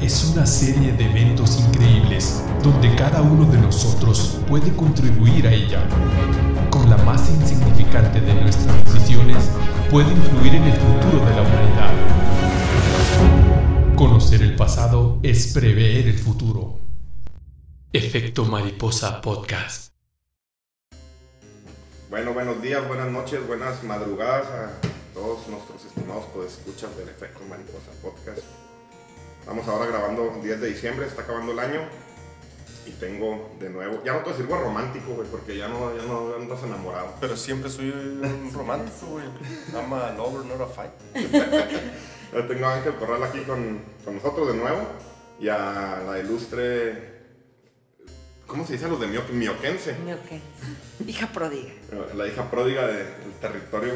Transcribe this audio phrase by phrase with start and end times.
[0.00, 5.82] es una serie de eventos increíbles donde cada uno de nosotros puede contribuir a ella.
[6.70, 9.50] Con la más insignificante de nuestras decisiones
[9.90, 11.90] puede influir en el futuro de la humanidad.
[13.96, 16.78] Conocer el pasado es prever el futuro.
[17.92, 19.92] Efecto Mariposa Podcast.
[22.10, 24.70] Bueno, buenos días, buenas noches, buenas madrugadas a
[25.12, 28.44] todos nuestros estimados escuchas del Efecto Mariposa Podcast.
[29.44, 31.82] Estamos ahora grabando 10 de diciembre, está acabando el año
[32.86, 36.34] y tengo de nuevo, ya no te sirvo romántico, güey, porque ya no, ya no
[36.34, 37.12] andas enamorado.
[37.20, 39.26] Pero siempre soy un romántico, güey.
[39.74, 40.92] I'm a lover, not a fight.
[42.32, 44.80] Yo tengo a Ángel Corral aquí con, con nosotros de nuevo
[45.38, 47.12] y a la ilustre
[48.46, 49.94] ¿Cómo se dice a los de Mio Mioquense?
[50.06, 50.42] Mioquense.
[51.06, 51.70] Hija pródiga.
[52.16, 53.06] La hija pródiga del
[53.42, 53.92] territorio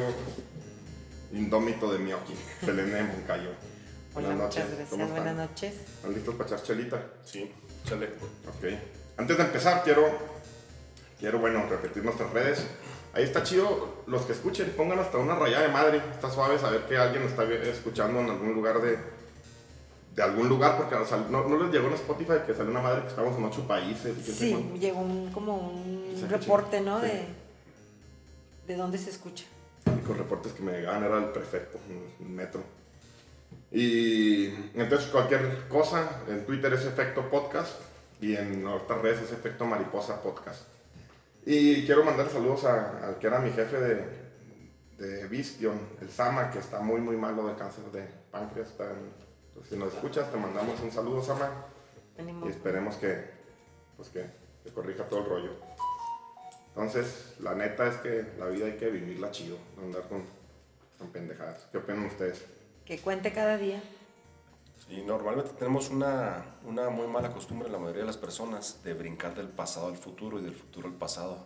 [1.33, 3.51] indómito de Mioqui, Selene Moncayo.
[4.19, 4.91] Hola, muchas gracias.
[4.91, 5.75] Buenas noches.
[5.75, 7.03] ¿Están listos para echar chelita?
[7.25, 7.53] Sí,
[7.85, 8.07] chale.
[8.49, 8.65] Ok.
[9.17, 10.09] Antes de empezar, quiero,
[11.21, 12.67] quiero, bueno, repetir nuestras redes.
[13.13, 16.03] Ahí está chido, los que escuchen, pongan hasta una rayada de madre.
[16.11, 18.99] Está suave saber que alguien está escuchando en algún lugar de,
[20.17, 20.97] de algún lugar, porque
[21.31, 24.17] no, les llegó en Spotify que salió una madre que estamos en ocho países.
[24.25, 26.99] Sí, llegó un, como un reporte, ¿no?
[26.99, 27.25] De,
[28.67, 29.45] de dónde se escucha.
[30.09, 31.79] Los reportes que me llegaban era el perfecto,
[32.21, 32.78] el metro.
[33.71, 37.81] Y entonces cualquier cosa, en Twitter es Efecto Podcast
[38.21, 40.63] y en otras redes es Efecto Mariposa Podcast.
[41.45, 44.05] Y quiero mandar saludos al que era mi jefe de,
[44.99, 48.75] de Vistion, el Sama, que está muy muy malo de cáncer de páncreas.
[49.69, 51.51] si nos escuchas, te mandamos un saludo, Sama.
[52.19, 53.31] Y esperemos que,
[53.97, 54.27] pues que,
[54.65, 55.51] que corrija todo el rollo.
[56.69, 60.25] Entonces, la neta es que la vida hay que vivirla chido, no andar con,
[60.99, 61.67] con pendejadas.
[61.71, 62.45] ¿Qué opinan ustedes?
[62.89, 63.83] Que cuente cada día.
[64.89, 69.35] Sí, normalmente tenemos una, una muy mala costumbre, la mayoría de las personas, de brincar
[69.35, 71.45] del pasado al futuro y del futuro al pasado.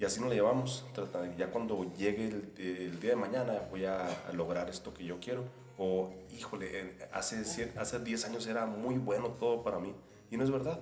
[0.00, 0.84] Y así no la llevamos.
[1.38, 5.44] Ya cuando llegue el, día de mañana voy a, lograr esto que yo quiero.
[5.78, 9.94] O, híjole, hace, hace 10 años era muy bueno todo para mí.
[10.32, 10.80] Y no es verdad.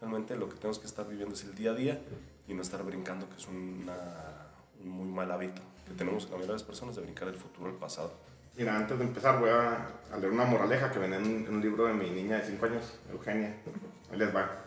[0.00, 2.00] Realmente lo que tenemos que estar viviendo es el día a día
[2.46, 4.46] y no estar brincando, que es una,
[4.80, 7.68] un muy mal hábito que tenemos la mayoría de las personas de brincar del futuro
[7.68, 8.12] al pasado.
[8.56, 9.88] Mira, antes de empezar voy a,
[10.18, 13.56] leer una moraleja que viene en, un libro de mi niña de 5 años, Eugenia.
[14.10, 14.64] Ahí les va.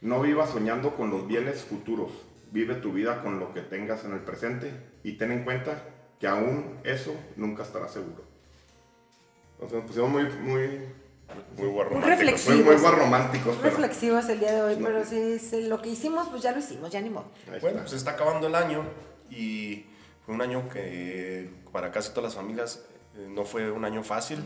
[0.00, 2.10] No vivas soñando con los bienes futuros.
[2.50, 4.72] Vive tu vida con lo que tengas en el presente
[5.02, 5.82] y ten en cuenta
[6.20, 8.22] que aún eso nunca estará seguro.
[9.54, 10.88] Entonces nos pusimos muy, muy
[11.56, 12.82] muy reflexivos.
[12.82, 13.60] Muy, románticos.
[13.60, 17.00] Reflexivos el día de hoy, pero sí, lo que hicimos, pues ya lo hicimos, ya
[17.00, 17.26] ni modo.
[17.60, 18.84] Bueno, pues está acabando el año
[19.30, 19.86] y
[20.24, 22.84] fue un año que para casi todas las familias
[23.16, 24.38] eh, no fue un año fácil.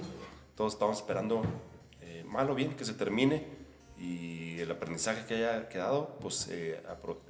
[0.54, 1.42] Todos estábamos esperando,
[2.00, 3.46] eh, mal o bien, que se termine
[3.96, 6.82] y el aprendizaje que haya quedado, pues eh,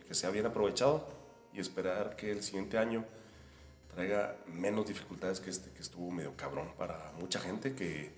[0.06, 1.06] que sea bien aprovechado
[1.52, 3.04] y esperar que el siguiente año
[3.94, 8.10] traiga menos dificultades que este que estuvo medio cabrón para mucha gente que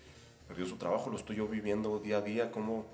[0.48, 2.86] perdió su trabajo, lo estoy yo viviendo día a día, como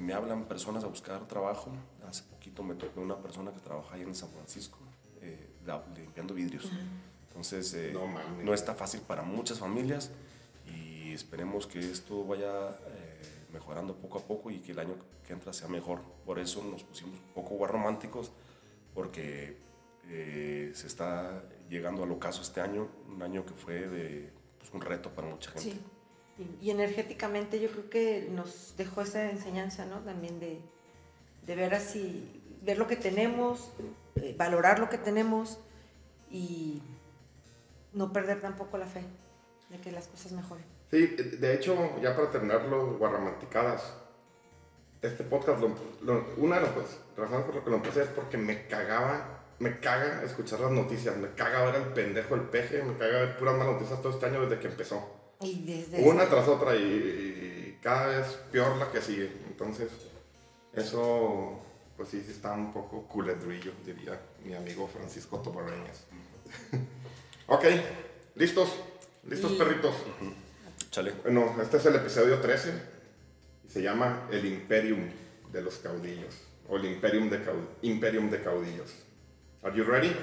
[0.00, 1.70] me hablan personas a buscar trabajo.
[2.08, 4.78] Hace poquito me tocó una persona que trabaja ahí en San Francisco,
[5.20, 5.50] eh,
[5.96, 6.70] limpiando vidrios.
[7.36, 7.94] Entonces, eh,
[8.42, 10.10] no, está fácil para muchas familias
[10.66, 12.78] y esperemos que esto vaya
[13.52, 14.94] mejorando poco a poco y que el año
[15.26, 16.00] que entra sea mejor.
[16.24, 18.32] Por eso nos pusimos un poco románticos,
[18.94, 19.56] porque
[20.08, 25.10] se está llegando al ocaso este año, un año que fue de pues, un reto
[25.10, 25.72] para mucha gente.
[25.72, 25.80] Sí
[26.60, 30.00] y, energéticamente yo creo que nos dejó esa enseñanza, ¿no?
[30.00, 30.60] También de,
[31.46, 33.70] ver así, ver lo que tenemos,
[34.16, 35.58] eh, valorar lo que tenemos
[36.30, 36.82] y
[37.96, 39.02] no perder tampoco la fe
[39.70, 40.64] de que las cosas mejoren.
[40.90, 43.94] Sí, de hecho, ya para terminar los guarramanticadas,
[45.02, 45.62] este podcast,
[46.36, 46.70] una de las
[47.16, 51.16] razones por las que lo empecé es porque me cagaba, me caga escuchar las noticias,
[51.16, 54.26] me caga ver al pendejo el peje, me caga ver puras malas noticias todo este
[54.26, 55.16] año desde que empezó.
[55.98, 59.32] Una tras otra y, cada vez peor la que sigue.
[59.48, 59.90] Entonces,
[60.74, 61.60] eso,
[61.96, 66.04] pues sí, sí está un poco culedrillo, diría mi amigo Francisco Tobarreñas.
[67.46, 67.64] ok,
[68.34, 68.70] ¿listos?
[69.28, 69.94] ¿Listos, perritos?
[70.90, 71.12] Chale.
[71.22, 72.72] Bueno, este es el episodio 13
[73.66, 75.08] y se llama El Imperium
[75.52, 76.34] de los Caudillos
[76.68, 77.40] o el Imperium de,
[77.82, 78.94] Imperium de Caudillos.
[79.62, 80.14] Are you ready?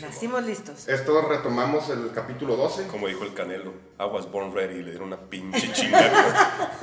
[0.00, 0.88] Nacimos listos.
[0.88, 2.86] Esto retomamos el capítulo 12.
[2.86, 6.78] Como dijo el Canelo, I was born ready y le dieron una pinche chingada.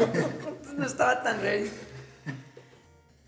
[0.75, 1.71] no estaba tan ready.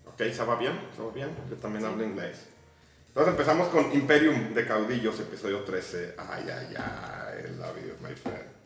[0.06, 0.78] Ok, ¿estaba bien?
[0.90, 1.30] ¿Estaba bien?
[1.48, 2.46] Yo también hablo inglés.
[3.08, 6.14] Entonces empezamos con Imperium de Caudillos, episodio 13.
[6.18, 8.58] Ay, ay, ay, love you, my friend.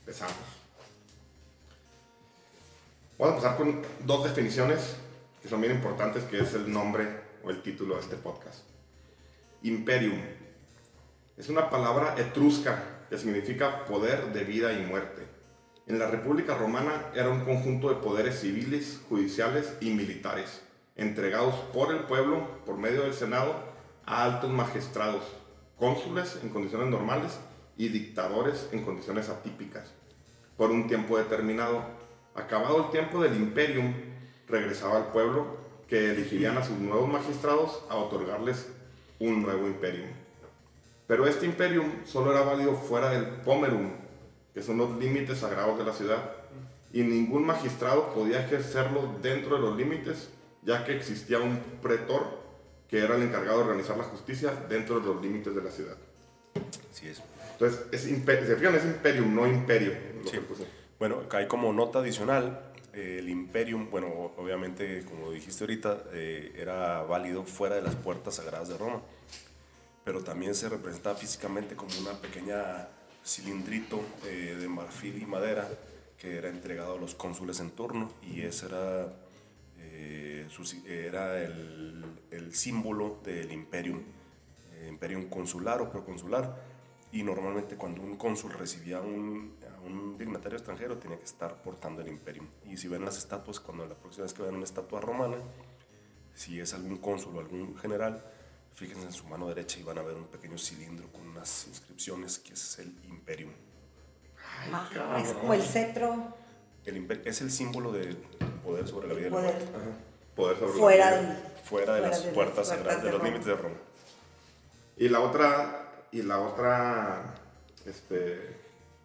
[0.00, 0.34] Empezamos.
[3.18, 4.96] Vamos a empezar con dos definiciones
[5.42, 7.06] que son bien importantes, que es el nombre
[7.42, 8.60] o el título de este podcast.
[9.62, 10.20] Imperium.
[11.36, 15.22] Es una palabra etrusca que significa poder de vida y muerte.
[15.86, 20.62] En la República Romana era un conjunto de poderes civiles, judiciales y militares,
[20.96, 23.54] entregados por el pueblo, por medio del Senado,
[24.06, 25.22] a altos magistrados,
[25.78, 27.38] cónsules en condiciones normales
[27.76, 29.92] y dictadores en condiciones atípicas,
[30.56, 31.82] por un tiempo determinado.
[32.34, 33.94] Acabado el tiempo del imperium,
[34.48, 35.56] regresaba al pueblo
[35.88, 38.68] que elegirían a sus nuevos magistrados a otorgarles
[39.18, 40.08] un nuevo imperium.
[41.06, 43.90] Pero este imperium solo era válido fuera del pomerum,
[44.54, 46.32] que son los límites sagrados de la ciudad,
[46.92, 50.30] y ningún magistrado podía ejercerlo dentro de los límites,
[50.64, 52.42] ya que existía un pretor
[52.88, 55.96] que era el encargado de organizar la justicia dentro de los límites de la ciudad.
[56.92, 57.22] Así es.
[57.52, 59.92] Entonces, es, se fijan, es imperium, no imperio.
[60.30, 60.38] Sí.
[60.98, 66.52] Bueno, acá hay como nota adicional, eh, el Imperium, bueno, obviamente, como dijiste ahorita, eh,
[66.56, 69.02] era válido fuera de las puertas sagradas de Roma,
[70.04, 72.88] pero también se representaba físicamente como una pequeña
[73.24, 75.68] cilindrito eh, de marfil y madera
[76.18, 79.12] que era entregado a los cónsules en turno y ese era,
[79.96, 80.48] eh,
[80.86, 84.02] era el, el símbolo del Imperium,
[84.74, 86.56] eh, Imperium consular o proconsular
[87.12, 92.02] y normalmente cuando un cónsul recibía un- a un dignatario extranjero tenía que estar portando
[92.02, 92.46] el imperium.
[92.68, 95.36] Y si ven las estatuas, cuando la próxima vez que vean una estatua romana,
[96.34, 98.24] si es algún cónsul o algún general,
[98.74, 102.38] fíjense en su mano derecha y van a ver un pequeño cilindro con unas inscripciones
[102.40, 103.52] que es el imperium.
[104.98, 106.36] Ah, es como el cetro
[106.86, 108.16] El imper- es el símbolo del
[108.62, 109.72] poder sobre la vida y la poder muerte.
[110.36, 111.20] Poder sobre la fuera vida.
[111.28, 111.36] del...
[111.64, 113.24] Fuera de las de las puertas sagradas, de de los Roma.
[113.30, 113.76] límites de Roma.
[114.98, 117.34] Y la otra, y la otra,
[117.86, 118.34] este,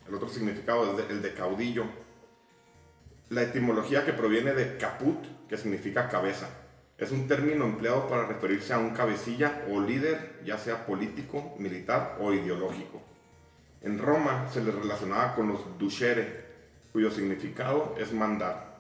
[0.07, 1.85] el otro significado es de- el de caudillo.
[3.29, 5.17] La etimología que proviene de caput,
[5.47, 6.49] que significa cabeza.
[6.97, 12.17] Es un término empleado para referirse a un cabecilla o líder, ya sea político, militar
[12.19, 13.01] o ideológico.
[13.81, 16.49] En Roma se le relacionaba con los ducere,
[16.91, 18.77] cuyo significado es mandar.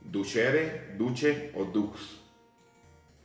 [0.00, 1.98] Ducere, duce o dux.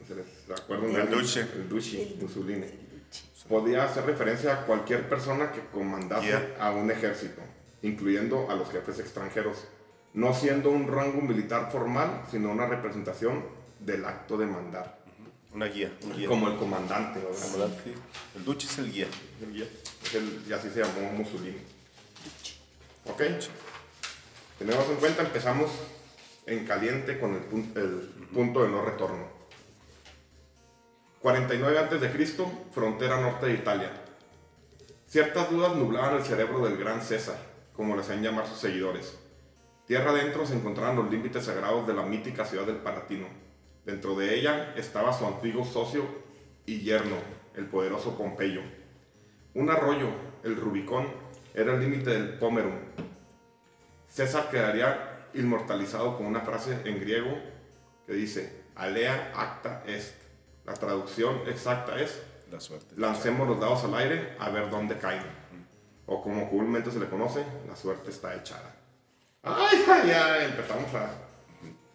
[0.07, 0.25] ¿Se les
[0.59, 1.21] acuerdan de El alguien?
[1.21, 1.41] duce.
[1.41, 3.47] El duce, Mussolini duce.
[3.49, 6.55] podía hacer referencia a cualquier persona que comandase Yeah.
[6.59, 7.41] a un ejército,
[7.81, 9.65] incluyendo a los jefes extranjeros,
[10.13, 13.45] no siendo un rango militar formal, sino una representación
[13.79, 14.99] del acto de mandar,
[15.53, 15.91] Una guía.
[16.03, 16.27] un guía.
[16.27, 17.19] como el comandante.
[17.33, 17.93] sí.
[18.35, 19.07] El duce es el guía.
[19.41, 19.67] El guía.
[20.03, 21.57] Es el- y así se llamó Mussolini.
[23.05, 23.21] Ok,
[24.57, 25.71] tenemos en cuenta, empezamos
[26.45, 29.27] en caliente con el, pun- el punto de no retorno.
[31.21, 33.91] 49 a.C., frontera norte de Italia.
[35.07, 37.37] Ciertas dudas nublaban el cerebro del gran César,
[37.73, 39.17] como le hacían llamar sus seguidores.
[39.87, 43.27] Tierra adentro se encontraban los límites sagrados de la mítica ciudad del Palatino.
[43.85, 46.05] Dentro de ella estaba su antiguo socio
[46.65, 47.17] y yerno,
[47.55, 48.61] el poderoso Pompeyo.
[49.53, 50.09] Un arroyo,
[50.43, 51.07] el Rubicón,
[51.53, 52.73] era el límite del Pomerum.
[54.15, 57.37] César quedaría inmortalizado con una frase en griego
[58.07, 60.13] que dice, alea acta est.
[60.65, 62.95] La traducción exacta es, La suerte.
[62.95, 65.21] lancemos los dados al aire a ver dónde caen.
[66.05, 68.73] O como comúnmente se le conoce, la suerte está echada.
[69.43, 70.45] ¡Ay, ay, ay!
[70.45, 71.11] Empezamos a...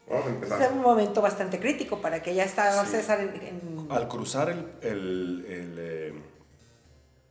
[0.08, 0.72] Vamos a Es empezar.
[0.72, 2.90] un momento bastante crítico para que ya estaba Sí.
[2.90, 6.14] César en, en Al cruzar el, el, el, eh,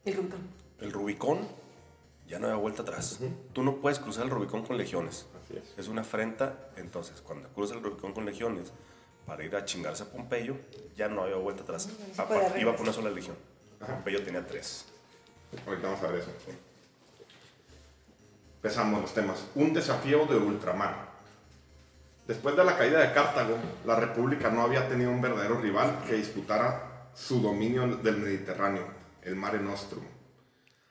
[0.06, 0.40] el Rubicón.
[0.80, 1.48] el Rubicón,
[2.30, 3.20] ya no hay vuelta atrás.
[3.54, 5.26] Tú no puedes cruzar el Rubicón con legiones.
[5.44, 5.74] Así es.
[5.78, 6.70] Es una afrenta.
[6.78, 8.72] Entonces, cuando cruzas el Rubicón con legiones
[9.26, 10.56] para ir a chingarse a Pompeyo,
[10.96, 11.90] ya no había vuelta atrás.
[12.16, 13.36] No puede Iba por una sola legión.
[13.80, 14.86] Pompeyo tenía tres.
[15.66, 16.30] Ahorita vamos a ver eso.
[18.58, 19.46] Empezamos los temas.
[19.56, 21.10] Un desafío de ultramar.
[22.28, 23.58] Después de la caída de Cartago,
[23.88, 28.86] la República no había tenido un verdadero rival que disputara su dominio del Mediterráneo,
[29.24, 30.04] el Mare Nostrum.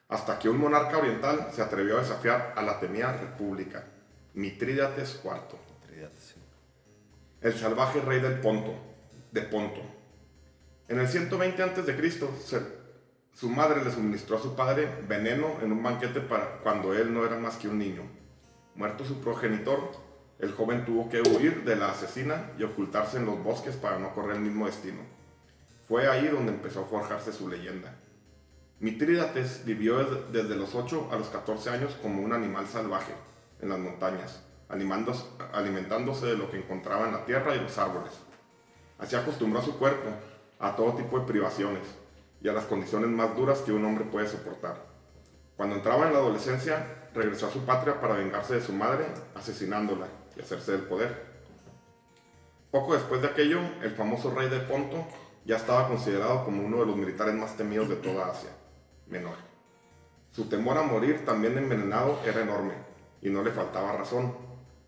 [0.09, 3.85] Hasta que un monarca oriental se atrevió a desafiar a la temida República,
[4.33, 5.59] Mitrídates IV.
[7.43, 8.75] El salvaje rey del Ponto,
[9.31, 9.83] de Ponto.
[10.89, 12.79] En el 120 a.C.,
[13.35, 17.27] su madre le suministró a su padre veneno en un banquete para cuando él no
[17.27, 18.03] era más que un niño.
[18.75, 19.93] Muerto su progenitor,
[20.39, 24.15] el joven tuvo que huir de la asesina y ocultarse en los bosques para no
[24.15, 25.03] correr el mismo destino.
[25.87, 27.95] Fue ahí donde empezó a forjarse su leyenda.
[28.81, 29.99] Mitrídates vivió
[30.31, 33.13] desde- los 8 a los 14 años como un animal salvaje
[33.61, 38.13] en las montañas, alimentándose de lo que encontraba en la tierra y los árboles.
[38.99, 40.11] Así acostumbró a su cuerpo
[40.61, 41.83] a todo tipo de privaciones
[42.41, 44.77] y a las condiciones más duras que un hombre puede soportar.
[45.57, 50.07] Cuando entraba en la adolescencia, regresó a su patria para vengarse de su madre, asesinándola
[50.37, 51.27] y hacerse del poder.
[52.71, 55.05] Poco después de aquello, el famoso rey de Ponto
[55.45, 58.51] ya estaba considerado como uno de los militares más temidos de toda Asia
[59.09, 59.37] Menor.
[60.33, 62.75] Su temor a morir también envenenado era enorme
[63.23, 64.35] y no le faltaba razón.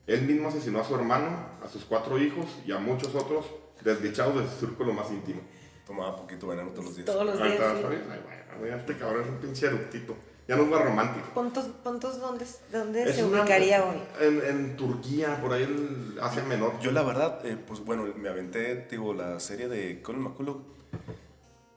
[0.06, 1.28] Él mismo asesinó a su hermano,
[1.64, 3.46] a sus cuatro hijos y a muchos otros
[3.82, 5.40] desdichados de su círculo más íntimo.
[5.86, 7.06] Tomaba poquito veneno todos los días.
[7.06, 7.52] Todos los días.
[7.52, 7.82] está, sí.
[8.10, 8.20] Ay,
[8.60, 10.14] bueno, este cabrón es un pinche eructito.
[10.46, 11.26] Ya no es más romántico.
[11.32, 13.96] Puntos, puntos ¿dónde, dónde Es se una- ubicaría hoy?
[14.20, 16.78] En, en Turquía, por ahí el Asia Menor.
[16.80, 20.60] Yo la verdad, eh, pues bueno, me aventé, digo, la serie de Colin McCullough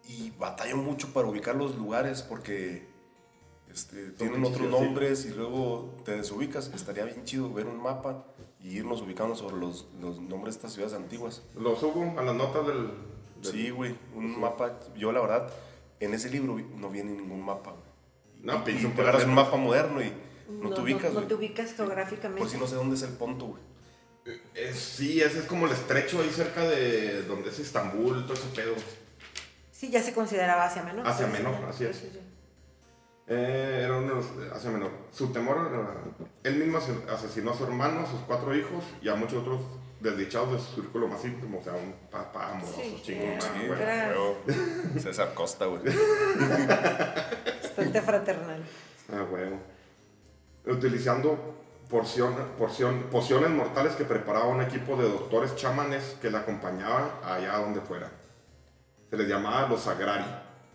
[0.07, 2.85] y batallo mucho para ubicar los lugares porque
[3.71, 4.67] este, tienen otros sí.
[4.83, 6.71] nombres y luego te desubicas.
[6.73, 8.25] Estaría bien chido ver un mapa
[8.59, 11.41] y irnos ubicando sobre los, los nombres de estas ciudades antiguas.
[11.55, 12.87] Lo subo a las notas del.
[13.41, 14.79] del- Sí, güey, un mapa.
[14.95, 15.49] Yo la verdad,
[15.99, 17.75] en ese libro no viene ningún mapa.
[18.41, 20.11] No, y, pinche y te agarras un mapa moderno y
[20.49, 21.27] no, te ubicas, No, güey.
[21.27, 22.41] te ubicas geográficamente.
[22.41, 23.63] Por si no sé dónde es el punto, güey.
[24.55, 28.47] Eh, sí, ese es como el estrecho ahí cerca de donde es Estambul, todo ese
[28.55, 28.73] pedo.
[29.83, 31.05] Sí, ya se consideraba Asia Menor.
[31.05, 31.97] Asia Sí, Menor, sí, así sí, es.
[31.97, 32.19] sí, sí.
[33.27, 34.91] Eh, era uno de los de Asia Menor.
[35.11, 39.09] Su temor, eh, él mismo ase- asesinó a su hermano, a sus cuatro hijos y
[39.09, 39.59] a muchos otros
[39.99, 43.25] desdichados de su círculo más íntimo, o sea, un papá amoroso, Sí, chingón.
[43.27, 43.81] eh, ah, Sí, güey.
[43.81, 44.37] Era- huevo.
[45.01, 45.81] César Costa, güey.
[47.61, 48.63] Bastante fraternal.
[49.11, 49.57] Ah, huevo.
[50.65, 51.55] Utilizando
[51.89, 57.57] porción, porción, pociones mortales que preparaba un equipo de doctores chamanes que le acompañaba allá
[57.57, 58.09] donde fuera.
[59.13, 60.25] Se les llamaba los Sagrari,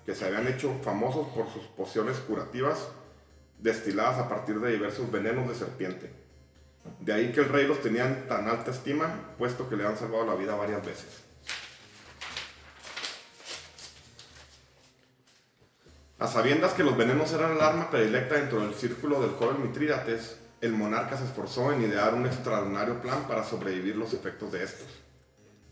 [0.06, 2.86] que se habían hecho famosos por sus pociones curativas
[3.58, 6.12] destiladas a partir de diversos venenos de serpiente.
[7.00, 9.96] De ahí que el rey los tenía en tan alta estima, puesto que le han
[9.96, 11.24] salvado la vida varias veces.
[16.20, 20.38] A sabiendas que los venenos eran el arma predilecta dentro del círculo del joven Mitrídates,
[20.60, 24.86] el monarca se esforzó en idear un extraordinario plan para sobrevivir los efectos de estos.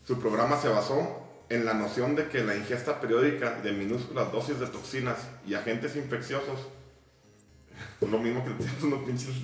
[0.02, 4.59] Su programa se basó en la noción de que la ingesta periódica de minúsculas dosis
[4.59, 6.61] de toxinas y agentes infecciosos,
[8.00, 9.35] lo mismo que tiras unos pinches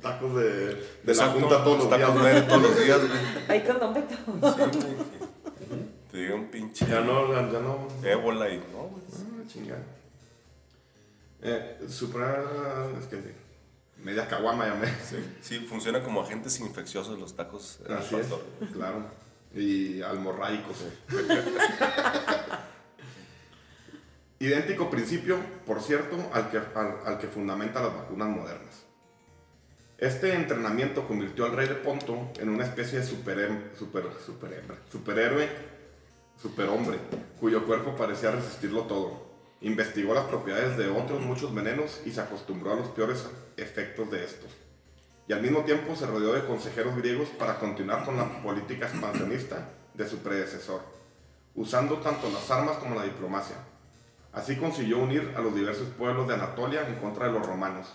[0.00, 2.14] tacos de, de la junta todos los días.
[2.14, 2.46] ¿no?
[2.46, 3.20] Todos los días, güey.
[3.48, 4.54] Hay condón de todo.
[4.54, 5.90] Sí, güey.
[6.10, 7.86] Te digo un pinche Ya no, ya no.
[8.02, 9.02] ébola y no, güey.
[9.14, 9.82] Ah, chingada.
[11.42, 12.42] Eh, supra,
[13.00, 13.28] es que sí,
[14.02, 14.88] media caguama llamé.
[15.08, 18.26] Sí, sí, funciona como agentes infecciosos los tacos en el Así es,
[18.72, 19.04] claro.
[19.54, 20.84] Y almorraicos.
[24.38, 28.84] Idéntico principio, por cierto, al que, al, al que fundamenta las vacunas modernas.
[29.98, 35.46] Este entrenamiento convirtió al rey de Ponto en una especie de superhem- super, superhembra- superhéroe,
[36.40, 36.96] superhombre,
[37.38, 39.28] cuyo cuerpo parecía resistirlo todo.
[39.60, 43.26] Investigó las propiedades de otros muchos venenos y se acostumbró a los peores
[43.58, 44.50] efectos de estos
[45.30, 49.68] y al mismo tiempo se rodeó de consejeros griegos para continuar con la política expansionista
[49.94, 50.80] de su predecesor,
[51.54, 53.54] usando tanto las armas como la diplomacia.
[54.32, 57.94] Así consiguió unir a los diversos pueblos de Anatolia en contra de los romanos,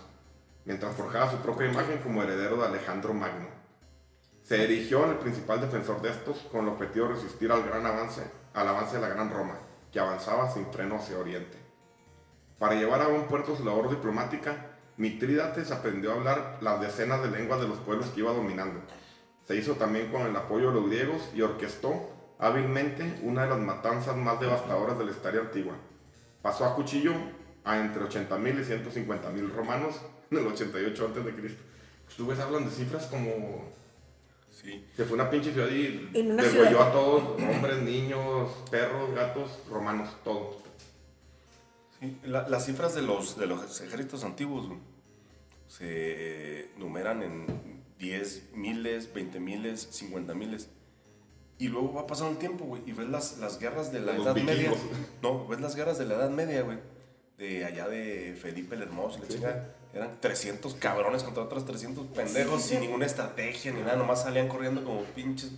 [0.64, 3.48] mientras forjaba su propia imagen como heredero de Alejandro Magno.
[4.42, 7.84] Se erigió en el principal defensor de estos con el objetivo de resistir al gran
[7.84, 8.22] avance,
[8.54, 9.58] al avance de la Gran Roma,
[9.92, 11.58] que avanzaba sin freno hacia Oriente.
[12.58, 14.65] Para llevar a buen puerto su labor diplomática,
[14.96, 18.80] Mitrídates aprendió a hablar las decenas de lenguas de los pueblos que iba dominando.
[19.46, 23.58] Se hizo también con el apoyo de los griegos y orquestó hábilmente una de las
[23.60, 25.74] matanzas más devastadoras de la historia antigua.
[26.42, 27.12] Pasó a cuchillo
[27.64, 30.00] a entre 80.000 y 150.000 romanos
[30.30, 31.56] en el 88 a.C.
[32.16, 33.74] Tú ves, hablan de cifras como
[34.50, 34.86] Sí.
[34.96, 36.88] que fue una pinche ciudad y degolló ciudad.
[36.88, 40.56] a todos, hombres, niños, perros, gatos, romanos, todo.
[42.00, 44.78] Sí, la- las cifras de los, de los ejércitos antiguos güey,
[45.68, 47.46] se numeran en
[47.98, 50.68] 10 miles, 20 miles, 50 miles.
[51.58, 54.26] Y luego va pasando el tiempo, güey, y ves las, las guerras de la Los
[54.26, 54.70] Edad Media.
[55.22, 56.78] No, ves las guerras de la Edad Media, güey.
[57.38, 59.34] De allá de Felipe el Hermoso, la Sí.
[59.34, 59.74] chingada.
[59.94, 63.96] Eran 300 cabrones contra otros 300 pendejos Sí, sin ninguna estrategia ni nada.
[63.96, 65.52] Nomás salían corriendo como pinches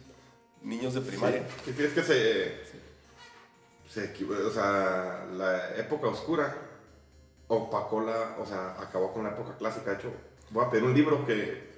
[0.62, 1.42] niños de primaria.
[1.64, 2.52] Sí, sí, es que se,
[3.88, 6.54] se o sea, la época oscura
[7.48, 9.90] opacó la, o sea, acabó con la época clásica.
[9.92, 10.12] De hecho,
[10.50, 11.68] voy a pedir un libro que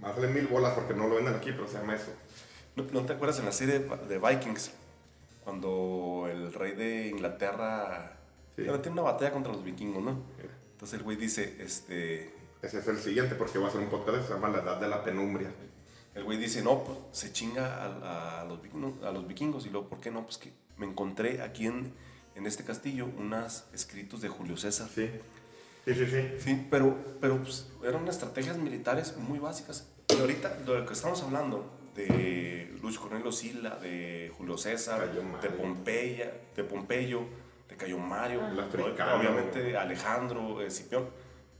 [0.00, 2.12] más de mil bolas porque no lo venden aquí, pero se llama eso.
[2.76, 4.72] ¿No, no te acuerdas en la serie de Vikings?
[5.44, 8.16] Cuando el rey de Inglaterra
[8.56, 8.64] Sí.
[8.64, 10.22] tiene una batalla contra los vikingos, ¿no?
[10.72, 14.18] Entonces el güey dice, este, Ese es el siguiente porque va a ser un podcast
[14.18, 15.50] que se llama La Edad de la Penumbria.
[16.14, 19.64] el güey dice, no, pues se chinga a, a los vikingos, a los vikingos.
[19.66, 20.24] Y luego, ¿por qué no?
[20.24, 21.92] Pues que me encontré aquí en,
[22.34, 24.88] en este castillo unos escritos de Julio César.
[24.92, 25.10] Sí,
[25.84, 26.06] sí, sí.
[26.06, 26.28] sí.
[26.40, 29.86] Sí, pero, pero pues, eran estrategias militares muy básicas.
[30.08, 35.50] Y ahorita, de lo que estamos hablando, de Luis Cornelio Sila, de Julio César, de
[35.50, 37.24] Pompeya, de Pompeyo,
[37.68, 39.16] de Cayo Mario, africano.
[39.16, 41.10] obviamente Alejandro, eh, Cipión,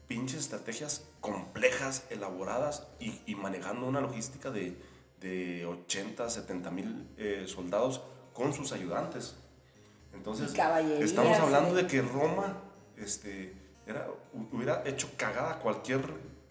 [0.08, 4.76] pinches estrategias complejas, elaboradas y, y manejando una logística de,
[5.20, 8.00] de 80, 70 mil eh, soldados
[8.40, 9.34] con sus ayudantes.
[10.14, 10.54] Entonces,
[11.00, 12.56] estamos hablando de que Roma
[12.96, 13.54] este,
[13.86, 14.08] era,
[14.50, 16.00] hubiera hecho cagada a cualquier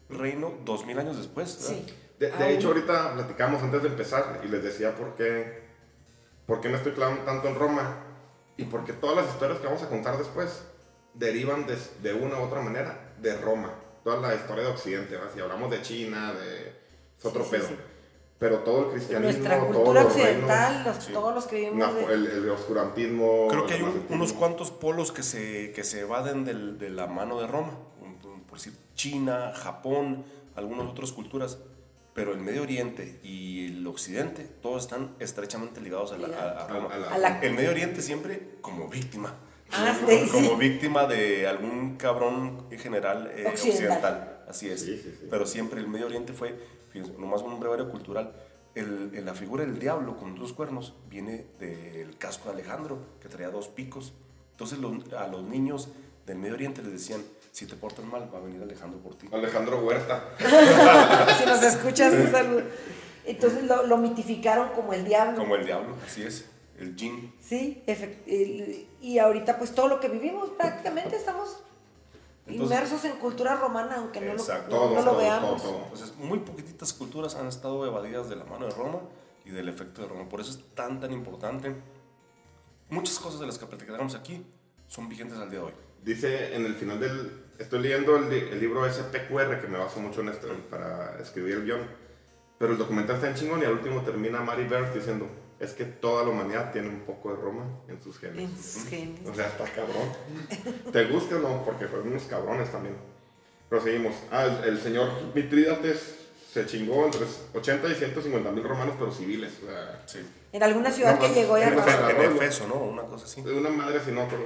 [0.08, 1.50] reino dos mil años después.
[1.50, 1.86] Sí.
[2.19, 5.63] De, hecho, ahorita platicamos antes de empezar y les decía por qué,
[6.46, 8.03] por qué me estoy clavando tanto en Roma
[8.55, 10.63] y porque todas las historias que vamos a contar después
[11.15, 13.74] derivan de, de una u otra manera de Roma.
[14.03, 15.31] Toda la historia de Occidente, ¿verdad?
[15.34, 16.69] si hablamos de China, de
[17.17, 17.67] es otro Sí, sí, pedo.
[17.67, 17.75] sí.
[18.39, 21.13] Pero todo el cristianismo, Nuestra todos cultura los occidental, reinos, los- sí.
[21.13, 23.48] todos los que vivimos de- el, el oscurantismo.
[23.50, 27.08] Creo que hay un- unos cuantos polos que se, que se evaden del- de la
[27.08, 27.74] mano de Roma.
[28.48, 30.24] Por decir, China, Japón,
[30.55, 31.60] algunas otras culturas.
[32.13, 36.67] Pero el Medio Oriente y el Occidente, todos están estrechamente ligados a, la- a- a
[36.67, 36.89] Roma.
[36.93, 39.36] A la- a la- El Medio Oriente siempre como víctima.
[39.72, 40.55] Ah, como, sí, como sí.
[40.58, 43.53] víctima de algún cabrón general eh, Occidental.
[43.53, 44.43] occidental.
[44.50, 44.81] Así es.
[44.81, 45.27] Sí, sí, sí.
[45.29, 46.58] Pero siempre el Medio Oriente fue,
[46.89, 48.34] fíjense, nomás un brevario cultural.
[48.75, 53.27] El, el- la figura del diablo con dos cuernos viene del casco de Alejandro, que
[53.27, 54.13] traía dos picos.
[54.51, 55.89] Entonces los- a los niños
[56.25, 59.27] del Medio Oriente les decían, si te portas mal, va a venir Alejandro por ti.
[59.31, 60.24] Alejandro Huerta.
[61.39, 62.62] si nos escuchas, un saludo.
[63.25, 65.38] Entonces lo, lo mitificaron como el diablo.
[65.38, 66.46] Como el diablo, así es.
[66.77, 67.33] El jin.
[67.42, 71.61] Sí, efect- el- y ahorita pues todo lo que vivimos prácticamente estamos
[72.50, 74.75] Entonces- inmersos en cultura romana, aunque no lo, Exacto.
[74.75, 75.62] no- no Todo, lo veamos.
[75.62, 75.83] todo, todo.
[75.83, 79.00] Entonces, muy poquititas culturas han estado evadidas de la mano de Roma
[79.46, 80.27] y del efecto de Roma.
[80.29, 81.75] Por eso es tan, tan importante.
[82.90, 84.46] Muchas cosas de las que platicamos aquí
[84.88, 85.74] son vigentes al día de hoy.
[86.03, 87.46] Dice en el final del.
[87.59, 91.66] Estoy leyendo el, el libro SPQR que me baso mucho en esto para escribir el
[91.66, 91.81] guion.
[92.57, 95.27] Pero el documental está en chingón y al último termina Mary Bird diciendo:
[95.59, 98.37] Es que toda la humanidad tiene un poco de Roma en sus genes.
[98.50, 99.19] En sus genes.
[99.29, 100.07] O sea, está cabrón.
[100.91, 101.65] ¿Te gusta o no?
[101.65, 102.95] Porque fueron unos cabrones también.
[103.67, 104.15] Proseguimos.
[104.31, 106.15] Ah, el, el señor Mitrídates
[106.53, 107.22] se chingó entre
[107.53, 109.59] 80 y 150 mil romanos, pero civiles.
[109.63, 110.19] O sea, Sí.
[110.51, 111.81] En alguna ciudad No, que llegó ya en no.
[111.81, 112.09] Efeso.
[112.09, 112.75] En Efeso, ¿no?
[112.75, 113.41] Una cosa así.
[113.41, 114.43] de una madre si no pero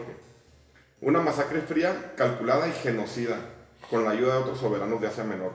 [1.01, 3.37] Una masacre fría, calculada y genocida,
[3.89, 5.51] con la ayuda de otros soberanos de Asia Menor.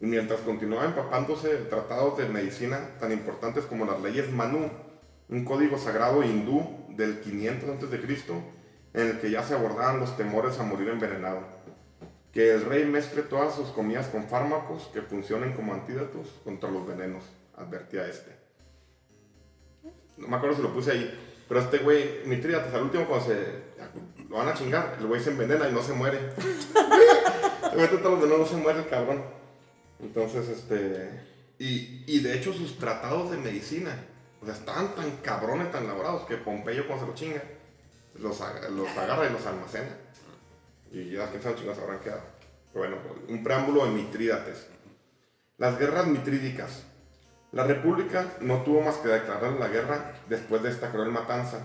[0.00, 4.70] Y mientras continuaba empapándose de tratados de medicina tan importantes como las leyes Manu,
[5.30, 8.22] un código sagrado hindú del 500 a.C.,
[8.92, 11.44] en el que ya se abordaban los temores a morir envenenado.
[12.32, 16.86] Que el rey mezcle todas sus comidas con fármacos que funcionen como antídotos contra los
[16.86, 17.24] venenos,
[17.56, 18.36] advertía este.
[20.16, 21.18] No me acuerdo si lo puse ahí.
[21.48, 23.36] Pero este güey, Mitrídates, al último cuando se
[24.28, 26.18] lo van a chingar, el güey se envenena y no se muere.
[27.70, 29.24] se mete todos los venenos, no se muere el cabrón.
[30.00, 31.10] Entonces, este.
[31.58, 33.96] Y, y de hecho, sus tratados de medicina,
[34.40, 37.42] o sea, estaban tan cabrones, tan elaborados, que Pompeyo, cuando se lo chinga,
[38.18, 39.96] los, aga- los agarra y los almacena.
[40.90, 42.22] Y ya quién sabe chingados habrán quedado.
[42.72, 42.96] Pero bueno,
[43.28, 44.66] un preámbulo de Mitrídates.
[45.58, 46.84] Las guerras mitrídicas.
[47.52, 51.58] La República no tuvo más que declarar la guerra después de esta cruel matanza.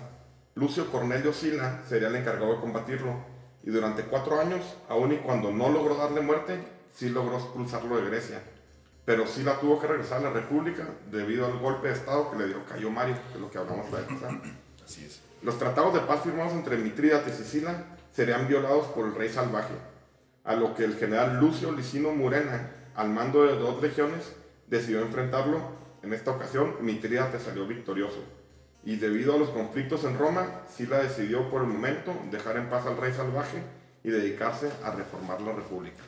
[0.55, 3.15] Lucio Cornelio Sila sería el encargado de combatirlo,
[3.63, 6.59] y durante cuatro años, aun y cuando no logró darle muerte,
[6.91, 8.41] sí logró expulsarlo de Grecia.
[9.06, 12.48] Pero Sila tuvo que regresar a la República debido al golpe de Estado que le
[12.48, 14.41] dio Cayo Mario, que es lo que hablamos la vez pasada.
[14.84, 15.22] Así es.
[15.44, 19.76] Los tratados de paz firmados entre Mitrídates y Sila serían violados por el rey salvaje,
[20.44, 24.34] a lo que el general Lucio Licino Murena, al mando de dos legiones,
[24.68, 25.60] decidió enfrentarlo.
[26.02, 28.24] En esta ocasión, Mitrídates salió victorioso.
[28.84, 32.86] Y debido a los conflictos en Roma, Sila decidió por el momento dejar en paz
[32.86, 33.62] al rey salvaje
[34.04, 36.04] y dedicarse a reformar la república.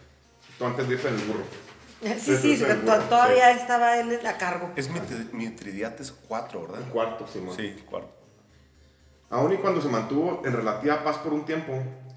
[0.50, 1.44] Esto antes de irse en el burro.
[2.20, 2.64] Sí, sí,
[3.10, 4.72] todavía estaba él a cargo.
[4.76, 6.82] Es Mitri- Mitridates 4, ¿verdad?
[6.82, 7.56] El cuarto, Simón.
[7.56, 8.10] Sí, cuarto.
[9.30, 11.74] Aun y cuando se mantuvo en relativa paz por un tiempo,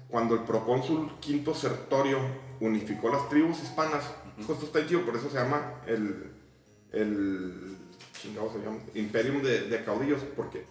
[0.07, 2.19] cuando el procónsul Quinto Sertorio
[2.59, 4.03] unificó las tribus hispanas,
[4.45, 6.31] justo está chido, por eso se llama el,
[6.91, 7.77] el
[8.13, 10.65] chingado se llama, Imperium de, de caudillos, porque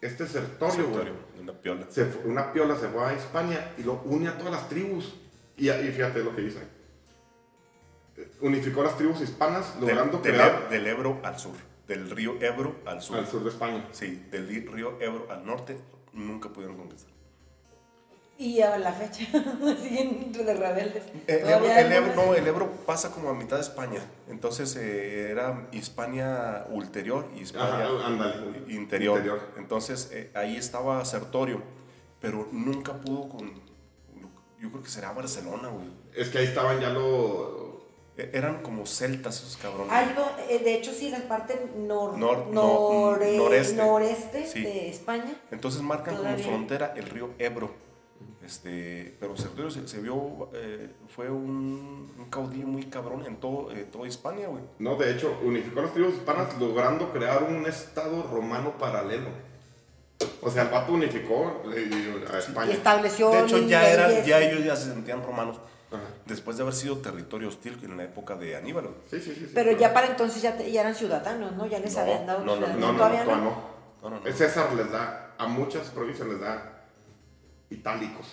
[0.00, 1.86] este Sertorio, Sertorio, de una piola.
[1.90, 5.14] se fue- una piola se fue a España y lo une a todas las tribus.
[5.56, 6.58] Y, y fíjate lo que dice.
[8.40, 11.56] Unificó las tribus hispanas, logrando del crear del Ebro al sur.
[11.88, 13.18] Del río Ebro al sur.
[13.18, 13.88] al sur de España.
[13.92, 15.78] Sí, del río Ebro al norte
[16.12, 17.14] nunca pudieron conquistar.
[18.36, 19.26] Y a la fecha
[19.82, 21.04] siguen de rebeldes.
[21.26, 24.00] El Ebro, el no, el Ebro pasa como a mitad de España.
[24.28, 28.34] Entonces eh, era Hispania ulterior y Hispania Ajá,
[28.68, 29.18] interior.
[29.18, 29.40] Interior.
[29.56, 31.62] Entonces eh, ahí estaba Sertorio,
[32.20, 33.52] pero nunca pudo con.
[34.60, 35.86] Yo creo que será Barcelona, güey.
[36.16, 37.63] Es que ahí estaban ya los,
[38.16, 39.92] Eran como celtas esos cabrones.
[39.92, 43.74] Algo, eh, de hecho, sí, la parte nor- Nor- no- nore- noreste.
[43.76, 44.62] noreste Sí.
[44.62, 45.34] de España.
[45.50, 47.72] Entonces marcan como frontera el río Ebro.
[48.44, 53.72] Este, pero Sertorio se, se vio, eh, fue un, un caudillo muy cabrón en todo,
[53.72, 54.62] eh, toda Hispania, güey.
[54.78, 59.30] No, de hecho, unificó a las tribus hispanas logrando crear un estado romano paralelo.
[60.42, 62.72] O sea, el vato unificó a Y España.
[62.72, 63.30] estableció.
[63.30, 65.58] De hecho, ya, eran, ya ellos ya se sentían romanos.
[66.26, 68.90] Después de haber sido territorio hostil en la época de Aníbal.
[69.10, 69.46] Sí, sí, sí.
[69.46, 69.52] sí.
[69.54, 71.66] Pero ya para entonces ya, te- ya eran ciudadanos, ¿no?
[71.66, 72.80] Ya les No, habían dado no, no, ciudadanía.
[72.86, 73.34] No, no, todavía no, no.
[73.34, 73.74] todavía no.
[74.02, 74.26] No, no, no.
[74.26, 76.84] El César les da, a muchas provincias les da
[77.70, 78.26] itálicos.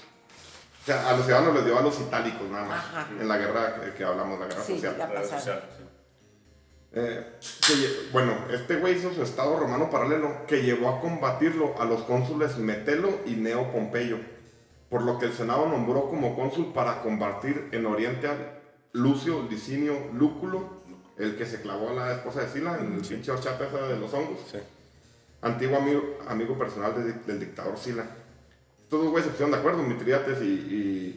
[0.82, 2.80] O sea, a los ciudadanos les dio a los itálicos nada más.
[2.80, 3.08] Ajá.
[3.20, 4.96] En la guerra que, que hablamos, la guerra Sí, social.
[4.98, 5.40] la pasada.
[5.40, 5.84] social, sí.
[6.94, 11.86] Eh, que bueno, este güey hizo su estado romano paralelo que llevó a combatirlo a
[11.86, 14.18] los cónsules Metelo y Neo Pompeyo,
[14.92, 18.60] por lo que el Senado nombró como cónsul para combatir en Oriente a
[18.94, 20.82] Lucio Licinio Lúculo,
[21.18, 23.98] el que se clavó a la esposa de Sila en el pinche horchata esa de
[23.98, 24.58] los hongos, Sí.
[25.42, 28.06] antiguo amigo, amigo personal de- del dictador Sila.
[28.82, 30.46] Estos dos güeyes se pusieron de acuerdo, Mitriates y,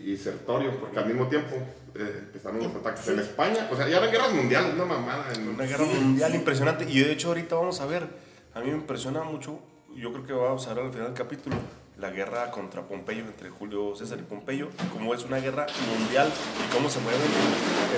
[0.06, 1.56] y, y Sertorio, porque al mismo tiempo
[1.96, 3.10] eh, empezaron los ataques Sí.
[3.12, 3.68] en España.
[3.72, 5.24] O sea, ya eran guerras mundiales, una mamada.
[5.34, 6.84] En, Una guerra mundial impresionante.
[6.88, 8.06] Y de hecho, ahorita vamos a ver.
[8.54, 9.58] A mí me impresiona mucho.
[9.96, 11.56] Yo creo que vamos a ver al final del capítulo
[11.98, 14.68] la guerra contra Pompeyo, entre Julio César y Pompeyo.
[14.92, 15.66] Cómo es una guerra
[15.98, 16.30] mundial
[16.64, 17.20] y cómo se mueven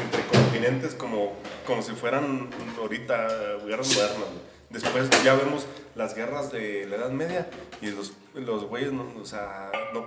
[0.03, 1.33] entre continentes como,
[1.67, 3.29] como si fueran ahorita
[3.67, 4.29] guerras modernas.
[4.71, 7.49] Después ya vemos las guerras de la Edad Media
[7.81, 10.05] y los, los güeyes, o sea, no,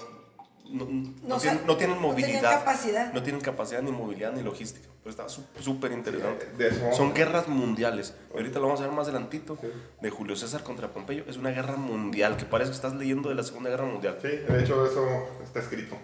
[0.70, 2.60] no, no No, o sea, tienen, no tienen no movilidad.
[2.60, 3.14] capacidad.
[3.14, 4.88] No tienen capacidad ni movilidad ni logística.
[5.04, 6.48] Pero está sú- súper interesante.
[6.96, 8.14] Son guerras mundiales.
[8.34, 9.58] Y ahorita lo vamos a ver más adelantito.
[10.02, 11.24] De Julio César contra Pompeyo.
[11.28, 14.18] Es una guerra mundial que parece que estás leyendo de la Segunda Guerra Mundial.
[14.22, 15.96] Sí, de hecho eso está escrito.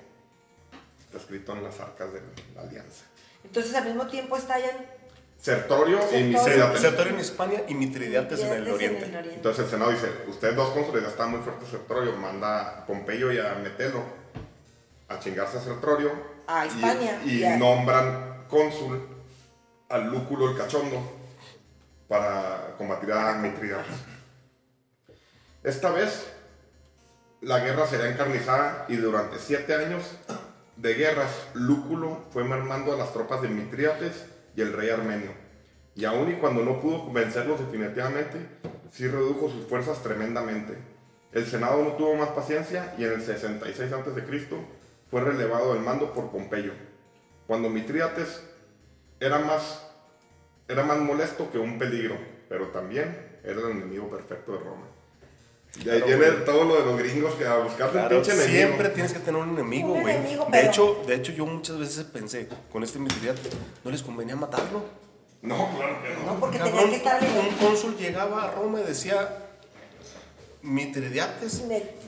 [1.05, 2.21] Está escrito en las arcas de
[2.55, 3.05] la alianza.
[3.43, 4.75] Entonces al mismo tiempo estallan
[5.39, 6.27] Sertorio y Sertorio.
[6.39, 6.81] Mitridates.
[6.81, 9.11] Sertorio en España y Mitridates en el Oriente.
[9.35, 13.31] Entonces el Senado dice, ustedes dos cónsules ya están muy fuertes Sertorio, manda a Pompeyo
[13.31, 14.01] y a Metelo
[15.07, 16.11] a chingarse a Sertorio.
[16.47, 19.07] A y- España, Y, y a- nombran cónsul
[19.89, 21.01] al Lúculo el Cachondo
[22.07, 23.95] para combatir a Mitridates.
[25.63, 26.27] Esta vez
[27.41, 30.03] la guerra será encarnizada y durante siete años
[30.75, 35.31] de guerras, Lúculo fue mermando a las tropas de Mitriates y el rey armenio.
[35.95, 38.37] Y aun y cuando no pudo vencerlos definitivamente,
[38.91, 40.77] sí redujo sus fuerzas tremendamente.
[41.31, 44.57] El Senado no tuvo más paciencia y en el 66 a.C.
[45.15, 46.73] fue relevado el mando por Pompeyo.
[47.47, 48.41] Cuando Mitriates
[49.17, 49.81] era más,
[50.67, 52.17] era más molesto que un peligro,
[52.49, 54.87] pero también era el enemigo perfecto de Roma.
[55.77, 58.33] Y ahí Claro, viene todo lo de los gringos que a buscar un Claro, pinche
[58.33, 58.57] enemigo.
[58.57, 60.15] siempre tienes que tener un enemigo, güey.
[60.17, 63.53] enemigo, De pero- hecho, de hecho, yo muchas veces pensé, con este Mitridates,
[63.85, 64.83] ¿no les convenía matarlo?
[65.41, 66.33] No, claro que no.
[66.33, 69.29] No, porque Cabrón, tenían que estar un cónsul llegaba a Roma y decía
[70.61, 71.63] Mitridates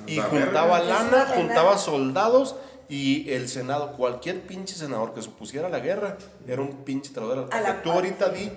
[0.07, 2.57] y juntaba lana, juntaba soldados
[2.89, 7.49] y el senado, cualquier pinche senador que supusiera la guerra era un pinche traidor.
[7.51, 8.49] A la Tú ahorita di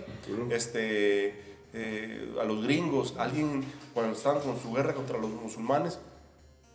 [0.51, 1.35] este,
[1.73, 3.65] eh, a los gringos, alguien
[3.95, 5.99] cuando estaban con su guerra contra los musulmanes,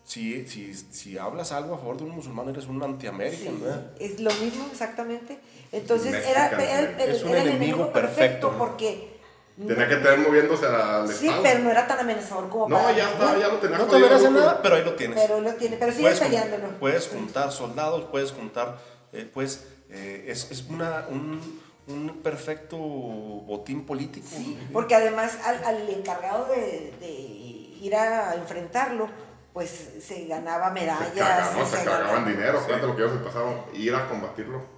[0.03, 3.91] si, si, si hablas algo a favor de un musulmán eres un Sí, anti-american, ¿verdad?
[3.99, 5.39] es lo mismo exactamente.
[5.71, 8.57] Entonces Mexican, era, era el- es un era enemigo perfecto, ¿no?
[8.59, 9.14] porque
[9.57, 13.09] Tenía que tener moviéndose al sí, pero no era tan amenazador como No, para- ya
[13.09, 14.31] está, ya lo tenía No te Lúculo.
[14.31, 15.17] nada, pero ahí lo tienes.
[15.21, 16.67] Pero lo tiene, pero sigue puedes, jun- peleándolo.
[16.79, 18.77] puedes juntar soldados, puedes juntar,
[19.13, 24.27] eh, pues eh, es, es una, un, un perfecto botín político.
[24.29, 29.07] Sí, porque además al, al encargado de, de ir a enfrentarlo,
[29.53, 29.69] pues
[30.05, 31.13] se ganaba medallas.
[31.13, 34.09] Se cagaban, se se ganaba- cagaban dinero, fíjate lo que ellos se pasaron, ir a
[34.09, 34.74] combatirlo.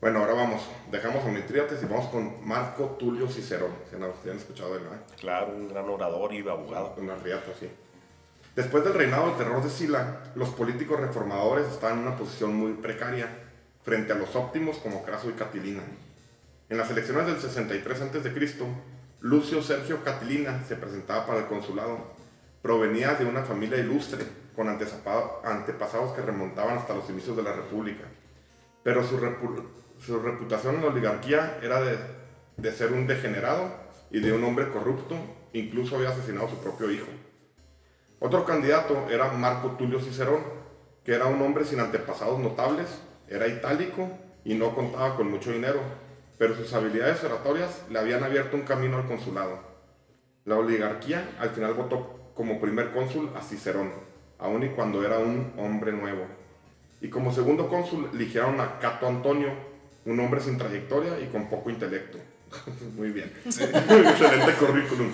[0.00, 3.72] Bueno, ahora vamos, dejamos a Mitriates y vamos con Marco Tulio Cicerón.
[3.90, 5.16] Si no, si han escuchado de él, ¿no?
[5.18, 6.94] Claro, un gran orador y abogado.
[6.98, 7.68] Una riata, sí.
[8.54, 12.74] Después del reinado del terror de Sila, los políticos reformadores estaban en una posición muy
[12.74, 13.28] precaria
[13.82, 15.82] frente a los óptimos como Craso y Catilina.
[16.68, 18.52] En las elecciones del 63 a.C.,
[19.20, 21.98] Lucio Sergio Catilina se presentaba para el consulado.
[22.62, 28.04] Provenía de una familia ilustre, con antepasados que remontaban hasta los inicios de la República.
[28.84, 29.18] Pero su,
[29.98, 31.98] su reputación en la oligarquía era de,
[32.56, 33.70] de ser un degenerado
[34.10, 35.16] y de un hombre corrupto,
[35.52, 37.06] incluso había asesinado a su propio hijo.
[38.20, 40.42] Otro candidato era Marco Tulio Cicerón,
[41.04, 44.08] que era un hombre sin antepasados notables, era itálico
[44.44, 45.80] y no contaba con mucho dinero,
[46.36, 49.60] pero sus habilidades oratorias le habían abierto un camino al consulado.
[50.44, 53.92] La oligarquía al final votó como primer cónsul a Cicerón,
[54.38, 56.26] aun y cuando era un hombre nuevo.
[57.00, 59.50] Y como segundo cónsul eligieron a Cato Antonio,
[60.04, 62.18] un hombre sin trayectoria y con poco intelecto.
[62.96, 63.32] Muy bien.
[63.44, 65.12] Excelente currículum.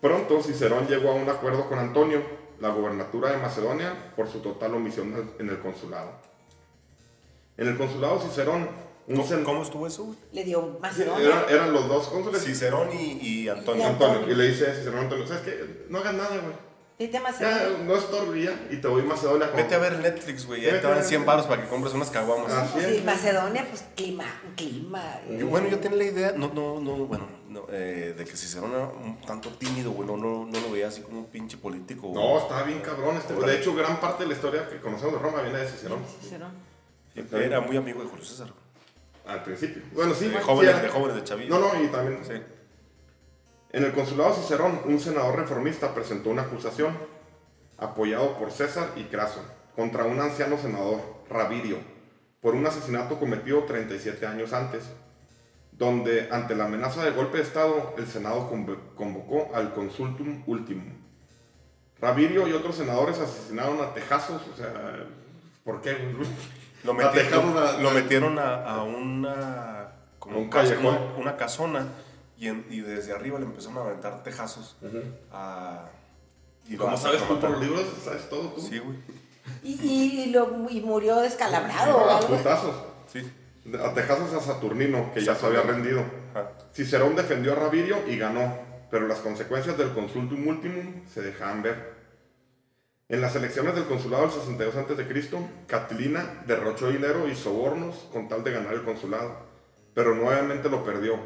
[0.00, 2.22] Pronto Cicerón llegó a un acuerdo con Antonio,
[2.60, 6.12] la gobernatura de Macedonia, por su total omisión en el consulado.
[7.56, 8.68] En el consulado Cicerón,
[9.06, 10.14] ¿Cómo, sen- cómo estuvo eso?
[10.32, 11.26] Le dio Macedonia.
[11.26, 12.44] eran, eran los dos cónsules.
[12.44, 13.86] Cicerón y, y Antonio.
[13.86, 14.30] Antonio.
[14.30, 15.86] Y le dice a Cicerón Antonio, ¿sabes qué?
[15.88, 16.67] No hagas nada, güey.
[16.98, 17.84] Vete a Ya, Macedonia.
[17.84, 18.60] no estorbe ya.
[18.70, 19.46] Y te voy a Macedonia.
[19.52, 20.66] con- Vete a ver Netflix, güey.
[20.68, 21.04] Ahí te ver.
[21.04, 22.52] 100 baros para que compres unas caguamas.
[22.52, 22.80] Ah, sí.
[22.96, 24.24] Sí, Macedonia, pues clima,
[24.56, 25.20] clima.
[25.30, 28.72] Y bueno, yo tenía la idea, no, no, no, bueno, no, eh, de que Cicerón
[28.72, 32.08] era un tanto tímido, güey, no, no, no lo veía así como un pinche político.
[32.08, 32.14] güey.
[32.24, 33.32] No, está bien cabrón este.
[33.34, 36.00] De hecho, gran parte de la historia que conocemos de Roma viene de Cicerón.
[36.20, 36.52] Cicerón.
[37.14, 38.48] Sí, era muy amigo de Julio César.
[39.26, 39.82] Al principio.
[39.92, 40.28] Bueno, sí.
[40.28, 41.58] de, jóvenes, de jóvenes de Chavillo.
[41.58, 42.24] No, no, y también.
[42.24, 42.32] Sí.
[43.70, 46.96] En el consulado Cicerón, un senador reformista presentó una acusación,
[47.76, 49.40] apoyado por César y Craso,
[49.76, 51.76] contra un anciano senador, Ravirio,
[52.40, 54.84] por un asesinato cometido 37 años antes,
[55.72, 60.94] donde ante la amenaza de golpe de Estado, el Senado convo- convocó al consultum ultimum.
[62.00, 65.06] Ravirio y otros senadores asesinaron a Tejazos, o sea,
[65.64, 65.96] ¿por qué?
[66.84, 66.94] Lo, a-
[67.92, 70.96] metieron a, a una, como Un casa- callejón.
[70.96, 71.86] una, una casona
[72.38, 74.76] y, en- y desde arriba le empezaron a aventar tejazos.
[75.32, 75.88] a,
[76.68, 77.60] y ¿Cómo sabes tú por mataron.
[77.60, 77.84] libros?
[78.04, 78.60] ¿Sabes todo tú?
[78.60, 78.96] Sí, güey.
[79.62, 82.36] Y, y, lo, y murió descalabrado o Ah, algo.
[82.36, 82.74] putazos.
[83.12, 83.30] Sí.
[83.82, 86.02] A Tejazos a Saturnino, que ya se había rendido.
[86.34, 86.50] Ajá.
[86.74, 88.56] Cicerón defendió a Ravirio y ganó,
[88.90, 91.96] pero las consecuencias del consultum ultimum se dejaban ver.
[93.10, 95.30] En las elecciones del consulado del 62 a.C.,
[95.66, 99.34] Catilina derrochó dinero y sobornos con tal de ganar el consulado,
[99.94, 101.18] pero nuevamente lo perdió.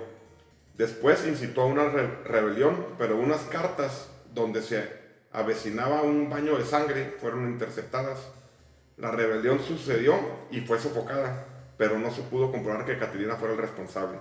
[0.77, 4.89] Después incitó a una re- rebelión, pero unas cartas donde se
[5.33, 8.29] avecinaba un baño de sangre fueron interceptadas.
[8.97, 10.15] La rebelión sucedió
[10.51, 14.19] y fue sofocada, pero no se pudo comprobar que Catilina fuera el responsable.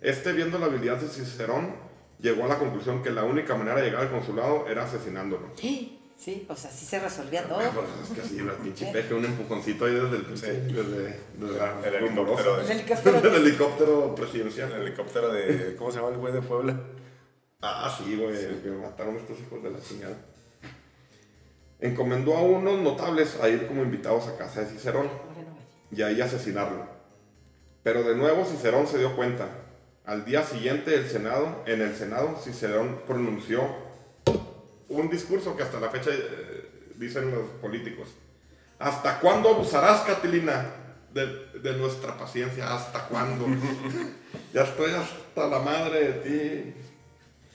[0.00, 1.74] Este, viendo la habilidad de Cicerón,
[2.20, 5.50] llegó a la conclusión que la única manera de llegar al consulado era asesinándolo.
[5.56, 5.97] Sí,
[6.48, 7.58] o sea, sí se resolvía todo.
[7.58, 10.46] Pues es que así, la pinche peje, un empujoncito ahí desde el Sí.
[10.46, 12.60] desde, desde la El helicóptero.
[12.60, 13.20] El de- helicóptero.
[13.20, 14.72] Desde el helicóptero presidencial.
[14.72, 15.76] El helicóptero de.
[15.76, 16.80] ¿Cómo se llama el güey de Puebla?
[17.60, 20.16] Ah, sí, güey, que mataron a estos hijos de la chingada.
[21.80, 25.08] Encomendó a unos notables a ir como invitados a casa de Cicerón
[25.92, 26.86] y ahí asesinarlo.
[27.84, 29.48] Pero de nuevo Cicerón se dio cuenta.
[30.04, 33.62] Al día siguiente el Senado, en el Senado Cicerón pronunció
[34.88, 38.08] un discurso que hasta la fecha eh, dicen los políticos.
[38.78, 40.70] ¿Hasta cuándo abusarás, Catilina,
[41.12, 41.26] de,
[41.58, 42.74] de nuestra paciencia?
[42.74, 43.46] ¿Hasta cuándo?
[44.52, 46.74] ya estoy hasta la madre de ti.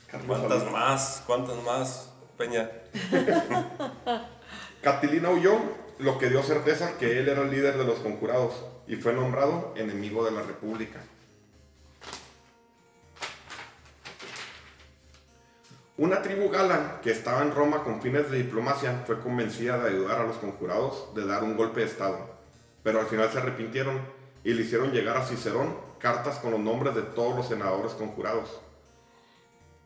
[0.08, 1.24] Carlos ¿Cuántas más?
[1.26, 2.70] ¿Cuántas más, Peña?
[4.82, 5.58] Catilina huyó,
[6.00, 8.54] lo que dio certeza que él era el líder de los conjurados
[8.88, 11.00] y fue nombrado enemigo de la República.
[16.04, 20.20] Una tribu gala que estaba en Roma con fines de diplomacia fue convencida de ayudar
[20.20, 22.18] a los conjurados de dar un golpe de Estado,
[22.84, 24.02] pero al final se arrepintieron
[24.44, 28.60] y le hicieron llegar a Cicerón cartas con los nombres de todos los senadores conjurados.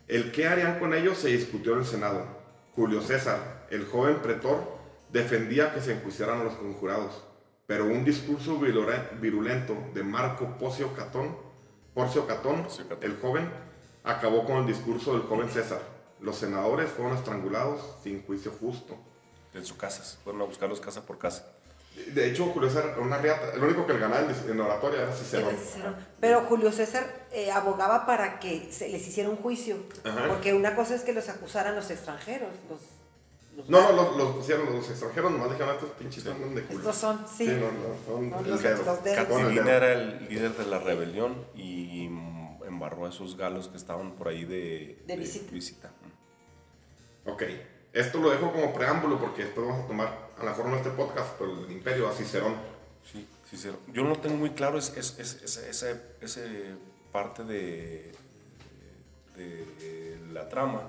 [0.08, 2.26] El qué harían con ellos se discutió en el Senado.
[2.74, 4.64] Julio César, el joven pretor,
[5.12, 7.26] defendía que se enjuiciaran a los conjurados,
[7.68, 11.38] pero un discurso virule- virulento de Marco Pocio Catón,
[11.94, 12.66] Porcio Catón.
[13.02, 13.48] el joven,
[14.04, 15.96] acabó con el discurso del joven César.
[16.20, 18.98] Los senadores fueron estrangulados sin juicio justo.
[19.54, 20.04] En su casa.
[20.24, 21.46] Fueron a buscarlos casa por casa.
[22.14, 23.54] De hecho, Julio César era una riata.
[23.56, 25.56] El único que le ganaba en, oratoria era Cicerón.
[26.20, 29.78] Pero Julio César eh, abogaba para que se les hiciera un juicio.
[30.04, 30.28] Ajá.
[30.28, 32.50] Porque una cosa es que los acusaran los extranjeros.
[32.70, 32.82] Los,
[33.58, 36.80] los No, no, los, los pusieron los extranjeros, nomás dijeron estos pinches andan de culo.
[36.82, 37.48] Estos son, sí.
[37.48, 38.84] Sí, no, no, son los- dedo.
[38.84, 39.26] los dedos.
[39.28, 42.06] Catilina era el líder de la rebelión y
[42.68, 45.90] embarró a esos galos que estaban por ahí de, De visita.
[47.28, 47.44] Ok,
[47.94, 50.90] esto lo dejo como preámbulo porque después vamos a tomar, a lo mejor no este
[50.92, 52.56] podcast, pero el imperio a Cicerón.
[53.12, 53.80] Sí, Cicerón.
[53.94, 56.40] Yo no tengo muy claro es, es, es-
[57.12, 58.12] parte de,
[59.36, 60.82] de la trama.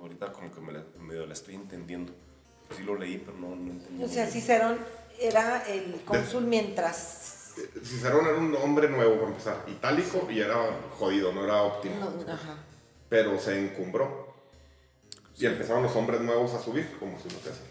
[0.00, 2.12] Ahorita como que me la, medio la estoy entendiendo.
[2.76, 4.04] Sí lo leí, pero no, no entendí.
[4.04, 4.26] O sea.
[4.26, 4.78] Cicerón
[5.20, 7.54] era el cónsul mientras...
[7.84, 10.56] Cicerón era un hombre nuevo para empezar, itálico y era
[10.98, 11.94] jodido, no era óptimo.
[12.26, 12.56] no, ajá.
[13.08, 14.23] Pero se encumbró.
[15.38, 17.62] Y empezaron los hombres nuevos a subir, como si no se hace.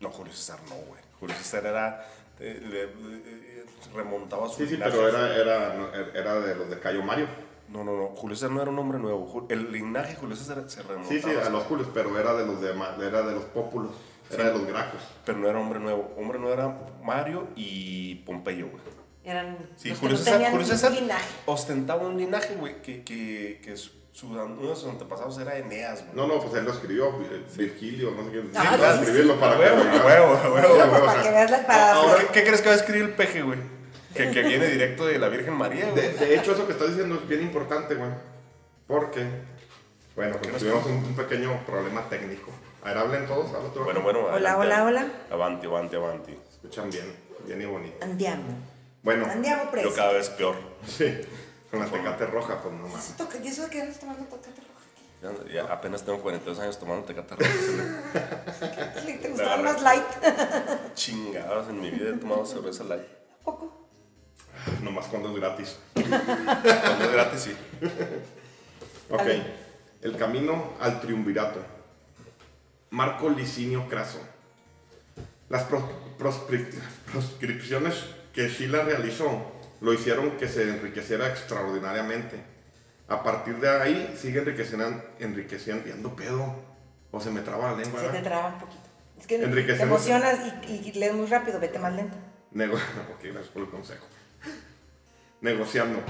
[0.00, 1.00] No, Julio César no, güey.
[1.20, 2.06] Julio César era...
[2.40, 4.90] eh, le- eh, remontaba su Sí, sí, linaje.
[4.92, 7.26] pero era, era, no, era de los de Cayo Mario.
[7.68, 8.08] No, no, no.
[8.08, 9.26] Julio César no era un hombre nuevo.
[9.32, 11.08] Ju- El linaje de Julio César se remontaba.
[11.08, 13.92] Sí, sí, a los Julios, pero era de los de, Ma- era de los Pópulos,
[14.30, 14.48] era Sí.
[14.48, 15.00] de los Gracos.
[15.24, 16.12] Pero no era hombre nuevo.
[16.18, 18.82] Hombre nuevo era Mario y Pompeyo, güey.
[19.24, 21.28] Eran Sí, los que Julio no César, tenían Julio César linaje.
[21.46, 26.02] ostentaba un linaje, güey, que, que, que su, su- uno de sus antepasados era Eneas,
[26.04, 26.14] güey.
[26.16, 28.50] No, no, pues él lo escribió, eh, Virgilio, no sé quién.
[28.54, 31.50] Ah, Sí, sí, escribirlo para A huevo, que- a huevo, o para sea, que veas
[31.50, 33.58] la para ahora- ¿Qué, qué crees que va a escribir el peje, güey?
[34.14, 36.00] Que, que viene directo de la Virgen María, güey.
[36.00, 38.10] De, de hecho, eso que estás diciendo es bien importante, güey.
[38.86, 39.26] Porque,
[40.14, 42.52] bueno, pues tuvimos un, un pequeño problema técnico.
[42.84, 43.80] A ver, hablen todos, habla tú.
[43.82, 44.60] Bueno, bueno, Hola, adelante.
[44.60, 45.06] hola, hola.
[45.32, 46.38] Avanti, avanti, avanti.
[46.52, 47.12] Escuchan bien,
[47.46, 47.96] bien y bonito.
[48.04, 48.44] Andiamo.
[49.02, 49.94] Bueno, Andiamo Yo preso.
[49.96, 50.54] cada vez peor.
[50.86, 51.18] sí,
[51.74, 52.88] con la tecate roja, pues no
[53.44, 54.70] ¿Y eso de que andas tomando tocate roja?
[55.22, 57.50] Ya, ya apenas tengo 42 años tomando tecate roja.
[59.06, 59.72] ¿Qué ¿Te gustaba verdad.
[59.72, 60.04] más light?
[60.94, 63.06] Chingados, en mi vida he tomado cerveza light.
[63.42, 63.88] Poco.
[64.82, 65.78] Nomás cuando es gratis.
[65.94, 67.56] Cuando es gratis, sí.
[69.10, 69.26] Ok,
[70.02, 71.60] el camino al triunvirato.
[72.90, 74.20] Marco Licinio Craso.
[75.48, 75.64] Las
[76.18, 79.52] proscripciones que Sila realizó
[79.84, 82.42] lo hicieron que se enriqueciera extraordinariamente.
[83.06, 86.54] A partir de ahí sigue enriqueciendo, enriqueciendo, y ando pedo.
[87.12, 88.00] O se me traba la lengua.
[88.00, 88.82] Se te traba un poquito.
[89.20, 92.16] Es que te emocionas y, y lees muy rápido, vete más lento.
[92.52, 92.74] Nego-
[93.14, 94.06] ok, gracias por el consejo.
[95.42, 96.00] Negociando.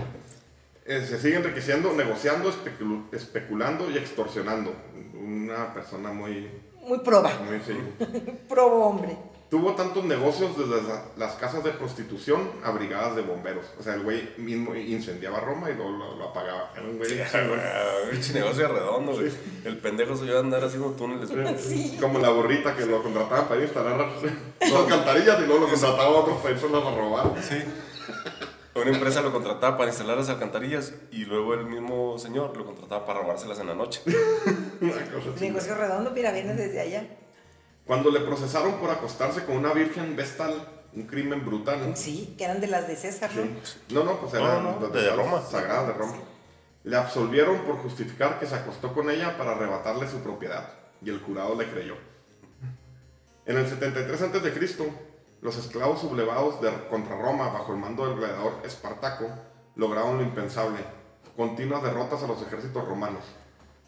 [0.86, 4.72] Eh, se sigue enriqueciendo, negociando, especulu- especulando y extorsionando.
[5.14, 6.48] Una persona muy,
[6.86, 7.30] Muy proba.
[7.40, 7.76] muy sí.
[8.48, 9.16] Probo hombre.
[9.54, 13.64] Tuvo tantos negocios desde la- las casas de prostitución a brigadas de bomberos.
[13.78, 16.72] O sea, el güey mismo incendiaba Roma y luego lo, lo apagaba.
[16.74, 17.08] Era un güey
[18.10, 19.30] Pinche negocio redondo, güey.
[19.64, 21.56] El pendejo se iba a andar haciendo túneles, güey.
[21.58, 21.96] Sí.
[22.00, 23.96] Como la burrita que lo contrataban para ir a instalar
[24.60, 27.32] las alcantarillas y luego lo contrataba a otros personas a robar.
[27.40, 27.62] Sí.
[28.74, 33.06] Una empresa lo contrataba para instalar las alcantarillas y luego el mismo señor lo contrataba
[33.06, 34.02] para robárselas en la noche.
[34.80, 35.40] Una cosa chingona.
[35.40, 37.06] Negocio redondo, mira, viene desde allá.
[37.86, 41.96] Cuando le procesaron por acostarse con una virgen vestal, un crimen brutal.
[41.96, 43.42] Sí, que eran de las de César, ¿no?
[43.62, 43.78] Sí.
[43.90, 45.42] No, no, pues era No, no, de, de Roma.
[45.42, 46.18] Sagrada de Roma.
[46.84, 50.68] Le absolvieron por justificar que se acostó con ella para arrebatarle su propiedad,
[51.02, 51.96] y el jurado le creyó.
[53.46, 54.78] En el 73 a.C.,
[55.42, 59.26] los esclavos sublevados de, contra Roma bajo el mando del gladiador Espartaco
[59.76, 60.78] lograron lo impensable,
[61.36, 63.24] continuas derrotas a los ejércitos romanos.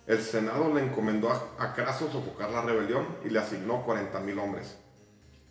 [0.06, 4.78] El Senado le encomendó a, Craso sofocar la rebelión y le asignó 40.000 hombres.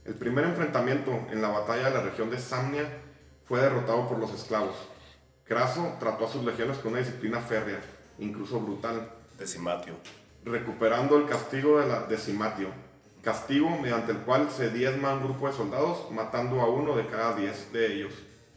[0.06, 2.88] El primer enfrentamiento en la batalla de la región de Samnia
[3.44, 4.76] fue derrotado por los esclavos.
[5.44, 7.82] Craso trató a sus legiones con una disciplina férrea,
[8.18, 9.96] incluso brutal, Decimatio.
[10.46, 12.70] recuperando el castigo de la decimatio,
[13.22, 17.08] castigo mediante el cual se diezma a un grupo de soldados, matando a uno de
[17.08, 18.14] cada diez de ellos,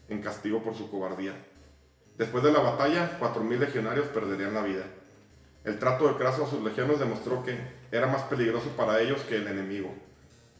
[0.07, 1.33] en castigo por su cobardía.
[2.17, 4.85] Después de la batalla, 4.000 legionarios perderían la vida.
[5.69, 7.57] El trato de Craso a sus legiones demostró que
[7.91, 9.93] era más peligroso para ellos que el enemigo,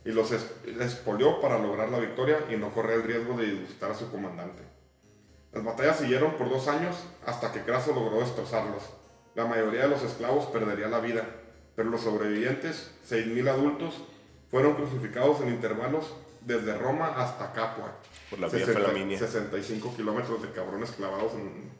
[0.06, 0.46] y los es-
[0.80, 4.62] expolió para lograr la victoria y no correr el riesgo de disgustar a su comandante.
[5.52, 6.96] Las batallas siguieron por dos años
[7.26, 8.84] hasta que Craso logró destrozarlos.
[9.34, 11.26] La mayoría de los esclavos perdería la vida,
[11.76, 13.96] pero los sobrevivientes, 6.000 adultos,
[14.52, 17.96] fueron crucificados en intervalos desde Roma hasta Capua.
[18.30, 19.18] Por la vía 60 Flaminia.
[19.18, 21.72] 65 kilómetros de cabrones clavados en...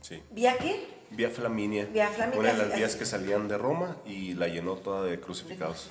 [0.00, 0.22] Sí.
[0.30, 0.97] ¿Vía qué?
[1.10, 1.86] Vía Flaminia.
[1.86, 5.18] Vía Flaminia, Una de las vías que salían de Roma y la llenó toda de
[5.20, 5.90] crucificados.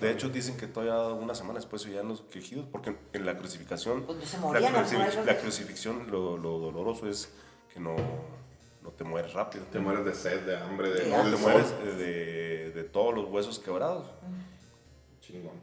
[0.00, 4.04] De hecho, dicen que todavía una semana después se los quejidos, porque en la crucificación,
[4.04, 4.38] Pues se
[5.24, 7.28] la, crucifixión, lo, lo doloroso es
[7.72, 7.96] que no,
[8.82, 9.64] no te mueres rápido.
[9.72, 11.08] Te mueres de sed, de hambre, de...
[11.10, 14.06] No, te mueres de, de- de todos los huesos quebrados.
[15.20, 15.54] Chingón.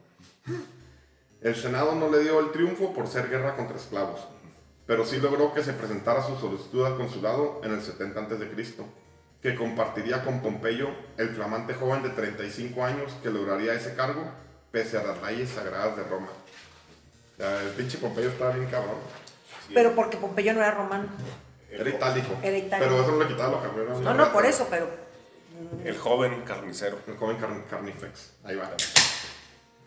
[1.41, 4.19] El Senado no le dio el triunfo por ser guerra contra esclavos,
[4.85, 8.75] pero sí logró que se presentara su solicitud al consulado en el 70 a.C.,
[9.41, 14.23] que compartiría con Pompeyo, el flamante joven de 35 años que lograría ese cargo
[14.71, 16.27] pese a las leyes sagradas de Roma.
[16.29, 18.95] O sea, el pinche Pompeyo estaba bien cabrón.
[19.73, 21.07] Pero porque Pompeyo no era romano.
[21.69, 22.35] Era itálico.
[22.41, 22.89] Era itálico.
[22.89, 24.03] Pero eso no le quitaba lo cabrón.
[24.03, 24.87] No, no, por eso, pero
[25.83, 26.99] El joven carnicero.
[27.07, 28.31] El joven car- carnifex.
[28.43, 28.71] Ahí va.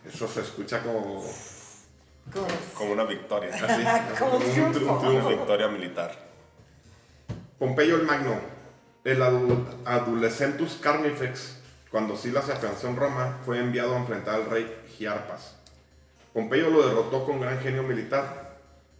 [0.05, 1.25] Eso se escucha como...
[2.33, 3.51] como- Como una victoria.
[3.55, 4.99] Así, Como un un triunfo.
[4.99, 5.09] triunfo.
[5.09, 6.13] Una victoria militar.
[7.59, 8.35] Pompeyo el Magno,
[9.05, 9.23] el
[9.85, 11.57] Adolescentus Carnifex,
[11.91, 15.55] cuando Sila se afianzó en Roma, fue enviado a enfrentar al rey Giarpas.
[16.35, 18.57] Pompeyo lo derrotó con gran genio militar.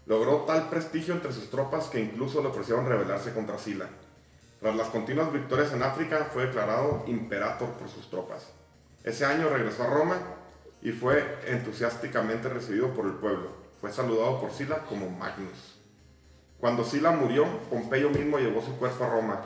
[0.07, 3.87] Logró tal prestigio entre sus tropas que incluso le ofrecieron rebelarse contra Sila.
[4.61, 8.47] Tras las continuas victorias en África, fue declarado imperator por sus tropas.
[9.05, 10.17] Ese año regresó a Roma
[10.87, 13.51] y fue entusiásticamente recibido por el pueblo.
[13.81, 15.81] Fue saludado por Sila como Magnus.
[16.61, 19.41] Cuando Sila murió, Pompeyo mismo llevó su cuerpo a Roma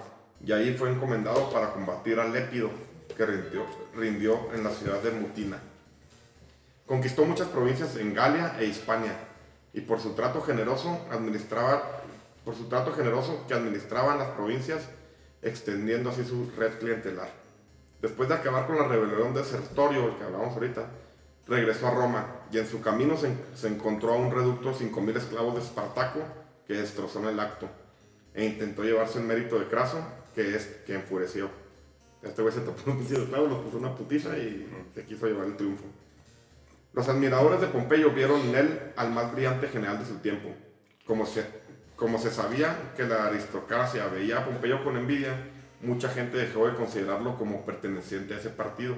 [0.45, 2.69] y ahí fue encomendado para combatir a Lépido,
[3.17, 5.59] que rindió, en la ciudad de Mutina.
[6.85, 9.15] Conquistó muchas provincias en Galia e Hispania,
[9.73, 12.03] y por su trato generoso administraba,
[12.45, 14.83] por su trato generoso que administraban las provincias,
[15.41, 17.31] extendiendo así su red clientelar.
[18.03, 20.87] Después de acabar con la rebelión de Sertorio, que hablamos ahorita,
[21.51, 25.17] regresó a Roma y en su camino se, se encontró a un reducto de 5.000
[25.17, 26.21] esclavos de Espartaco
[26.67, 27.69] que destrozó en el acto
[28.33, 29.99] e intentó llevarse el mérito de Craso,
[30.33, 31.51] que es que enfureció.
[32.23, 35.57] Este güey se topó un esclavos, los puso una putiza y se quiso llevar el
[35.57, 35.85] triunfo.
[36.93, 40.51] Los admiradores de Pompeyo vieron en él al más brillante general de su tiempo.
[41.05, 41.45] Como se,
[41.97, 45.49] como se sabía que la aristocracia veía a Pompeyo con envidia,
[45.81, 48.95] mucha gente dejó de considerarlo como perteneciente a ese partido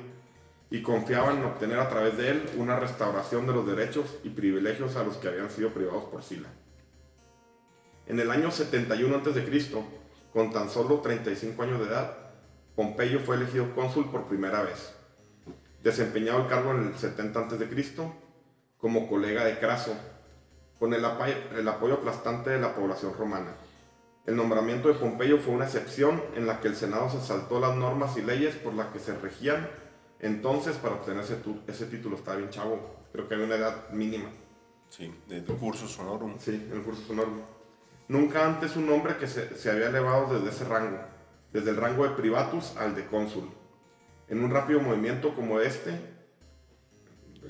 [0.73, 4.97] y confiaban en obtener a través de él una restauración de los derechos y privilegios
[4.97, 6.49] a los que habían sido privados por Sila.
[8.07, 9.71] En el año 71 a.C.,
[10.33, 12.17] con tan solo 35 años de edad,
[12.75, 14.95] Pompeyo fue elegido cónsul por primera vez.
[15.83, 17.95] Desempeñado el cargo en el 70 a.C.
[18.79, 19.95] como colega de Craso,
[20.79, 23.57] con el, apoyo, el apoyo aplastante de la población romana.
[24.25, 27.77] El nombramiento de Pompeyo fue una excepción en la que el Senado se saltó las
[27.77, 29.69] normas y leyes por las que se regían
[30.23, 32.17] entonces para obtener ese, tu- ese título.
[32.17, 32.79] Estaba bien chavo,
[33.13, 34.31] creo que había una edad mínima.
[34.89, 36.39] Sí, de, cursus honorum.
[36.39, 37.31] Sí, en el curso sonoro.
[38.09, 40.99] Nunca antes un hombre que se, se había elevado desde ese rango,
[41.53, 43.49] desde el rango de privatus al de cónsul.
[44.29, 45.99] En un rápido movimiento como este,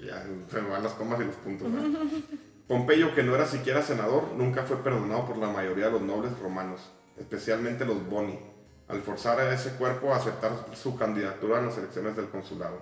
[0.04, 1.72] ya se me van las comas y los puntos.
[1.72, 1.88] ¿verdad?
[2.68, 6.38] Pompeyo, que no era siquiera senador, nunca fue perdonado por la mayoría de los nobles
[6.38, 8.38] romanos, especialmente los boni,
[8.92, 12.78] al forzar a ese cuerpo a aceptar su candidatura en las elecciones del consulado.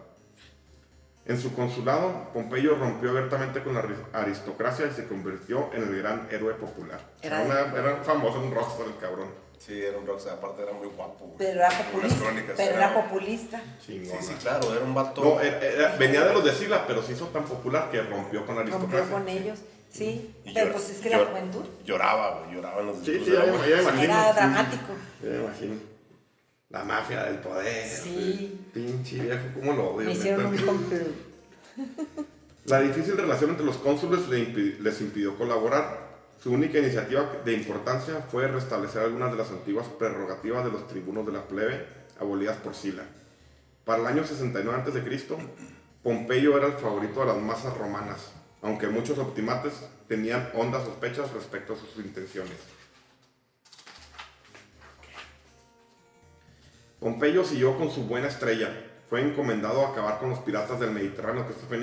[1.27, 5.99] En su consulado, Pompeyo rompió abiertamente con la ari- aristocracia y se convirtió en el
[5.99, 6.99] gran héroe popular.
[7.23, 9.29] Era- Era, una- era famoso, un rockstar el cabrón.
[9.59, 11.27] Sí, era un rockstar, aparte era muy guapo.
[11.27, 11.37] güey.
[11.39, 12.25] Pero era populista.
[12.57, 13.61] Pero era- populista.
[13.85, 15.23] Sí, sí, claro, era un vato.
[15.23, 18.45] No, era- era- venía de los de Sila, pero se hizo tan popular que rompió
[18.47, 19.13] con la Rompió aristocracia.
[19.13, 19.59] con ellos.
[19.91, 20.35] Sí.
[20.45, 23.71] Y Pero pues es que la juventud Lloraba, güey, lloraba en los Sí, discursos, sí,
[23.71, 24.03] ya, ya imagino.
[24.05, 24.35] era sí.
[24.37, 24.93] dramático.
[25.23, 25.75] Ya me imagino.
[26.71, 27.89] La mafia del poder.
[27.89, 28.67] Sí.
[28.73, 30.07] Pinche viejo, ¿cómo lo odio?
[30.07, 31.09] Me hicieron un complot.
[32.67, 36.09] La difícil relación entre los cónsules les impidió colaborar.
[36.41, 41.27] Su única iniciativa de importancia fue restablecer algunas de las antiguas prerrogativas de los tribunos
[41.27, 41.87] de la plebe
[42.19, 43.03] abolidas por Sila.
[43.85, 45.27] Para el año 69 a.C.,
[46.03, 49.73] Pompeyo era el favorito de las masas romanas, aunque muchos optimates
[50.09, 52.57] tenían hondas sospechas respecto a sus intenciones.
[57.01, 58.87] Pompeyo siguió con su buena estrella.
[59.09, 61.79] Fue encomendado a acabar con los piratas del Mediterráneo, que esto fue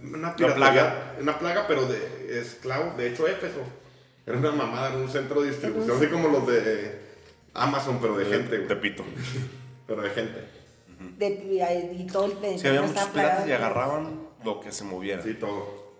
[0.00, 1.16] una plaga.
[1.20, 2.96] una plaga, pero de esclavos.
[2.96, 3.60] De hecho, Éfeso
[4.24, 7.00] era una mamada, era un centro de distribución, así como los de
[7.54, 8.68] Amazon, pero de gente, güey.
[8.68, 9.04] Tepito.
[9.86, 10.48] Pero de gente.
[11.16, 11.28] De,
[11.96, 15.22] y, todo el Sí, había muchos piratas y de- agarraban lo que se moviera.
[15.22, 15.94] Sí, todo.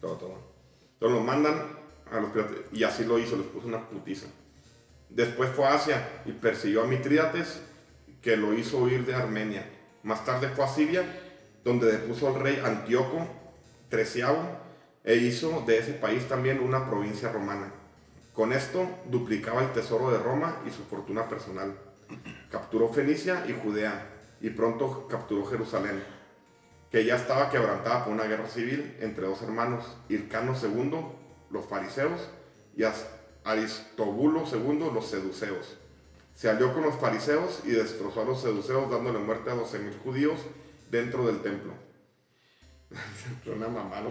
[0.00, 0.38] Todo, todo.
[0.92, 1.76] Entonces lo mandan
[2.08, 2.54] a los piratas.
[2.70, 4.28] Y así lo hizo, les puso una putiza.
[5.08, 7.62] Después fue a Asia y persiguió a Mitrídates,
[8.22, 9.64] que lo hizo huir de Armenia.
[10.02, 11.04] Más tarde fue a Siria,
[11.64, 13.26] donde depuso al rey Antíoco
[13.90, 14.26] XIII
[15.04, 17.72] e hizo de ese país también una provincia romana.
[18.32, 21.74] Con esto duplicaba el tesoro de Roma y su fortuna personal.
[22.50, 24.10] Capturó Fenicia y Judea
[24.40, 26.16] y pronto capturó Jerusalén
[26.90, 30.98] que ya estaba quebrantada por una guerra civil entre dos hermanos, Hircano II,
[31.50, 32.28] los fariseos,
[32.76, 32.84] y
[33.44, 35.76] Aristobulo II, los seduceos.
[36.36, 40.38] Se alió con los fariseos y destrozó a los seduceos dándole muerte a 12.000 judíos
[40.90, 41.72] dentro del templo.
[43.46, 44.10] una mamá, ¿no?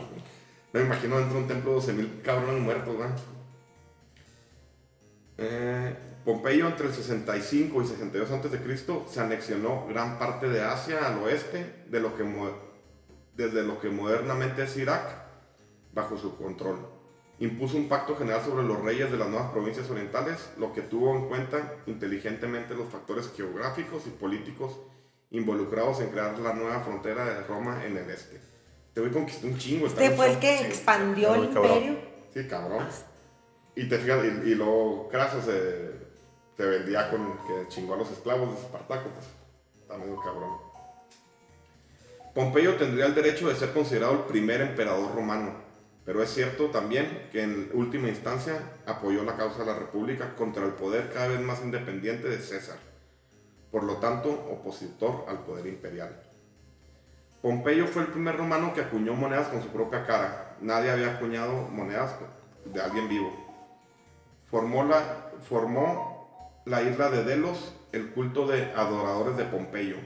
[0.73, 3.17] Me imagino dentro de un templo 12.000 cabrones muertos, ¿verdad?
[5.37, 5.95] Eh,
[6.25, 9.03] Pompeyo entre el 65 y 62 a.C.
[9.07, 12.25] se anexionó gran parte de Asia al oeste, de lo que
[13.35, 15.07] desde lo que modernamente es Irak,
[15.93, 16.94] bajo su control.
[17.39, 21.15] Impuso un pacto general sobre los reyes de las nuevas provincias orientales, lo que tuvo
[21.15, 24.79] en cuenta inteligentemente los factores geográficos y políticos
[25.31, 28.39] involucrados en crear la nueva frontera de Roma en el este.
[28.93, 29.87] Te voy a conquistar un chingo.
[29.87, 31.73] está Este fue el que expandió el cabrón.
[31.73, 31.97] imperio.
[32.33, 32.85] Sí, cabrón.
[33.75, 35.91] Y te fijas, y, y luego Craso se,
[36.55, 39.25] se vendía con que chingó a los esclavos de Espartaco, pues.
[39.81, 40.51] Está medio cabrón.
[42.33, 45.53] Pompeyo tendría el derecho de ser considerado el primer emperador romano,
[46.05, 50.63] pero es cierto también que en última instancia apoyó la causa de la República contra
[50.63, 52.77] el poder cada vez más independiente de César,
[53.71, 56.21] por lo tanto opositor al poder imperial.
[57.41, 60.55] Pompeyo fue el primer romano que acuñó monedas con su propia cara.
[60.61, 62.15] Nadie había acuñado monedas
[62.65, 63.31] de alguien vivo.
[64.49, 69.97] Formó la, formó la isla de Delos, el culto de adoradores de Pompeyo.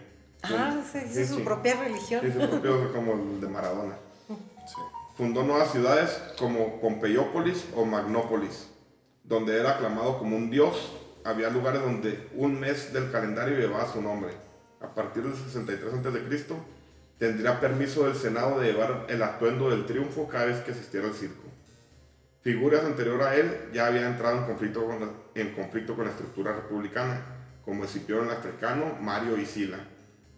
[0.43, 1.41] Ah, hizo Sí, su sí.
[1.43, 2.22] propia religión.
[2.26, 3.95] Sí, su propio como el de Maradona.
[4.28, 4.82] Sí.
[5.20, 8.70] Fundó nuevas ciudades como Pompeyópolis o Magnópolis,
[9.26, 10.93] donde era aclamado como un dios.
[11.26, 14.32] Había lugares donde un mes del calendario llevaba su nombre.
[14.80, 16.55] A partir del 63 a.C.,
[17.17, 21.13] tendría permiso del Senado de llevar el atuendo del triunfo cada vez que asistiera al
[21.13, 21.43] circo.
[22.41, 26.11] Figuras anterior a él ya habían entrado en conflicto con la, en conflicto con la
[26.11, 27.26] estructura republicana,
[27.65, 29.80] como Escipión el Africano, Mario y Sila.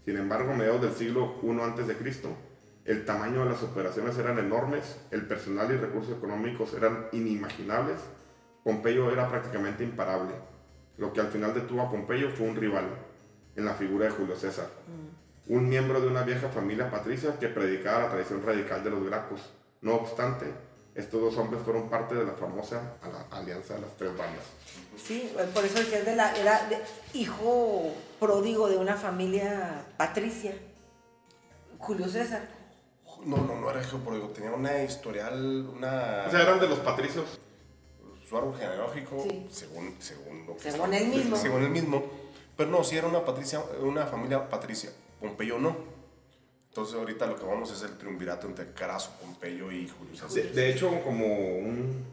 [0.05, 2.50] Sin embargo, a mediados del siglo I a.C.,
[2.85, 7.99] el tamaño de las operaciones eran enormes, el personal y recursos económicos eran inimaginables,
[8.63, 10.33] Pompeyo era prácticamente imparable.
[10.97, 12.85] Lo que al final detuvo a Pompeyo fue un rival,
[13.55, 14.67] en la figura de Julio César,
[15.47, 19.41] un miembro de una vieja familia patricia que predicaba la tradición radical de los Gracos.
[19.81, 20.45] No obstante,
[20.95, 22.93] estos dos hombres fueron parte de la famosa
[23.31, 24.43] alianza de las tres bandas.
[24.95, 26.79] Sí, por eso decía de la, era de-
[27.19, 30.53] hijo pródigo de una familia patricia,
[31.79, 32.60] Julio César.
[33.25, 36.25] No, no, no era geopródigo, tenía una historial, una...
[36.27, 37.39] O sea, eran de los patricios.
[38.27, 39.47] su árbol genealógico, Sí.
[39.51, 41.35] según, según, lo que Según él mismo.
[41.35, 42.03] Según él mismo.
[42.57, 44.91] Pero no, sí era una, patricia, una familia patricia.
[45.19, 45.75] Pompeyo no.
[46.69, 50.29] Entonces ahorita lo que vamos es el triunvirato entre Carazo, Pompeyo y Julio César.
[50.31, 51.25] De, de hecho, como
[51.57, 52.05] un.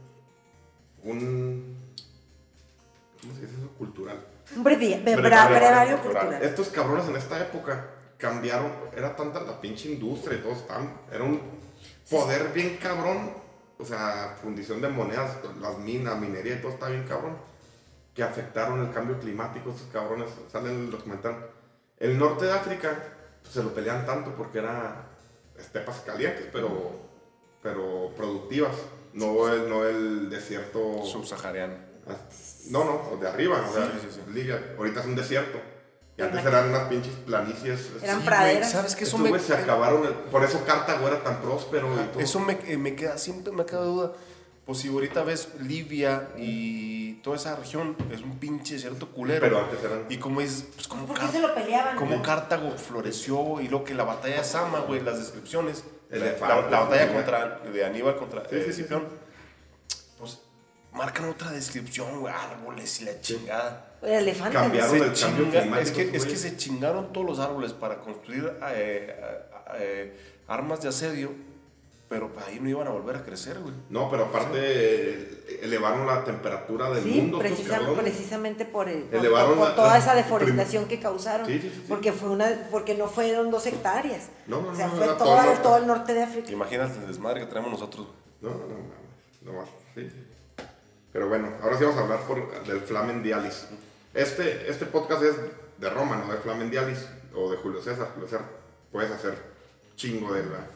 [1.04, 1.76] un.
[3.20, 3.68] ¿Cómo se dice eso?
[3.78, 4.18] Cultural.
[4.56, 4.64] Un
[5.98, 6.42] cultural.
[6.42, 7.86] Estos cabrones en esta época
[8.18, 8.70] cambiaron.
[8.94, 10.92] Era tanta la pinche industria y todo tan.
[11.10, 11.40] Era un
[12.10, 13.32] poder bien cabrón.
[13.78, 17.36] O sea, fundición de monedas, las minas, minería y todo está bien cabrón.
[18.12, 19.70] Que afectaron el cambio climático.
[19.70, 21.46] Estos cabrones salen en el documental.
[21.98, 22.96] El norte de África
[23.40, 25.06] pues, se lo pelean tanto porque era
[25.56, 26.92] estepas calientes, pero,
[27.62, 28.76] pero productivas.
[29.12, 31.04] No el, no el desierto.
[31.04, 31.74] Subsahariano.
[32.08, 32.16] Ah,
[32.70, 34.32] No, no, de arriba, o sea, Sí, sí, sí.
[34.32, 35.58] Libia, ahorita es un desierto.
[36.18, 37.90] Y antes eran unas pinches planicies.
[38.02, 38.72] Eran Sí, praderas.
[38.72, 39.04] ¿Sabes qué?
[39.04, 42.20] Eso me, se acabaron, el- por eso Cartago era tan próspero y todo.
[42.20, 44.12] eso me, eh, me queda, siempre me queda duda.
[44.66, 49.40] Pues si ahorita ves Libia y toda esa región, es un pinche desierto culero.
[49.40, 51.96] Pero antes eran- Y como dices, pues como, ¿Por qué Car- se lo peleaban?
[51.96, 55.84] como Cartago floreció y lo que la batalla de Sama, güey, las descripciones.
[56.10, 57.12] El la, la- la batalla ¿no?
[57.14, 58.84] contra, de Aníbal contra Sí, eh, sí,
[60.18, 60.38] pues
[60.92, 63.88] marcan otra descripción, güey, árboles y la chingada.
[64.03, 64.57] El elefante.
[64.57, 65.05] Cambiaron ¿no?
[65.05, 68.44] el cambio chinga- climático, es, que, es que se chingaron todos los árboles para construir
[68.44, 69.40] eh, eh,
[69.78, 71.32] eh, armas de asedio,
[72.09, 73.74] pero pues ahí no iban a volver a crecer, güey.
[73.90, 77.38] No, pero aparte eh, elevaron la temperatura del Sí, mundo.
[77.38, 78.01] precisa- cabrones.
[78.01, 81.46] precisamente por, el, por, Elevaron por la- toda la- esa deforestación que causaron.
[81.46, 81.84] Sí, sí, sí, sí.
[81.88, 84.28] Porque, fue una, porque no fueron dos hectáreas.
[84.46, 85.62] No, no, o sea, no, fue era todo, todo el norte.
[85.62, 86.51] todo el norte de África.
[86.53, 88.07] Imagínate el desmadre que traemos nosotros.
[88.40, 89.68] No, no, no, no más.
[89.94, 90.24] Sí, sí.
[91.12, 93.66] Pero bueno, ahora sí vamos a hablar por, del Flamen Dialis.
[94.14, 95.34] Este, este podcast es
[95.78, 98.09] de Roma, no de Flamen Dialis o de Julio César.
[98.14, 98.46] Julio César,
[98.90, 99.34] puedes hacer
[99.96, 100.66] chingo de la.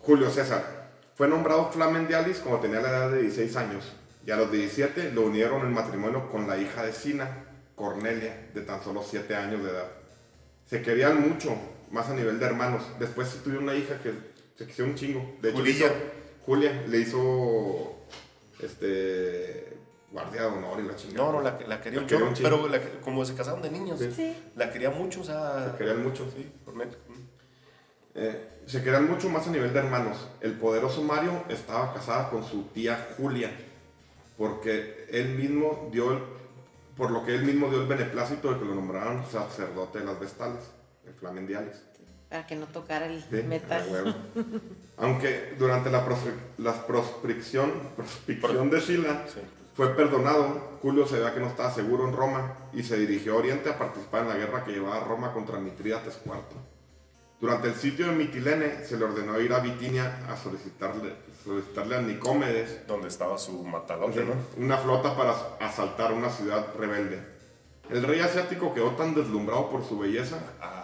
[0.00, 3.84] Julio César fue nombrado Flamen Dialis cuando tenía la edad de 16 años
[4.26, 7.44] y a los 17 lo unieron en matrimonio con la hija de Sina,
[7.76, 9.88] Cornelia, de tan solo 7 años de edad.
[10.66, 11.54] Se querían mucho,
[11.90, 12.82] más a nivel de hermanos.
[12.98, 14.12] Después sí tuvieron una hija que
[14.56, 15.36] se quisieron un chingo.
[15.40, 15.72] De hecho, Julia.
[15.74, 15.94] hizo-
[16.44, 17.96] Julia le hizo
[18.60, 19.71] este
[20.12, 21.24] guardia de honor y la chingada.
[21.24, 22.48] No, no, la, la quería La un quería chorro, un chingo.
[22.50, 24.12] pero la- como se casaron de niños, Sí.
[24.14, 24.36] Sí.
[24.56, 25.70] la quería mucho, o sea...
[25.72, 26.28] Se querían mucho.
[26.36, 26.96] Sí, Cornelio.
[28.14, 30.28] Eh, se querían mucho más a nivel de hermanos.
[30.40, 33.50] El poderoso Mario estaba casada con su tía Julia,
[34.36, 36.22] porque él mismo dio, el-
[36.96, 40.20] por lo que él mismo dio el beneplácito de que lo nombraran sacerdote de las
[40.20, 40.70] Vestales,
[41.06, 41.82] el Flamendiales.
[42.28, 44.14] Para que no tocara el Sí, metal.
[44.96, 49.40] Aunque durante la, prospe- la proscripción, proscripción de Sila Sí.
[49.74, 53.36] Fue perdonado, Julio se veía que no estaba seguro en Roma y se dirigió a
[53.38, 56.34] Oriente a participar en la guerra que llevaba Roma contra Mitrídates IV.
[57.40, 62.00] Durante el sitio de Mitilene se le ordenó ir a Bitinia a solicitarle, solicitarle a
[62.00, 64.34] Nicómedes Donde estaba su matalote, ¿no?
[64.62, 67.20] una flota para asaltar una ciudad rebelde.
[67.90, 70.81] El rey asiático quedó tan deslumbrado por su belleza papá.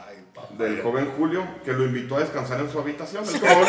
[0.57, 3.25] Del joven Julio que lo invitó a descansar en su habitación.
[3.25, 3.67] Es como,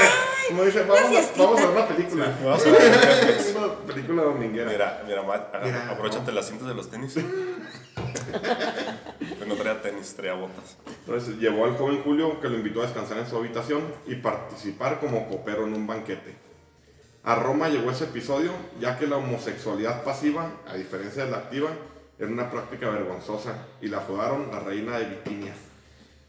[0.50, 1.44] como dice, vamos, a- siestita.
[1.46, 2.38] vamos a ver una película.
[2.44, 3.56] Vamos a ver.
[3.58, 4.72] una película dominguera.
[4.72, 5.22] Mira, mira,
[5.64, 5.90] Mira.
[5.92, 7.16] aprovechate las cintas de los tenis.
[9.48, 10.78] No traía tenis, traía botas.
[11.06, 15.00] Entonces llevó al joven Julio que lo invitó a descansar en su habitación y participar
[15.00, 16.36] como copero en un banquete.
[17.24, 21.70] A Roma llegó ese episodio ya que la homosexualidad pasiva, a diferencia de la activa,
[22.20, 25.54] era una práctica vergonzosa y la apodaron la reina de Bitinia.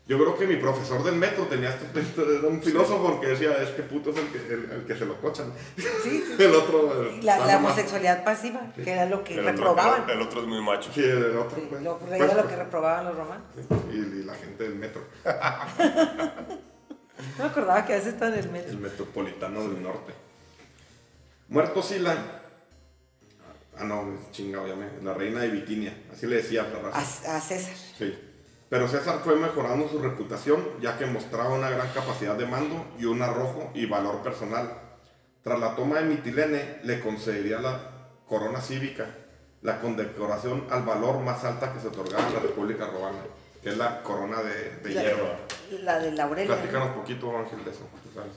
[0.06, 3.62] Yo creo que mi profesor del metro tenía este, este- era un filósofo porque decía,
[3.62, 5.52] es que puto es el que, el, el que se lo cochan.
[5.76, 6.24] Sí, sí.
[6.38, 7.12] El otro...
[7.22, 10.04] La, homosexualidad pasiva, que era lo que otro, reprobaban.
[10.04, 10.90] el, el otro es muy macho.
[10.92, 11.56] Sí, el otro.
[11.56, 13.44] Sí, pues, lo, pues, era lo pues, que reprobaban los romanos.
[13.92, 15.02] y, y la gente del metro.
[17.36, 18.78] No me acordaba que a veces está en el el metro.
[18.78, 20.12] metropolitano del norte.
[21.48, 22.16] Muerto Sila.
[23.76, 24.86] Ah, no, chingado, ya me.
[25.02, 27.32] La reina de Bitinia, así le decía a la raza.
[27.32, 27.74] A, a César.
[27.98, 28.18] Sí.
[28.70, 33.04] Pero César fue mejorando su reputación ya que mostraba una gran capacidad de mando y
[33.04, 34.72] un arrojo y valor personal.
[35.42, 37.80] Tras la toma de Mitilene le concedería la
[38.26, 39.06] corona cívica,
[39.62, 43.18] la condecoración al valor más alta que se otorgaba en la República Romana,
[43.60, 45.26] que es la corona de, de La- hierro.
[45.82, 46.54] La de Laurelia.
[46.54, 46.60] ¿no?
[46.60, 47.88] Platícanos poquito, Ángel, de eso.
[48.04, 48.32] tú sabes.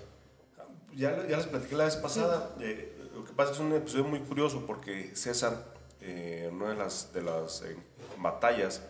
[0.95, 2.55] Ya, ya les platiqué la vez pasada.
[2.59, 5.63] eh, lo que pasa es un episodio muy curioso porque César,
[6.01, 7.75] eh, en una de las, de las eh,
[8.17, 8.81] batallas,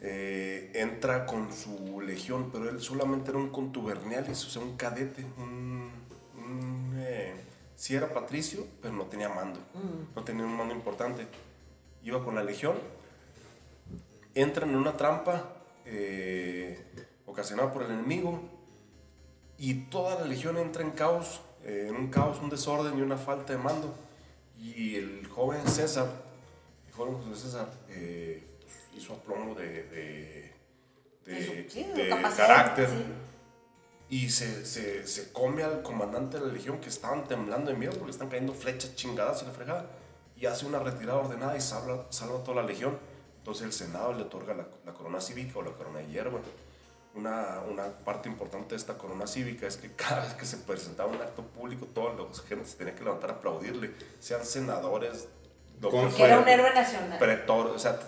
[0.00, 5.24] eh, entra con su legión, pero él solamente era un contubernialis, o sea, un cadete,
[5.38, 5.90] un,
[6.36, 7.34] un, eh,
[7.74, 9.60] sí era patricio, pero no tenía mando,
[10.14, 11.26] no tenía un mando importante.
[12.02, 12.76] Iba con la legión,
[14.34, 16.84] entran en una trampa eh,
[17.26, 18.40] ocasionada por el enemigo,
[19.58, 23.16] y toda la legión entra en caos, eh, en un caos, un desorden y una
[23.16, 23.94] falta de mando.
[24.58, 26.08] Y el joven César,
[26.86, 28.45] el joven José César, eh,
[28.96, 30.52] pues, hizo aplomo de, de,
[31.24, 32.88] de, De su- sí, de carácter.
[32.88, 33.04] sí.
[34.08, 37.90] Y se, se, se come al comandante de la legión que estaban temblando de miedo
[37.92, 39.86] porque le están cayendo flechas chingadas y la fregada.
[40.36, 42.98] Y hace una retirada ordenada y salva, salva a toda la legión.
[43.38, 46.38] Entonces el Senado le otorga la, la corona cívica o la corona de hierba.
[47.14, 51.08] Una, una parte importante de esta corona cívica es que cada vez que se presentaba
[51.10, 53.90] un acto público, todos los gentes se tenían que levantar a aplaudirle,
[54.20, 55.26] sean senadores,
[55.80, 57.18] doctores, era un héroe nacional.
[57.18, 57.98] pretor, o sea,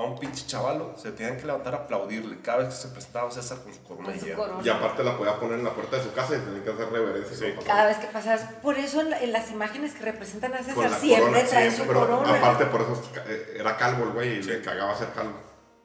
[0.00, 3.30] a un pinche chavalo se tenían que levantar a aplaudirle cada vez que se presentaba
[3.30, 4.42] César con su corona Con de su hierro.
[4.42, 4.62] corona.
[4.64, 6.88] Y aparte la podía poner en la puerta de su casa y tenía que hacer
[6.90, 7.36] reverencia.
[7.36, 7.52] Sí.
[7.56, 7.62] ¿no?
[7.62, 8.42] Cada vez que pasas.
[8.62, 12.00] Por eso en, la- en las imágenes que representan a César siempre trae su pero
[12.00, 12.36] corona.
[12.38, 15.34] Aparte, por eso eh, era calvo el güey y le cagaba ser calvo.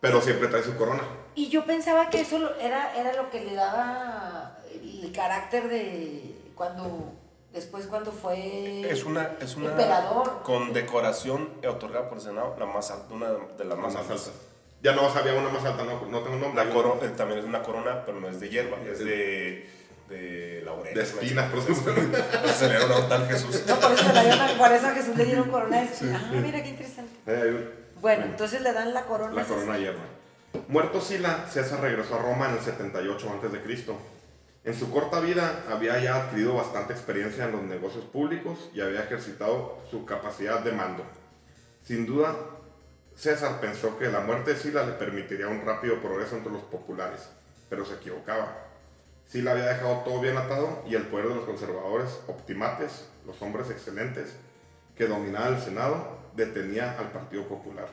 [0.01, 1.01] Pero siempre trae su corona.
[1.33, 7.11] Y yo pensaba que eso era, era lo que le daba el carácter de cuando,
[7.55, 10.41] después cuando fue Es una, es una emperador.
[10.43, 14.27] condecoración otorgada por el Senado, la más alta, una de las Más más, altas.
[14.27, 14.41] altas.
[14.83, 16.63] Ya no sabía una más alta, no, no tengo nombre.
[16.63, 19.67] La corona eh, también es una corona, pero no es de hierba, es de,
[20.09, 20.93] de laurel.
[20.93, 21.73] De espinas, por eso.
[22.55, 22.75] Se le
[23.09, 23.63] tal Jesús.
[23.67, 25.77] No, por eso, dieron- por eso a Jesús le dieron corona.
[25.79, 26.21] de espinas.
[26.25, 27.11] Ah, mira qué interesante.
[27.25, 27.69] Eh,
[28.01, 29.33] Bueno, entonces le dan la corona.
[29.33, 30.03] La a corona hierba.
[30.67, 33.61] Muerto Sila, César regresó a Roma en el 78 a.C.
[34.65, 39.03] En su corta vida había ya adquirido bastante experiencia en los negocios públicos y había
[39.03, 41.03] ejercitado su capacidad de mando.
[41.83, 42.35] Sin duda,
[43.15, 47.29] César pensó que la muerte de Sila le permitiría un rápido progreso entre los populares,
[47.69, 48.57] pero se equivocaba.
[49.27, 53.69] Sila había dejado todo bien atado y el poder de los conservadores optimates, los hombres
[53.69, 54.35] excelentes,
[54.95, 57.87] que dominaban el Senado, detenía al Partido Popular.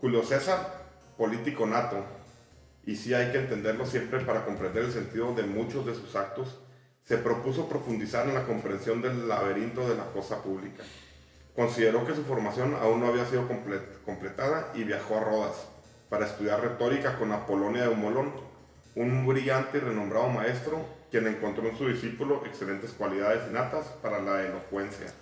[0.00, 2.04] Julio César, político nato,
[2.88, 6.58] y sí hay que entenderlo siempre para comprender el sentido de muchos de sus actos,
[7.04, 10.82] se propuso profundizar en la comprensión del laberinto de la cosa pública.
[11.54, 15.68] Consideró que su formación aún no había sido comple- completada y viajó a Rodas
[16.08, 18.32] para estudiar retórica con Apolonia de Humolón,
[18.94, 24.46] un brillante y renombrado maestro quien encontró en su discípulo excelentes cualidades innatas para la
[24.46, 25.12] elocuencia.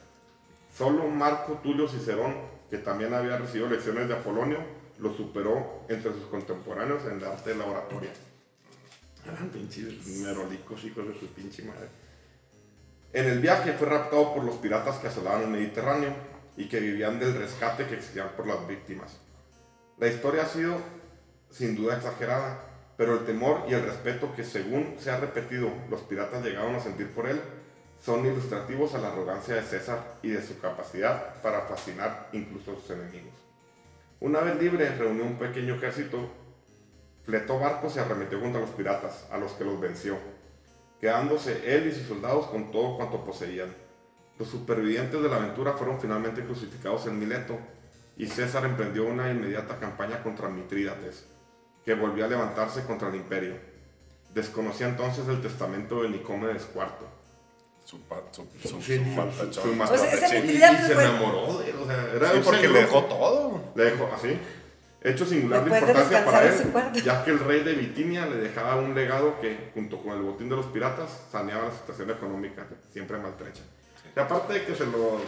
[0.72, 2.36] Solo Marco Tulio Cicerón,
[2.70, 4.58] que también había recibido lecciones de Apolonio,
[4.98, 8.10] lo superó entre sus contemporáneos en el arte de la oratoria.
[9.26, 11.88] Ah, pinches merolicos, hijos de su pinche madre.
[13.12, 16.14] En el viaje fue raptado por los piratas que asolaban el Mediterráneo
[16.56, 19.18] y que vivían del rescate que exigían por las víctimas.
[19.98, 20.78] La historia ha sido
[21.50, 22.62] sin duda exagerada,
[22.96, 26.80] pero el temor y el respeto que según se ha repetido los piratas llegaron a
[26.80, 27.40] sentir por él
[28.04, 32.74] son ilustrativos a la arrogancia de César y de su capacidad para fascinar incluso a
[32.76, 33.45] sus enemigos.
[34.18, 36.30] Una vez libre, reunió un pequeño ejército,
[37.24, 40.16] fletó barcos y arremetió contra los piratas, a los que los venció,
[40.98, 43.74] quedándose él y sus soldados con todo cuanto poseían.
[44.38, 47.58] Los supervivientes de la aventura fueron finalmente crucificados en Mileto,
[48.16, 51.26] y César emprendió una inmediata campaña contra Mitrídates,
[51.84, 53.56] que volvió a levantarse contra el imperio.
[54.32, 57.05] Desconocía entonces el testamento de Nicómedes IV.
[57.86, 57.98] Su,
[58.32, 59.78] su, su, Sí, su ese maltachón.
[59.78, 63.60] Y- se fue- enamoró de él, o sea, era Sí, un porque le dejó todo.
[63.76, 64.38] le dejó así.
[65.02, 66.98] Hecho singular de Después de importancia para descansar en él, cuarto.
[66.98, 70.48] ya que el rey de Bitinia le dejaba un legado que, junto con el botín
[70.48, 73.62] de los piratas, saneaba la situación económica, siempre maltrecha.
[74.16, 75.20] Y aparte de que se lo,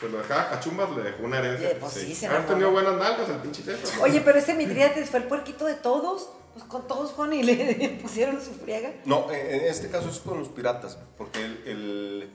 [0.00, 1.70] se lo dejaba a cachumbas, le dejó una herencia.
[1.70, 2.48] Eh, pues sí, se enamoró.
[2.48, 4.00] tenido buenas nalgas el pinche César.
[4.02, 6.28] Oye, pero ese Mitrídates fue el puerquito de todos.
[6.52, 8.92] Pues con todos fueron y le pusieron su friega.
[9.04, 12.30] No, en en este caso es con los piratas, porque el, el-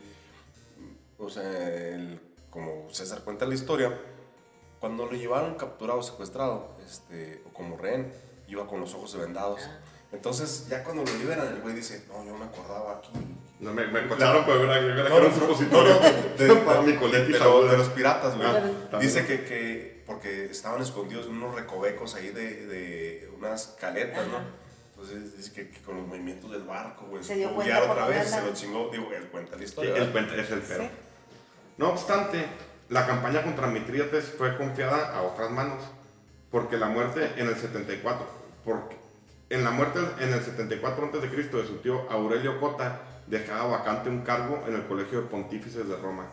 [1.17, 1.43] o sea,
[1.89, 3.97] el- como César cuenta la historia,
[4.79, 8.13] cuando lo llevaron capturado, secuestrado, este, o como rehén,
[8.47, 9.59] iba con los ojos vendados.
[10.11, 13.09] Entonces, ya cuando lo liberan, el güey dice, no, yo me acordaba aquí.
[13.59, 15.99] No, me, me cocharon, pero era, era No, que era no, un no, supositorio no,
[16.37, 18.47] de- de- para mi de, de lo- de los piratas, güey.
[18.47, 18.97] Ah.
[18.99, 24.37] Dice que, que porque estaban escondidos en unos recovecos ahí de, de unas caletas, ¿no?
[24.37, 24.45] Ajá.
[24.91, 28.07] Entonces dice que, que con los movimientos del barco, güey, Se dio ya cuenta otra
[28.07, 28.89] vez, se lo chingó.
[28.91, 29.91] Digo, él cuenta la Sí, historia.
[29.93, 30.11] el ¿verdad?
[30.11, 30.83] cuento es el pero.
[30.83, 30.89] Sí.
[31.77, 32.45] No obstante,
[32.89, 35.83] la campaña contra Mitrídates fue confiada a otras manos,
[36.51, 38.25] porque la muerte en el 74,
[38.63, 38.95] porque
[39.49, 41.27] en la muerte en el 74 a.C.
[41.27, 45.95] de su tío Aurelio Cota dejaba vacante un cargo en el Colegio de Pontífices de
[45.97, 46.27] Roma,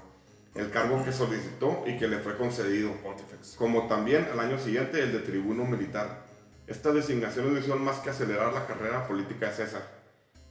[0.55, 3.55] el cargo que solicitó y que le fue concedido, Pontifex.
[3.57, 6.25] como también al año siguiente el de tribuno militar.
[6.67, 9.83] Estas designaciones no hicieron más que acelerar la carrera política de César.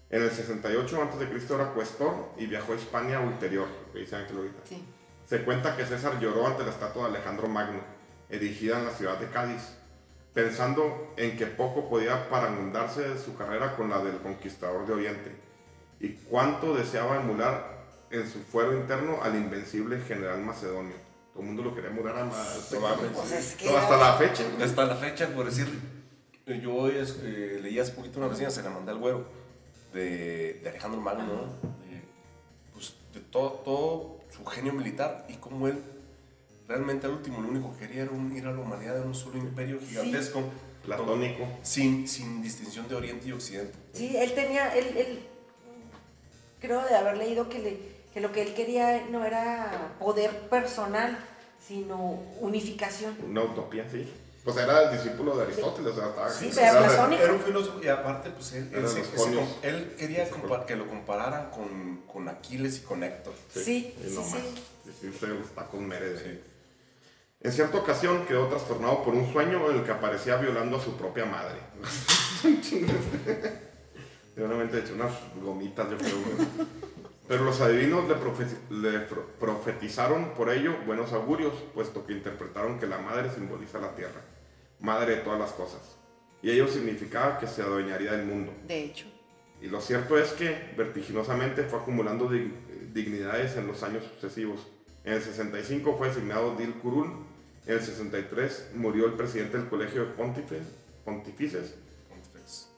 [0.10, 1.54] En el 68 a.C.
[1.56, 4.62] era cuestor y viajó a Hispania ulterior, que dice Ángel ahorita.
[4.66, 4.84] Sí.
[5.26, 7.80] Se cuenta que César lloró ante la estatua de Alejandro Magno,
[8.30, 9.78] erigida en la ciudad de Cádiz,
[10.34, 15.32] pensando en que poco podía parandarse su carrera con la del conquistador de Oriente,
[16.02, 17.80] y cuánto deseaba emular
[18.10, 20.95] en su fuero interno al invencible general macedonio.
[21.32, 22.68] Todo el mundo lo quería emular a mames.
[23.16, 24.43] Pues es que No, hasta la fecha.
[24.62, 25.68] Hasta la fecha, por decir,
[26.62, 29.26] yo hoy es- eh, leí hace poquito una reseña, se la mandé al güero,
[29.93, 31.41] de, de Alejandro Magno, ¿no?
[31.86, 32.02] De,
[32.74, 35.82] pues, de todo, todo su genio militar y cómo él
[36.68, 39.38] realmente al último lo único que quería era unir a la humanidad en un solo
[39.38, 40.43] imperio gigantesco,
[40.86, 41.47] Platónico.
[41.62, 43.78] sin, sin distinción de Oriente y Occidente.
[43.93, 45.20] Sí, él tenía, él, él
[46.62, 47.78] creo de haber leído que, le,
[48.14, 51.18] que lo que él quería no era poder personal,
[51.68, 53.18] sino unificación.
[53.28, 54.09] Una utopía, sí.
[54.43, 57.22] Pues era el discípulo de Aristóteles, o sea, estaba Sí, platónico.
[57.22, 60.28] Era un filósofo y aparte, pues él, él, se- él quería
[60.66, 63.34] que lo compararan con, con Aquiles y con Héctor.
[63.53, 64.38] Sí, sí, no sí.
[64.99, 66.22] Sí, se tacos Mérez.
[66.24, 66.39] Sí.
[67.43, 70.95] En cierta ocasión quedó trastornado por un sueño en el que aparecía violando a su
[70.97, 71.59] propia madre.
[74.42, 76.16] Seguramente hecho unas gomitas, yo creo.
[76.20, 76.48] güey.
[77.28, 82.80] Pero los adivinos le, profe- le pro- profetizaron por ello buenos augurios, puesto que interpretaron
[82.80, 84.20] que la madre simboliza la tierra,
[84.80, 85.96] madre de todas las cosas.
[86.42, 88.52] Y ello significaba que se adueñaría del mundo.
[88.68, 89.06] De hecho.
[89.62, 92.52] Y lo cierto es que vertiginosamente fue acumulando dig-
[92.94, 94.66] dignidades en los años sucesivos.
[95.04, 97.12] En el 65 fue designado Dil Curul,
[97.68, 100.66] en el 63 murió el presidente del Colegio de Pontífices,
[101.06, 101.76] Pontifex.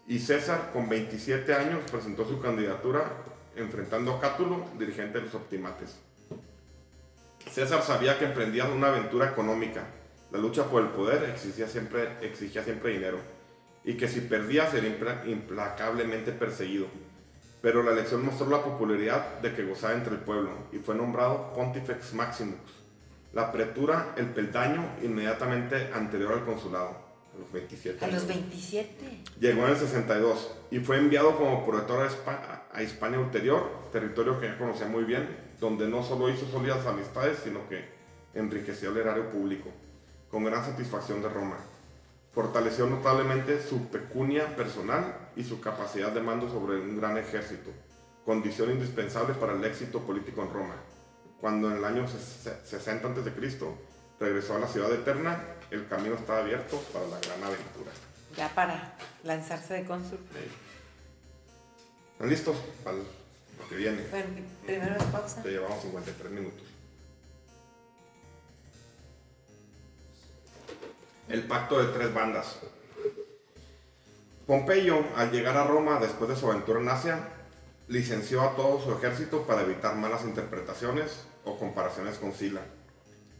[0.08, 3.04] Y César con 27 años presentó su candidatura
[3.56, 5.98] enfrentando a Cátulo, dirigente de los optimates.
[7.52, 9.84] César sabía que emprendía una aventura económica.
[10.32, 13.20] La lucha por el poder exigía siempre, exigía siempre dinero
[13.84, 16.88] y que si perdía sería impla- implacablemente perseguido.
[17.62, 21.54] Pero la elección mostró la popularidad de que gozaba entre el pueblo y fue nombrado
[21.54, 22.58] Pontifex Maximus.
[23.34, 26.98] La pretura, el peldaño inmediatamente anterior al consulado,
[27.36, 28.28] a los 27 A los años.
[28.28, 29.24] 27.
[29.40, 34.40] Llegó en el 62 y fue enviado como protector a, Espa- a Hispania Ulterior, territorio
[34.40, 35.28] que ya conocía muy bien,
[35.60, 37.86] donde no solo hizo sólidas amistades, sino que
[38.34, 39.70] enriqueció el erario público,
[40.30, 41.58] con gran satisfacción de Roma.
[42.32, 47.70] Fortaleció notablemente su pecunia personal y su capacidad de mando sobre un gran ejército,
[48.26, 50.76] condición indispensable para el éxito político en Roma.
[51.40, 53.32] Cuando en el año ses- 60 a.C.
[54.20, 55.44] regresó a la ciudad eterna,
[55.74, 57.92] el camino estaba abierto para la gran aventura.
[58.38, 58.94] Ya para
[59.24, 60.20] lanzarse de cónsul.
[62.14, 63.04] ¿Están listos para lo
[63.68, 64.04] que viene?
[64.12, 64.28] Bueno,
[64.66, 65.42] primero es pausa.
[65.44, 66.62] Ya llevamos 53 minutos.
[71.28, 72.60] El pacto de tres bandas.
[74.46, 77.30] Pompeyo, al llegar a Roma después de su aventura en Asia,
[77.88, 82.62] licenció a todo su ejército para evitar malas interpretaciones o comparaciones con Sila.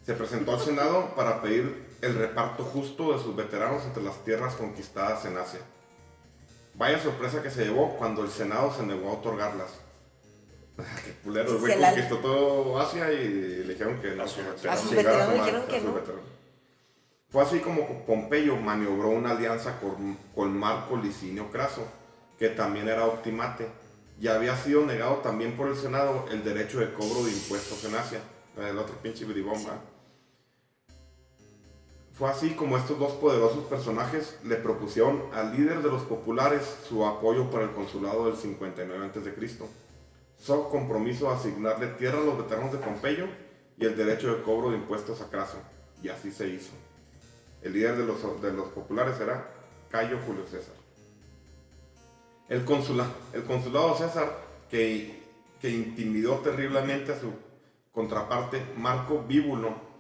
[0.06, 4.56] Se presentó al Senado para pedir el reparto justo de sus veteranos entre las tierras
[4.56, 5.62] conquistadas en Asia.
[6.76, 9.80] Vaya sorpresa que se llevó cuando el Senado se negó a otorgarlas.
[11.06, 14.24] Qué culero, el güey conquistó todo Asia y le dijeron que no.
[14.24, 14.66] A sus veteranos.
[14.66, 15.94] A sus chingara veteranos su madre, dijeron que no.
[15.94, 16.26] veteranos.
[17.30, 21.88] Fue así como Pompeyo maniobró una alianza con, con Marco Licinio Craso,
[22.38, 23.68] que también era optimate,
[24.20, 27.96] y había sido negado también por el Senado el derecho de cobro de impuestos en
[27.96, 28.20] Asia.
[28.58, 29.80] El otro pinche bribomba.
[32.14, 37.04] Fue así como estos dos poderosos personajes le propusieron al líder de los populares su
[37.06, 39.58] apoyo para el consulado del 59 a.C.
[40.38, 43.26] So compromiso a asignarle tierra a los veteranos de Pompeyo
[43.78, 45.58] y el derecho de cobro de impuestos a Craso.
[46.04, 46.74] Y así se hizo.
[47.64, 49.50] El líder de los, de los populares era
[49.90, 50.76] Cayo Julio César.
[52.48, 54.38] El, consula, el consulado César,
[54.70, 55.24] que,
[55.60, 57.32] que intimidó terriblemente a su
[57.92, 59.93] contraparte Marco Bíbulo,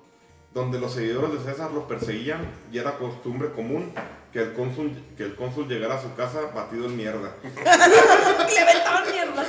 [0.53, 2.41] donde los seguidores de César lo perseguían
[2.71, 3.91] y era costumbre común
[4.31, 7.35] que el cónsul, que el cónsul llegara a su casa batido en mierda.
[7.43, 9.45] Le aventaban mierda.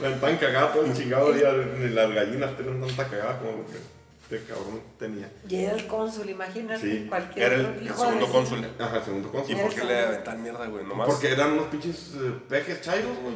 [0.00, 3.66] La estaban cagados todo el chingado día, ni las gallinas tenían tanta cagada como lo
[3.66, 3.76] que
[4.22, 5.30] este cabrón tenía.
[5.48, 6.80] Y era el cónsul, imagínate.
[6.80, 7.06] Sí.
[7.08, 8.66] Cualquier Era el, otro el hijo segundo cónsul.
[8.78, 9.56] Ajá, el segundo ¿Y cónsul.
[9.60, 10.84] por qué le aventan mierda, güey?
[10.86, 11.08] Nomás.
[11.08, 13.34] Porque eran unos pinches eh, pejes chairos, güey.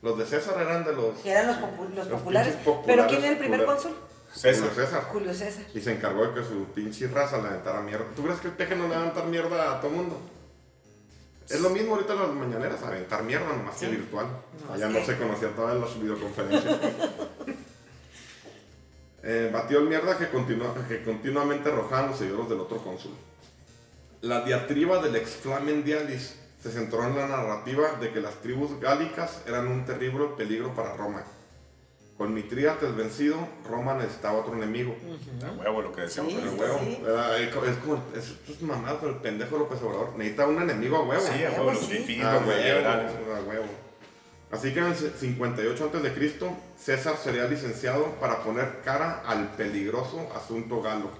[0.00, 1.18] Los de César eran de los...
[1.18, 2.54] Que eran los, popu- los Los populares.
[2.86, 3.92] Pero ¿quién era el primer cónsul?
[4.32, 4.68] César.
[4.68, 5.02] Julio César.
[5.12, 5.64] Julio César.
[5.74, 8.04] Y se encargó de que su pinche raza le aventara mierda.
[8.14, 10.20] ¿Tú crees que el peje no le va a aventar mierda a todo mundo?
[11.48, 13.92] Es lo mismo ahorita en las mañaneras, aventar mierda, nomás que Sí.
[13.92, 14.26] virtual.
[14.66, 16.76] No, Allá no que- se conocía todas las videoconferencias.
[19.22, 23.10] Eh, batió el mierda que, continua- que continuamente arrojaban los seguidores del otro cónsul.
[24.20, 28.78] La diatriba del ex Flamen Dialis se centró en la narrativa de que las tribus
[28.80, 31.24] gálicas eran un terrible peligro para Roma.
[32.18, 34.92] Con Mitrídates vencido, Roma necesitaba otro enemigo.
[35.46, 36.32] A huevo lo que decíamos.
[36.32, 37.08] Sí, pero El el huevo.
[37.08, 41.02] Era- es como, es, es mamada, pero el pendejo López Obrador necesita un enemigo a
[41.04, 41.22] huevo.
[41.22, 41.86] Sí, a huevo, los Sí.
[41.98, 43.64] fifís, los huevo, a huevo.
[44.50, 50.82] Así que en el 58 a.C., César sería licenciado para poner cara al peligroso asunto
[50.82, 51.10] galo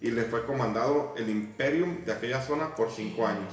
[0.00, 3.52] y le fue comandado el imperium de aquella zona por cinco años.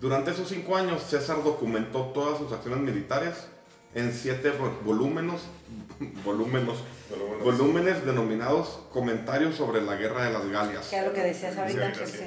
[0.00, 3.48] Durante esos cinco años, César documentó todas sus acciones militares
[3.94, 5.40] en siete vo- volúmenes,
[6.24, 6.78] volúmenes,
[7.10, 7.44] Volúmenes.
[7.44, 10.88] volúmenes denominados Comentarios sobre la Guerra de las Galias.
[10.88, 12.24] Que era lo que decías ahorita, Sí,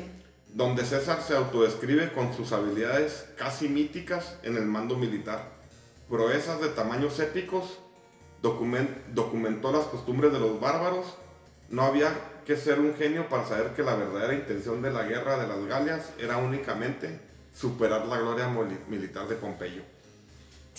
[0.54, 5.44] donde César se autodescribe con sus habilidades casi míticas en el mando militar,
[6.10, 7.80] proezas de tamaños épicos,
[8.42, 11.06] document- documentó las costumbres de los bárbaros,
[11.70, 12.12] no había
[12.46, 15.64] que ser un genio para saber que la verdadera intención de la guerra de las
[15.68, 17.20] Galias era únicamente
[17.54, 18.50] superar la gloria
[18.90, 19.84] militar de Pompeyo.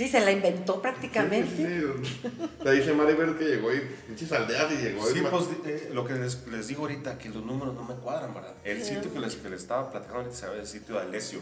[0.03, 1.57] Sí, se la inventó prácticamente.
[1.57, 1.65] Sí,
[2.03, 2.49] sí, sí.
[2.65, 3.79] Le dice Maribel que llegó y
[4.09, 7.45] pinches aldeas y llegó Sí, pues eh, lo que les, les digo ahorita, que los
[7.45, 8.53] números no me cuadran, ¿verdad?
[8.65, 11.39] El sitio que les, que les estaba platicando ahorita se llama el sitio de Alessio.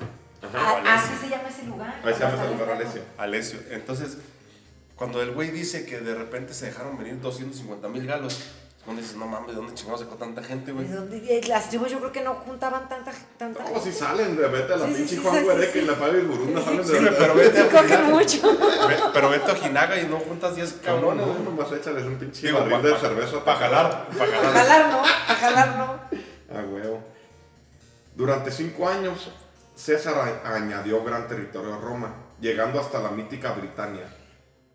[0.54, 2.02] Ah, O así se llama ese lugar.
[2.04, 3.02] Ahí se llama ese lugar, está Alessio.
[3.16, 3.60] Alessio.
[3.70, 4.18] Entonces,
[4.94, 8.42] cuando el güey dice que de repente se dejaron venir 250 mil galos,
[8.84, 10.86] cuando dices, no mames, ¿de dónde chingados sacó tanta gente, güey?
[10.88, 14.48] ¿De dónde- Las tribus yo creo que no juntaban tanta, tanta No, si salen de
[14.48, 16.62] vete a la Sí, pinche sí, Juan sí, Huereque sí, y la Paga y Burunda
[16.64, 18.56] salen de pero vete a mucho.
[18.88, 21.44] Ve- Pero vete a Ojinaga y no juntas 10 cabrones, no, güey.
[21.44, 24.52] nomás échales un pinche Digo, barril pa- de pa- cerveza Para jalar, para A jalar.
[24.54, 26.58] jalar no, a jalar no.
[26.58, 27.02] A huevo.
[28.14, 29.30] Durante cinco años,
[29.74, 30.14] César
[30.44, 34.12] a- añadió gran territorio a Roma, llegando hasta la mítica Britania.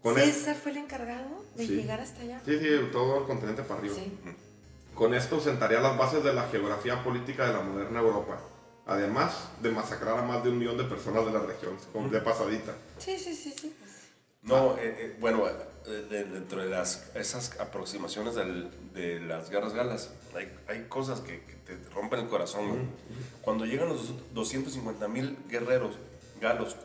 [0.01, 1.75] Con, César fue el encargado de Sí.
[1.75, 2.41] llegar hasta allá.
[2.45, 3.95] sí, sí, todo el continente para arriba.
[3.95, 4.11] Sí.
[4.93, 8.39] Con esto sentaría las bases de la geografía política de la moderna Europa,
[8.85, 11.75] además de masacrar a más de un millón de personas de la región,
[12.11, 12.73] de pasadita.
[12.97, 13.75] Sí, sí, sí, sí.
[14.41, 19.73] No, eh, eh, bueno, eh, de- dentro de las, esas aproximaciones del- de las guerras
[19.73, 22.69] galas, hay, hay cosas que, que te rompen el corazón.
[22.69, 22.81] güey.
[23.41, 25.95] Cuando llegan los 250 mil guerreros
[26.39, 26.75] galos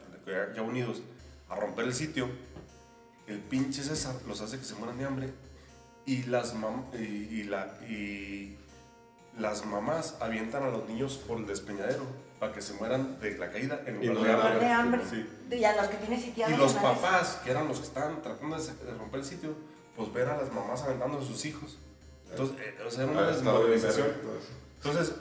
[0.54, 1.02] ya unidos
[1.48, 2.28] a romper el sitio,
[3.30, 5.30] el pinche César los hace que se mueran de hambre
[6.06, 8.56] y las, mam- y, y la, y
[9.38, 12.02] las mamás avientan a los niños por el despeñadero
[12.38, 14.66] para que se mueran de la caída en Y lugar no de de hambre.
[14.66, 15.00] De hambre.
[15.08, 15.26] Sí.
[15.48, 16.54] De- Y a los que tienen sitiados.
[16.54, 19.54] Y los papás, que eran los que estaban tratando de, de romper el sitio,
[19.96, 21.78] pues ver a las mamás aventando a sus hijos.
[22.30, 24.06] Entonces, eh, o sea, era una Ah.
[24.82, 25.14] Entonces,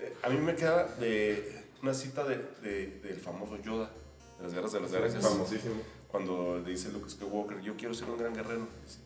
[0.00, 3.90] eh, a mí me queda de una cita de, de- del famoso Yoda,
[4.38, 5.22] de las guerras de las galaxias.
[5.22, 5.74] Famosísimo.
[6.16, 8.66] Cuando le dice Luke Skywalker, yo quiero ser un gran guerrero.
[8.84, 9.00] Dice,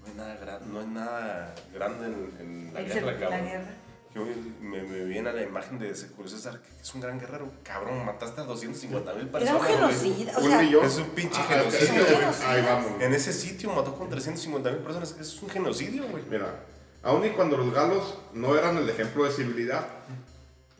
[0.00, 3.18] no hay nada, gra- no hay nada grande en, en la El guerra, ser- la
[3.18, 3.46] cabrón.
[3.48, 3.74] guerra.
[4.14, 4.24] Yo
[4.60, 7.48] me, me viene a la imagen de ese Julio César, que es un gran guerrero.
[7.62, 9.52] Cabrón, mataste a 250 mil Era personas.
[9.52, 9.74] un güey.
[9.76, 10.32] genocida.
[10.38, 10.84] O Un sea, millón.
[10.86, 12.02] Es un pinche Ah, genocidio.
[12.48, 13.02] Ahí vamos.
[13.02, 15.14] En ese sitio mató con 350 mil personas.
[15.20, 16.24] Es un genocidio, güey.
[16.28, 16.64] Mira,
[17.04, 19.86] aun y cuando los galos no eran el ejemplo de civilidad,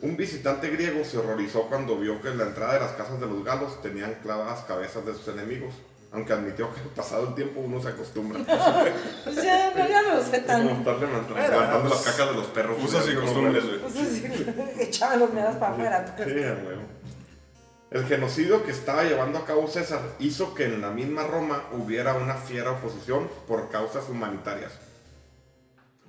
[0.00, 3.26] un visitante griego se horrorizó cuando vio que en la entrada de las casas de
[3.26, 5.74] los galos tenían clavadas cabezas de sus enemigos,
[6.12, 8.40] aunque admitió que pasado el tiempo uno se acostumbra.
[9.26, 10.68] o sea, no ya como fetan.
[10.68, 12.78] estarle levantando levantando las pues, cacas de los perros.
[12.82, 14.82] Usos y Como- costumbres, güey.
[14.82, 16.16] Echaban los meados para afuera.
[16.16, 16.34] Sí.
[17.90, 22.14] El genocidio que estaba llevando a cabo César hizo que en la misma Roma hubiera
[22.14, 24.72] una fiera oposición por causas humanitarias.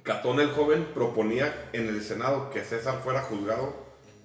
[0.09, 3.75] Catón el joven proponía en el Senado que César fuera juzgado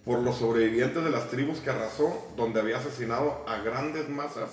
[0.07, 4.49] por los sobrevivientes de las tribus que arrasó, donde había asesinado a grandes masas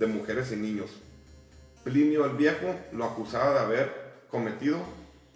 [0.00, 0.90] de mujeres y niños.
[1.84, 4.76] Plinio el Viejo lo acusaba de haber cometido,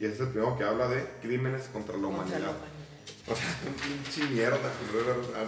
[0.01, 2.41] y es el primero que habla de crímenes contra la humanidad.
[3.29, 4.59] O sea, pinche mierda.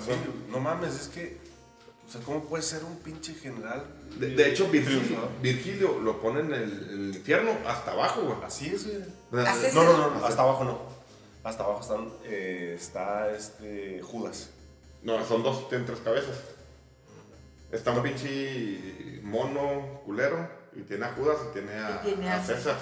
[0.04, 0.12] Sí,
[0.50, 1.38] no mames, es que.
[2.06, 3.84] O sea, ¿cómo puede ser un pinche general?
[4.16, 5.28] De, de hecho, Virgilio?
[5.40, 8.36] Virgilio lo pone en el, en el infierno hasta abajo, güey.
[8.44, 9.04] Así es, güey.
[9.30, 10.78] No, no, no, hasta abajo no.
[11.44, 14.50] Hasta abajo están, eh, está este, Judas.
[15.02, 16.36] No, son dos, tienen tres cabezas.
[17.70, 22.36] Está un pinche mono culero y tiene a Judas y tiene a, Y tiene a
[22.36, 22.76] a César.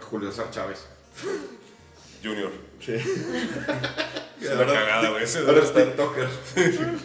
[0.00, 0.84] A Julio César Chávez.
[2.22, 2.50] Junior.
[2.80, 2.98] Sí.
[4.40, 5.24] Se la cagada, güey.
[5.24, 6.28] Ese Ahora debe es estar- TikToker.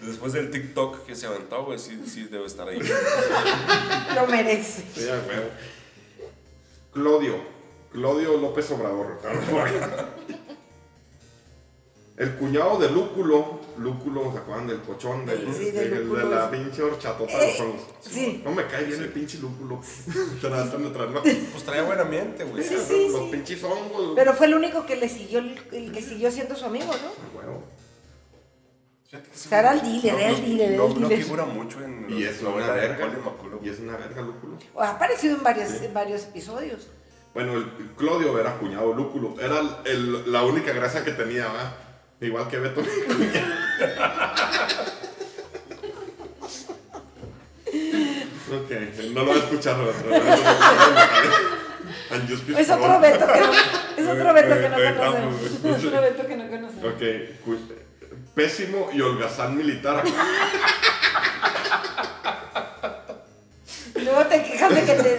[0.00, 2.78] Después del TikTok que se aventó, güey, sí, sí debe estar ahí.
[4.14, 4.82] Lo merece.
[4.94, 5.50] Sí, huevo.
[6.92, 7.34] Claudio.
[7.92, 9.18] Claudio López Obrador.
[12.16, 13.60] El cuñado de Lúculo.
[13.78, 15.24] Lúculo, ¿se acuerdan del cochón?
[15.24, 18.42] Del, Sí, de la pinche horchatota de los Eh, sí.
[18.44, 19.80] No me cae bien el pinche Lúculo.
[20.40, 21.22] Tratando de traerlo.
[21.22, 22.62] Pues traía buen ambiente, güey.
[22.62, 23.28] Sí, sí, Los sí.
[23.32, 24.12] pinches hongos.
[24.16, 26.92] Pero fue el único que le siguió, el, que siguió siendo su amigo, ¿no?
[26.92, 27.62] A huevo.
[29.08, 32.06] Fíjate que sí, O sea, era el dealer, era el dealer, No, figura mucho en
[32.10, 32.96] Y los es novelas de.
[32.98, 33.49] Colin.
[33.62, 34.58] Y es una verga Lúculo.
[34.74, 36.88] O ha aparecido en varios, en varios episodios.
[37.34, 37.64] Bueno, el
[37.96, 39.34] Claudio era cuñado Lúculo.
[39.40, 41.74] Era el- la única gracia que tenía, ¿va?
[42.20, 43.54] Igual que Beto, mi cuñado.
[48.50, 48.70] ok,
[49.14, 49.32] no lo.
[52.12, 53.00] And just Es otro.
[53.00, 53.52] Beto que no,
[53.96, 55.42] es otro Beto que no conocemos.
[55.42, 56.84] Es otro Beto que no conocemos.
[56.84, 57.02] Ok,
[57.44, 57.58] cu-
[58.34, 60.02] pésimo y holgazán militar.
[64.04, 65.18] Luego te quejas de que te,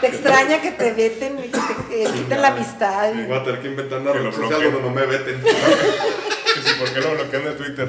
[0.00, 3.14] te extraña que te veten y que te que quiten la amistad.
[3.14, 5.40] y- Voy a tener que inventar una red social donde no me veten.
[6.56, 7.88] Sí, ¿por qué lo bloquean de Twitter?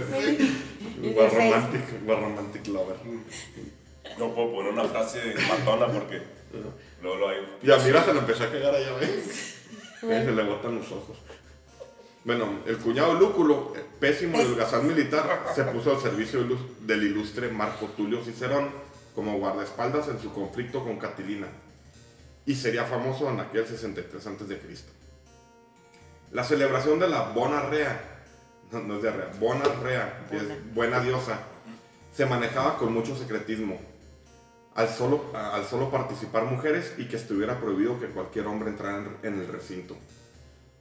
[1.01, 1.53] y de War Facebook.
[1.53, 2.95] romantic, war romantic lover.
[4.19, 6.21] No puedo poner una frase matona porque
[7.01, 7.37] luego lo hay.
[7.63, 9.55] Y a Mira se lo empecé a cagar allá, ¿ves?
[10.01, 11.17] Se le botan los ojos.
[12.25, 17.47] Bueno, el cuñado Lúculo, eh, pésimo holgazán militar, se puso al servicio del del ilustre
[17.47, 18.69] Marco Tulio Cicerón
[19.17, 21.47] como guardaespaldas en su conflicto con Catilina.
[22.45, 24.59] Y sería famoso en aquel 63 a.C.
[26.31, 27.99] La celebración de la Bona Rea,
[28.71, 30.53] no, no es de Rea, Bona Rea, que Bona.
[30.53, 31.39] es buena diosa,
[32.13, 33.79] se manejaba con mucho secretismo.
[34.75, 39.17] Al solo, al solo participar mujeres y que estuviera prohibido que cualquier hombre entrara en,
[39.23, 39.97] en el recinto.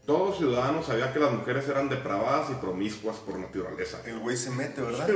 [0.07, 3.99] Todo ciudadano sabía que las mujeres eran depravadas y promiscuas por naturaleza.
[4.05, 5.11] El güey se mete, ¿verdad?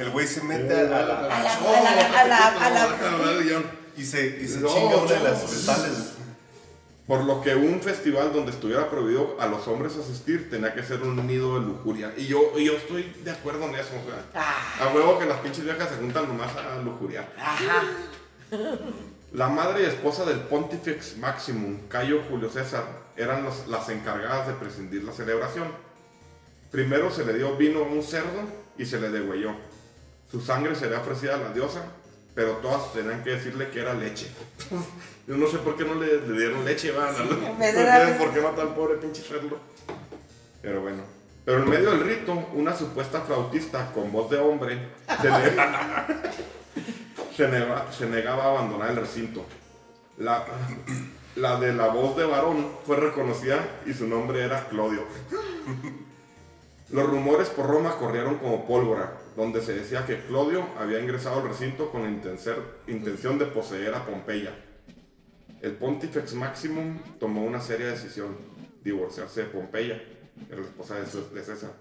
[0.00, 0.98] El güey se mete a la.
[0.98, 3.62] A la- a la- a la- a la-
[3.96, 5.50] y se, y se No, chinga una de las chavos.
[5.52, 6.10] vestales.
[7.06, 11.02] Por lo que un festival donde estuviera prohibido a los hombres asistir tenía que ser
[11.02, 12.12] un nido de lujuria.
[12.16, 13.90] Y yo, y yo estoy de acuerdo en eso.
[14.04, 17.30] o sea, Ah, a huevo que las pinches viejas se juntan nomás a lujuriar.
[17.38, 17.82] ajá.
[19.32, 22.84] La madre y esposa del Pontifex Maximum, Cayo Julio César,
[23.16, 25.68] eran las, las encargadas de presidir la celebración.
[26.70, 28.42] Primero se le dio vino a un cerdo
[28.76, 29.52] y se le degüelló.
[30.30, 31.84] Su sangre sería ofrecida a la diosa,
[32.34, 34.28] pero todas tenían que decirle que era leche.
[35.26, 37.14] Yo no sé por qué no le, le dieron leche, van.
[37.30, 37.56] ¿no?
[37.56, 39.58] vez de ¿Por, qué, matar al pobre pinche cerdo?
[40.60, 41.02] Pero bueno.
[41.44, 44.88] Pero en medio del rito, una supuesta flautista con voz de hombre
[45.20, 45.50] se le,
[47.36, 49.44] se, nega- se negaba a abandonar el recinto.
[50.18, 50.44] La,
[51.36, 55.02] la de la voz de varón fue reconocida y su nombre era Claudio.
[56.90, 61.48] Los rumores por Roma corrieron como pólvora, donde se decía que Claudio había ingresado al
[61.48, 62.10] recinto con la
[62.86, 64.54] intención de poseer a Pompeya.
[65.60, 68.36] El Pontifex Maximum tomó una seria decisión,
[68.84, 70.00] divorciarse de Pompeya,
[70.50, 71.72] la esposa de César,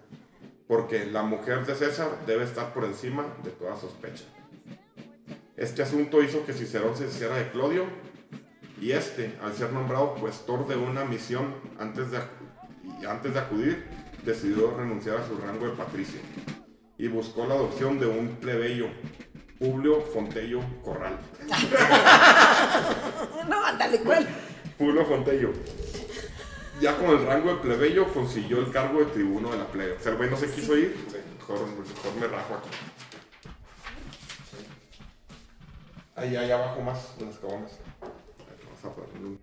[0.68, 4.24] porque la mujer de César debe estar por encima de toda sospecha.
[5.58, 7.86] Este asunto hizo que Cicerón se hiciera de Claudio
[8.84, 12.20] y este, al ser nombrado cuestor de una misión antes de,
[13.08, 13.88] antes de acudir,
[14.26, 16.20] decidió renunciar a su rango de patricio
[16.98, 18.88] y buscó la adopción de un plebeyo,
[19.58, 21.18] Publio Fontello Corral.
[23.48, 24.28] No, ándale, ¿cuál?
[24.78, 25.52] Publio Fontello.
[26.82, 29.94] Ya con el rango de plebeyo consiguió el cargo de tribuno de la plebe.
[29.94, 30.96] O sea, el güey no se quiso ir,
[31.38, 32.70] mejor, mejor me rajo aquí.
[36.16, 37.72] Ahí, ahí abajo más de las cabonas.
[38.84, 39.40] Un-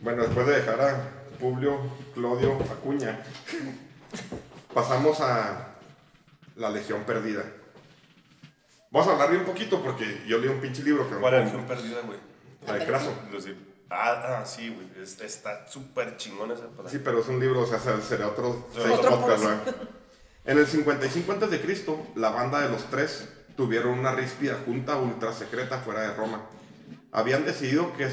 [0.00, 1.78] Bueno, después de dejar a Publio
[2.14, 3.22] Claudio Acuña,
[4.72, 5.76] pasamos a
[6.56, 7.44] la Legión Perdida.
[8.90, 12.00] Vamos a hablar bien poquito porque yo leí un pinche libro que ¿Cuál región perdida,
[12.04, 12.18] güey?
[12.66, 13.12] La de Craso.
[13.92, 15.02] Ah, ah, sí, güey.
[15.02, 16.90] es- Está súper chingón esa palabra.
[16.90, 19.16] Sí, pero es un libro, o sea, se- sería otro Otro seis podcast.
[19.20, 19.74] podcasts, ¿verdad?
[20.44, 21.84] En el 55 a.C.,
[22.16, 26.42] la banda de los tres tuvieron una ríspida junta ultra secreta fuera de Roma.
[27.12, 28.08] Habían decidido que,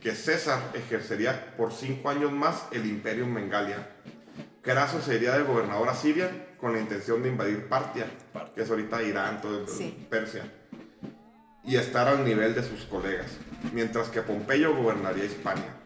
[0.00, 3.88] que César ejercería por cinco años más el imperio en Mengalia.
[4.62, 8.06] Craso sería de gobernador a Siria con la intención de invadir Partia,
[8.54, 10.06] que es ahorita Irán, todo Sí.
[10.08, 10.44] Persia.
[11.64, 13.28] y estar al nivel de sus colegas,
[13.72, 15.76] mientras que Pompeyo gobernaría Hispania.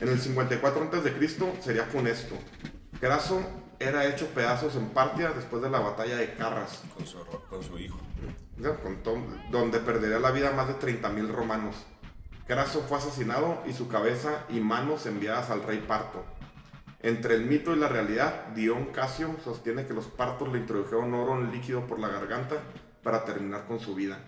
[0.00, 1.28] En el 54 a.C.
[1.62, 2.34] sería funesto.
[2.98, 3.42] Craso
[3.78, 7.18] era hecho pedazos en Partia después de la batalla de Carras, Con su,
[7.48, 7.98] con su hijo.
[9.50, 11.76] donde perdería la vida más de 30.000 romanos.
[12.46, 16.24] Craso fue asesinado y su cabeza y manos enviadas al rey Parto.
[17.00, 21.34] Entre el mito y la realidad, Dion Casio sostiene que los partos le introdujeron oro
[21.38, 22.56] en líquido por la garganta
[23.04, 24.18] para terminar con su vida.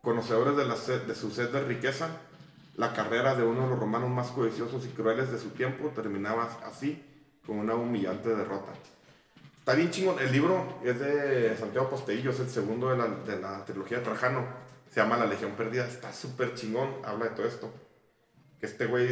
[0.00, 2.08] Conocedores de, la sed- de su sed de riqueza,
[2.76, 6.48] la carrera de uno de los romanos más codiciosos y crueles de su tiempo terminaba
[6.64, 7.04] así,
[7.46, 8.72] con una humillante derrota.
[9.58, 10.18] Está bien chingón.
[10.18, 14.04] El libro es de Santiago Posteguillo, es el segundo de la, de la trilogía de
[14.04, 14.44] Trajano.
[14.88, 15.86] Se llama La Legión Perdida.
[15.86, 16.88] Está súper chingón.
[17.04, 17.72] Habla de todo esto.
[18.60, 19.08] Que este güey,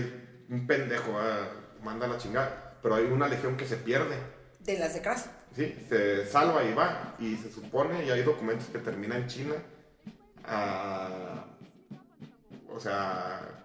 [0.49, 1.49] un pendejo, ah,
[1.83, 2.79] manda a la chingada.
[2.83, 4.17] Pero hay una legión que se pierde.
[4.61, 5.29] De las de Craso.
[5.55, 7.15] Sí, se salva y va.
[7.19, 9.55] Y se supone, y hay documentos que termina en China.
[10.45, 11.45] ah,
[12.69, 13.64] o sea.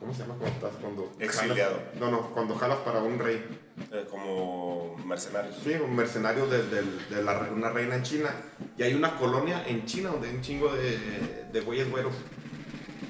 [0.00, 0.80] ¿Cómo se llama cuando estás?
[0.80, 1.74] Cuando Exiliado.
[1.76, 3.44] jalas- no, no, cuando jalas para un rey.
[3.92, 5.56] Eh, como mercenarios.
[5.62, 6.82] Sí, un mercenario de, de-
[7.14, 8.30] de la re- una reina en China.
[8.76, 12.14] Y hay una colonia en China donde hay un chingo de, de güeyes güeros.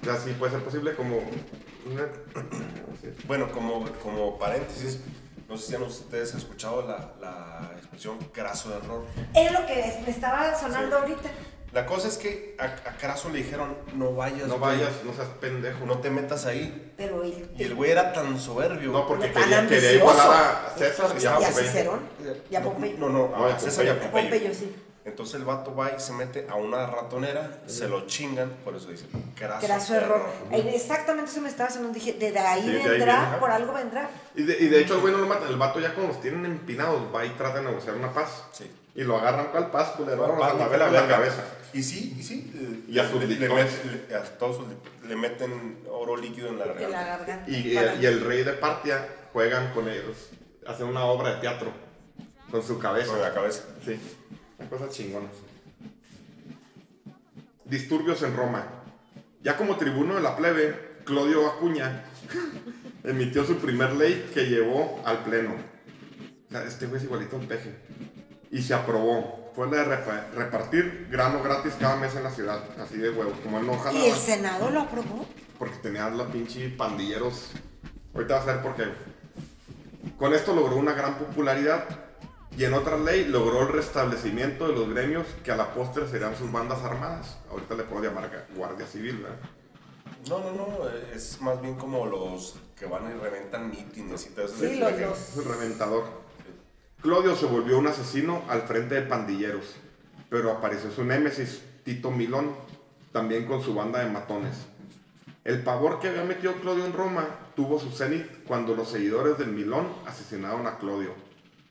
[0.03, 1.19] O sea, sí puede ser posible como.
[1.87, 2.09] una-.
[3.27, 5.01] Bueno, como, como paréntesis,
[5.49, 9.05] no sé si han ustedes escuchado la, la expresión craso de error.
[9.35, 11.03] Es lo que me estaba sonando Sí.
[11.03, 11.31] ahorita.
[11.73, 15.13] La cosa es que a, a Craso le dijeron, no vayas, No güey, vayas, no
[15.15, 15.87] seas pendejo.
[15.87, 16.93] no te metas ahí.
[16.97, 18.91] Pero el, Y el güey era tan soberbio.
[18.91, 21.53] No, porque Tan quería, igualar a César y a y a Pompeyo.
[21.69, 22.01] Cicerón
[22.51, 22.99] y a Pompeyo.
[22.99, 24.11] No, no, a a César y a Pompeyo.
[24.11, 24.31] Pompeyo.
[24.31, 24.75] Pompeyo, sí.
[25.03, 28.89] Entonces el vato va y se mete a una ratonera, se lo chingan, por eso
[28.91, 30.27] dice craso, Craso error.
[30.53, 31.95] Eh, Exactamente eso me estaba sonando.
[31.95, 34.11] Dije, de ahí Sí, de ahí vendrá, viene, por algo vendrá.
[34.35, 35.49] Y de, y de hecho el güey no lo mata.
[35.49, 38.45] El vato ya cuando los tienen empinados va y trata de negociar una paz.
[38.53, 38.71] Sí.
[39.01, 40.21] Y lo agarran cual paz, culero.
[40.21, 40.55] Vamos Va, a
[40.91, 41.09] la va.
[41.09, 41.43] cabeza.
[41.73, 42.53] Y sí, y sí.
[42.55, 43.73] eh, Y a sus le, le lictores.
[43.83, 44.67] met- le- a todos sus
[45.09, 46.89] le meten oro líquido en la garganta.
[46.91, 47.51] la garganta.
[47.51, 50.29] Y, el rey de Partia juegan con ellos.
[50.67, 51.73] Hacen una obra de teatro.
[52.51, 53.13] Con su cabeza.
[53.13, 53.63] Con la cabeza.
[53.87, 53.99] Sí,
[54.69, 55.33] cosas chingonas.
[57.65, 58.67] Disturbios en Roma.
[59.43, 62.05] Ya como tribuno de la plebe, Claudio Acuña
[63.05, 65.55] emitió su primer ley que llevó al pleno.
[66.49, 67.75] O sea, este güey es igualito a un peje.
[68.51, 69.51] Y se aprobó.
[69.55, 72.61] Fue la de repa- repartir grano gratis cada mes en la ciudad.
[72.81, 73.33] Así de huevo.
[73.43, 74.05] Como él no jalaba.
[74.05, 75.27] ¿Y el Senado lo aprobó?
[75.59, 77.51] Porque tenía la pinche pandilleros.
[78.15, 78.85] Ahorita vas a ver por qué.
[80.17, 81.85] Con esto logró una gran popularidad
[82.57, 86.37] y en otra ley logró el restablecimiento de los gremios que a la postre serían
[86.37, 87.39] sus bandas armadas.
[87.51, 89.37] Ahorita le puedo llamar Guardia Civil, ¿verdad?
[90.29, 94.45] No, no, no, es más bien como los que van y reventan mítines y todo
[94.47, 94.57] eso.
[94.59, 96.05] Sí, los- los- el reventador.
[97.03, 99.75] Claudio se volvió un asesino al frente de pandilleros,
[100.29, 102.55] pero apareció su némesis, Tito Milón,
[103.11, 104.67] también con su banda de matones.
[105.43, 107.27] El pavor que había metido Claudio en Roma
[107.57, 111.15] tuvo su cenit cuando los seguidores del Milón asesinaron a Claudio,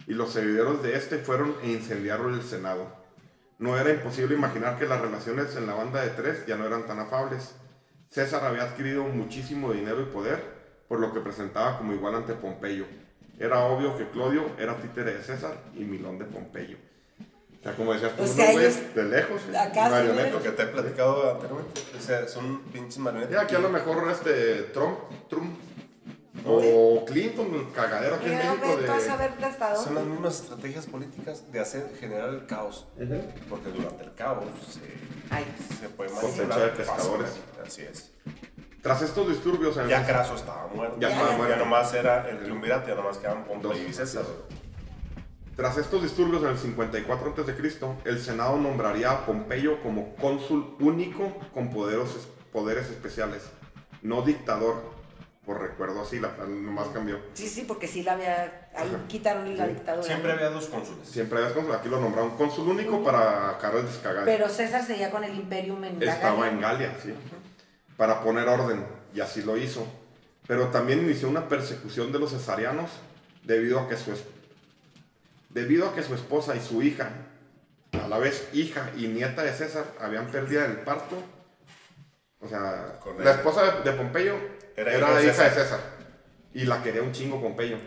[0.07, 2.87] y los seguidores de este fueron e incendiaron el Senado.
[3.59, 6.87] No era imposible imaginar que las relaciones en la banda de tres ya no eran
[6.87, 7.53] tan afables.
[8.09, 10.43] César había adquirido muchísimo dinero y poder,
[10.87, 12.87] por lo que presentaba como igual ante Pompeyo.
[13.39, 16.77] Era obvio que Claudio era títere de César y Milón de Pompeyo.
[17.59, 19.41] O sea, como decías tú, O sea, ellos- de lejos,
[19.75, 20.41] marionetas.
[20.43, 21.81] Que te he platicado anteriormente.
[21.97, 23.33] O sea, son pinches marionetas.
[23.33, 24.97] Y aquí a lo mejor este Trump,
[25.29, 25.57] Trump
[26.45, 29.75] o Clinton, el cagadero aquí en México ve, de...
[29.83, 32.87] Son las mismas estrategias políticas de hacer generar el caos.
[33.49, 34.79] Porque durante el caos se,
[35.33, 35.45] Ay.
[35.81, 37.29] se puede manipular de pescadores.
[37.65, 38.11] Así es.
[38.81, 40.97] Tras estos disturbios en Ya Craso estaba muerto.
[40.99, 41.57] Ya estaba Ya muerto.
[41.57, 43.57] nomás era el triunvirato, ya nomás quedaban Dos.
[43.61, 44.23] Pompeyo y César.
[45.55, 51.33] Tras estos disturbios en el 54 a.C., el Senado nombraría a Pompeyo como cónsul único
[51.53, 53.43] con poderos, poderes especiales,
[54.01, 54.81] no dictador,
[55.45, 57.19] por recuerdo así, la, nomás cambió.
[57.33, 58.69] Sí, sí, porque sí la había.
[58.73, 60.03] Ahí quitaron la dictadura.
[60.03, 61.05] Siempre había dos cónsules.
[61.09, 64.25] Siempre había cónsul, aquí lo nombraron cónsul único para cara el descagado.
[64.25, 66.51] Pero César seguía con el Imperium en Estaba Galia.
[66.51, 67.13] en Galia, sí,
[67.99, 69.85] para poner orden, y así lo hizo.
[70.47, 72.89] Pero también inició una persecución de los cesarianos
[73.43, 74.13] debido a que su,
[75.49, 77.09] debido a que su esposa y su hija,
[78.01, 81.17] a la vez hija y nieta de César, habían perdido el parto.
[82.39, 83.25] O sea, Correcto.
[83.25, 84.35] la esposa de, Pompeyo
[84.77, 85.79] Era era, hija de hija de César.
[86.53, 87.79] Y la quería un chingo Pompeyo.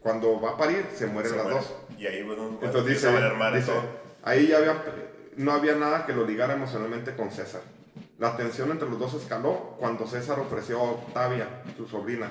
[0.00, 1.60] Cuando va a parir, se mueren Se las muere.
[1.60, 1.74] dos.
[1.98, 3.72] Y ahí, bueno, Entonces dice, dice,
[4.22, 4.82] ahí ya había,
[5.36, 7.60] no había nada que lo ligara emocionalmente con César.
[8.20, 12.30] La tensión entre los dos escaló cuando César ofreció a Octavia, su sobrina,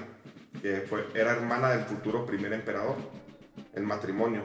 [0.61, 2.95] que fue, era hermana del futuro primer emperador,
[3.73, 4.43] el matrimonio.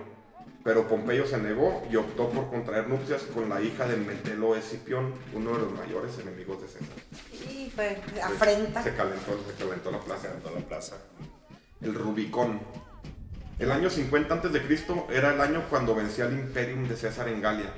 [0.65, 5.13] pero Pompeyo se negó y optó por contraer nupcias con la hija de Metelo Escipión,
[5.35, 6.97] uno de los mayores enemigos de César.
[7.53, 8.83] Y fue afrenta.
[8.83, 10.33] Se calentó, se calentó la plaza.
[10.33, 10.97] En toda la plaza.
[11.83, 12.63] El Rubicón.
[13.59, 14.87] El año 50 a.C.
[15.11, 17.71] era el año cuando vencía el Imperium de César en Galia,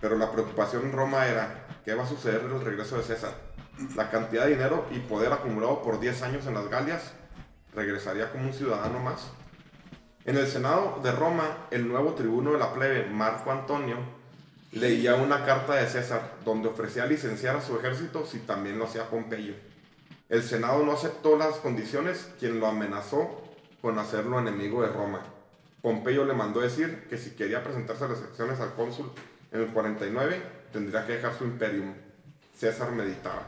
[0.00, 3.32] pero la preocupación en Roma era qué va a suceder en el regreso de César.
[3.96, 7.14] La cantidad de dinero y poder acumulado por 10 años en las Galias
[7.74, 9.30] regresaría como un ciudadano más.
[10.26, 13.96] En el Senado de Roma, el nuevo tribuno de la plebe, Marco Antonio,
[14.72, 19.08] leía una carta de César donde ofrecía licenciar a su ejército si también lo hacía
[19.08, 19.54] Pompeyo.
[20.28, 23.42] El Senado no aceptó las condiciones, quien lo amenazó
[23.80, 25.22] con hacerlo enemigo de Roma.
[25.80, 29.10] Pompeyo le mandó decir que si quería presentarse a las elecciones al cónsul
[29.52, 31.94] en el 49, tendría que dejar su imperium.
[32.56, 33.42] César meditaba.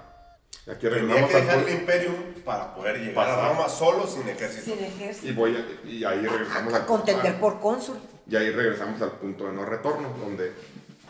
[0.66, 2.10] Y aquí regresamos que al dejar el imperio
[2.44, 3.38] para poder llegar Pasar.
[3.44, 4.64] a Roma solo sin ejército.
[4.76, 5.28] Sin ejército.
[5.28, 7.98] y, voy a- y ahí regresamos A, a al- contender por cónsul.
[8.28, 10.52] Y ahí regresamos al punto de no retorno, donde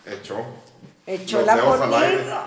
[0.06, 0.38] echó
[1.06, 2.42] Echó los la dedos al aire, pornilla.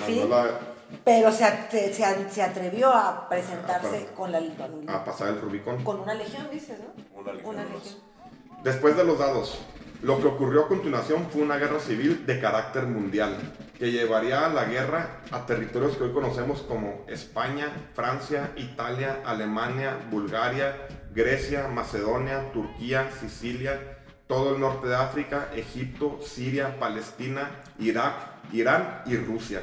[0.00, 0.28] mandó Sí.
[0.28, 0.60] la-
[1.04, 4.40] Pero se, at- se, se- se atrevió a presentarse con, la,
[4.88, 5.84] a pasar el Rubicón.
[5.84, 7.20] con una legión, dices, ¿no?
[7.20, 8.62] Una legión, ¿no?
[8.64, 9.58] Después de los dados,
[10.02, 13.36] lo que ocurrió a continuación fue una guerra civil de carácter mundial,
[13.78, 19.98] que llevaría a la guerra a territorios que hoy conocemos como España, Francia, Italia, Alemania,
[20.10, 28.14] Bulgaria, Grecia, Macedonia, Turquía, Sicilia, todo el norte de África, Egipto, Siria, Palestina, Irak,
[28.52, 29.60] Irán y Rusia.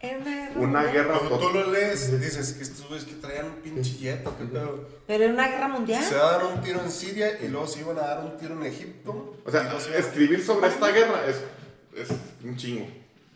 [0.00, 0.52] Era una guerra.
[0.60, 0.92] Una mundial.
[0.92, 4.44] guerra Cuando tú lo lees, dices que estos güeyes que traían un pinche yeto, qué
[4.44, 4.88] pedo.
[5.06, 6.02] Pero era una guerra mundial.
[6.04, 8.62] Se daban un tiro en Siria y luego se iban a dar un tiro en
[8.64, 9.36] Egipto.
[9.44, 11.36] O sea, escribir sobre esta guerra es,
[12.00, 12.86] es un chingo.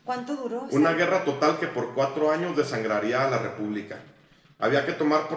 [0.05, 0.62] ¿Cuánto duró?
[0.70, 0.97] Una Sí.
[0.97, 4.01] guerra total que por cuatro años desangraría a la República.
[4.59, 5.28] Había que tomar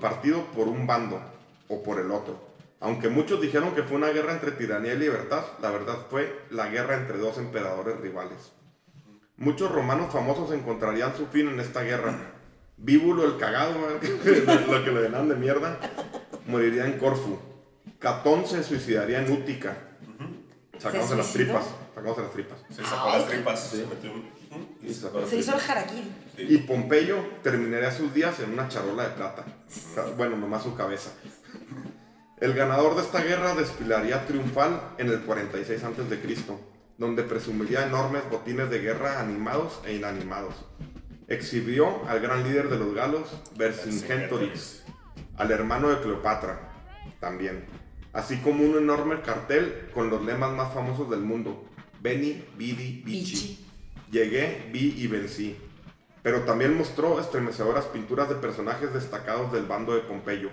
[0.00, 1.20] partido por un bando
[1.68, 2.46] o por el otro.
[2.80, 6.68] Aunque muchos dijeron que fue una guerra entre tiranía y libertad, la verdad fue la
[6.68, 8.52] guerra entre dos emperadores rivales.
[9.38, 12.18] Muchos romanos famosos encontrarían su fin en esta guerra.
[12.76, 13.74] Víbulo el cagado,
[14.68, 15.78] lo que le denan de mierda,
[16.46, 17.38] moriría en Corfu.
[17.98, 19.76] Catón se suicidaría en Útica,
[20.78, 22.58] sacándose las tripas, sacándose las tripas.
[22.70, 23.60] Se sacó las tripas.
[23.60, 24.28] Se metió un...
[24.82, 25.64] Y sacó las Se hizo tripas.
[25.64, 26.12] el harakiri.
[26.38, 29.44] Y Pompeyo terminaría sus días en una charola de plata.
[30.16, 31.10] Bueno, nomás su cabeza.
[32.40, 36.18] El ganador de esta guerra desfilaría triunfal en el 46 a.C.,
[36.98, 40.54] donde presumiría enormes botines de guerra animados e inanimados.
[41.28, 44.84] Exhibió al gran líder de los galos, Vercingetorix,
[45.36, 46.72] al hermano de Cleopatra,
[47.20, 47.64] también,
[48.12, 51.64] así como un enorme cartel con los lemas más famosos del mundo,
[52.00, 53.64] Beni, Vidi, Vici.
[54.10, 55.56] Llegué, vi y vencí.
[56.22, 60.50] Pero también mostró estremecedoras pinturas de personajes destacados del bando de Pompeyo.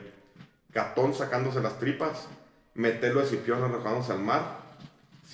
[0.71, 2.27] Catón sacándose las tripas,
[2.73, 4.64] Metelo Escipión arrojándose al mar.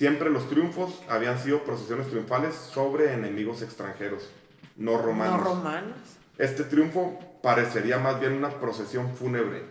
[0.02, 4.28] Siempre los triunfos habían sido procesiones triunfales sobre enemigos extranjeros,
[4.74, 5.38] no romanos.
[5.38, 5.96] No romanos.
[6.38, 9.62] Este triunfo parecería más bien una procesión fúnebre,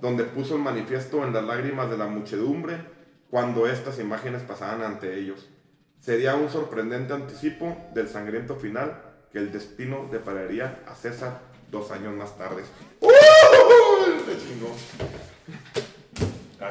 [0.00, 2.78] donde puso el manifiesto en las lágrimas de la muchedumbre
[3.30, 5.46] cuando estas imágenes pasaban ante ellos.
[6.00, 9.00] Sería un sorprendente anticipo del sangriento final
[9.30, 12.64] que el destino depararía a César dos años más tarde.
[12.98, 13.08] ¡Uh!
[14.36, 14.74] Chingó.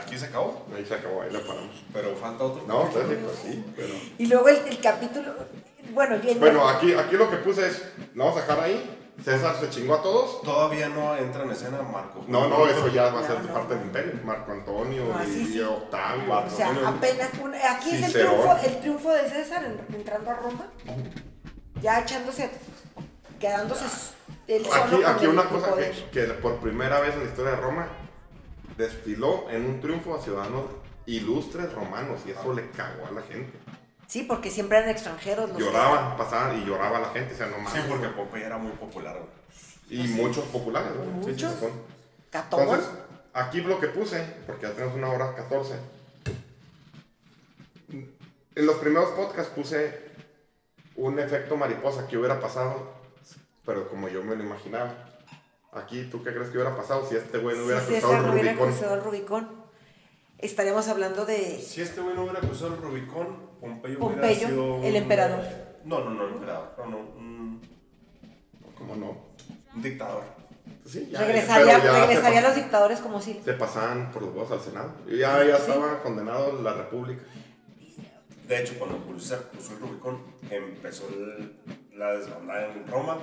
[0.01, 0.65] Aquí se acabó.
[0.75, 1.83] Ahí se acabó, ahí la paramos.
[1.93, 2.63] Pero falta otro.
[2.67, 3.93] No, sí, pues sí, pero...
[4.17, 5.33] Y luego el, el capítulo.
[5.93, 6.39] Bueno, bien.
[6.39, 8.91] Bueno, aquí, aquí lo que puse es, lo vamos a dejar ahí.
[9.23, 10.41] César se chingó a todos.
[10.41, 12.25] Todavía no entra en escena Marco.
[12.27, 13.53] No, no, eso ya va a ser No, no.
[13.53, 14.13] parte del imperio.
[14.25, 15.57] Marco Antonio No, y, sí, sí.
[15.57, 16.33] y Octavio.
[16.37, 16.89] O sea, Antonio.
[16.89, 17.29] apenas.
[17.41, 20.67] un- aquí es el triunfo, el triunfo de César en- entrando a Roma.
[21.81, 22.49] Ya echándose.
[23.39, 23.85] Quedándose
[24.47, 24.83] él solo.
[24.83, 27.87] Aquí, aquí una cosa que, que por primera vez en la historia de Roma
[28.77, 30.63] desfiló en un triunfo a ciudadanos
[31.05, 33.57] ilustres romanos y eso le cagó a la gente.
[34.07, 35.49] Sí, porque siempre eran extranjeros.
[35.49, 37.85] los que- Lloraban, pasaban y lloraba la gente, o sea, no Sí, mames.
[37.87, 39.17] porque Popeye era muy popular.
[39.17, 40.01] güey.
[40.03, 41.23] Y muchos populares, ¿no?
[41.23, 41.53] Sí, Muchos.
[41.59, 41.65] sí.
[42.33, 42.89] Entonces,
[43.33, 45.75] aquí lo que puse, porque ya tenemos una hora 14.
[48.55, 49.99] En los primeros podcasts puse
[50.95, 52.93] un efecto mariposa que hubiera pasado,
[53.65, 54.93] pero como yo me lo imaginaba.
[55.75, 58.19] Aquí, ¿tú qué crees que hubiera pasado si este güey no hubiera si cruzado César
[58.21, 58.69] el no hubiera Rubicón?
[58.71, 59.49] cruzado el Rubicón,
[60.37, 61.59] estaríamos hablando de.
[61.59, 64.83] Si este güey no hubiera cruzado el Rubicón, Pompeyo, Pompeyo, hubiera sido.
[64.83, 65.43] el emperador.
[65.83, 66.71] No, no, no, emperador.
[66.77, 66.97] No, no.
[66.97, 67.61] Un,
[68.77, 69.17] ¿Cómo no?
[69.75, 70.23] un dictador.
[70.85, 73.41] Sí, ya, regresaría ya regresaría a los dictadores como si.
[73.43, 74.91] se pasaban por los huevos al Senado.
[75.07, 75.63] Y ya, ya Sí.
[75.71, 77.23] estaba condenado la República.
[78.47, 80.19] De hecho, cuando Julio César cruzó el Rubicón,
[80.49, 81.55] empezó el-
[81.97, 83.17] la desbandada en Roma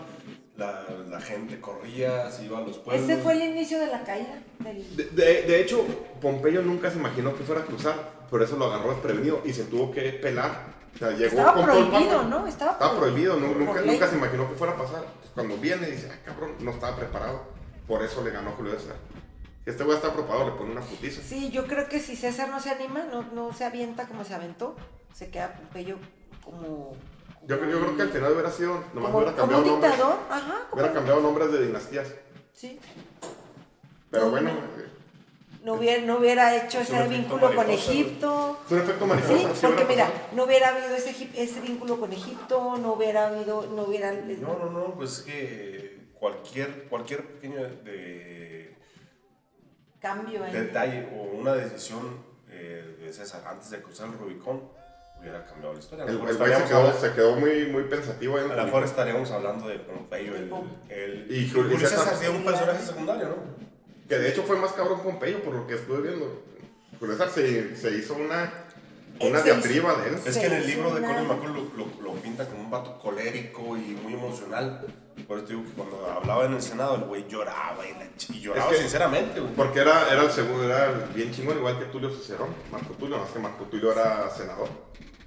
[0.56, 3.08] la, la gente corría, se iba a los pueblos.
[3.08, 4.42] Ese fue el inicio de la caída.
[4.58, 4.96] Del...
[4.96, 5.84] De, de- de hecho,
[6.20, 7.94] Pompeyo nunca se imaginó que fuera a cruzar,
[8.30, 10.72] por eso lo agarró desprevenido y se tuvo que pelar.
[10.94, 12.22] O sea, llegó Estaba con todo el prohibido.
[12.24, 12.46] ¿no?
[12.46, 15.04] Estaba, Estaba prohibido, nunca, nunca se imaginó que fuera a pasar.
[15.34, 17.44] Cuando viene dice, ah, cabrón, no estaba preparado.
[17.88, 18.96] Por eso le ganó Julio César.
[19.64, 21.22] Este güey está preparado, le pone una putiza.
[21.22, 24.34] Sí, yo creo que si César no se anima, no, no se avienta como se
[24.34, 24.76] aventó,
[25.14, 25.96] se queda Pompeyo
[26.44, 26.94] como...
[27.46, 29.92] Yo, creo- yo creo que al final hubiera sido, nomás como, hubiera cambiado nombres.
[29.92, 30.66] dictador, ajá.
[30.70, 32.08] como- Hubiera cambiado nombres de dinastías.
[32.52, 32.78] Sí.
[34.10, 34.58] Pero No, bueno, no.
[34.58, 34.88] eh,
[35.64, 37.90] No hubiera, no hubiera hecho Es ese vínculo con mariposa.
[37.92, 38.58] Egipto.
[38.66, 39.34] es un efecto mariposa.
[39.38, 40.26] Sí, sí porque mira, pasado.
[40.34, 44.10] no hubiera habido ese, ese vínculo con Egipto, no hubiera habido, no hubiera...
[44.12, 48.76] No, no, no, pues es que cualquier, cualquier pequeño de,
[50.00, 50.52] Cambio ahí.
[50.52, 54.62] detalle o una decisión eh, de César antes de cruzar el Rubicón
[55.22, 56.04] hubiera cambiado la historia.
[56.04, 58.84] El, el güey se quedó, se quedó muy, muy pensativo ahí en a lo mejor
[58.84, 60.50] estaríamos hablando de Pompeyo, el,
[60.90, 62.04] el, Y y Julio Julio César.
[62.04, 63.36] César tiene un personaje secundario, ¿no?
[64.08, 66.42] Que de hecho fue más cabrón Pompeyo, por lo que estuve viendo.
[66.98, 68.52] Julio César se, se hizo una,
[69.20, 70.16] una diatriba de él.
[70.26, 71.26] Es que en el libro de Colin.
[71.26, 74.84] McCall lo, lo, lo pinta como un vato colérico y muy emocional.
[75.28, 78.40] Por eso digo que cuando hablaba en el Senado, el güey lloraba y, la y
[78.40, 79.52] lloraba Es que- sinceramente, güey.
[79.54, 82.48] Porque era, era el segundo, era bien chingón, igual que Tulio Cicerón.
[82.70, 84.68] Marco Tulio, más que Marco Tulio era senador.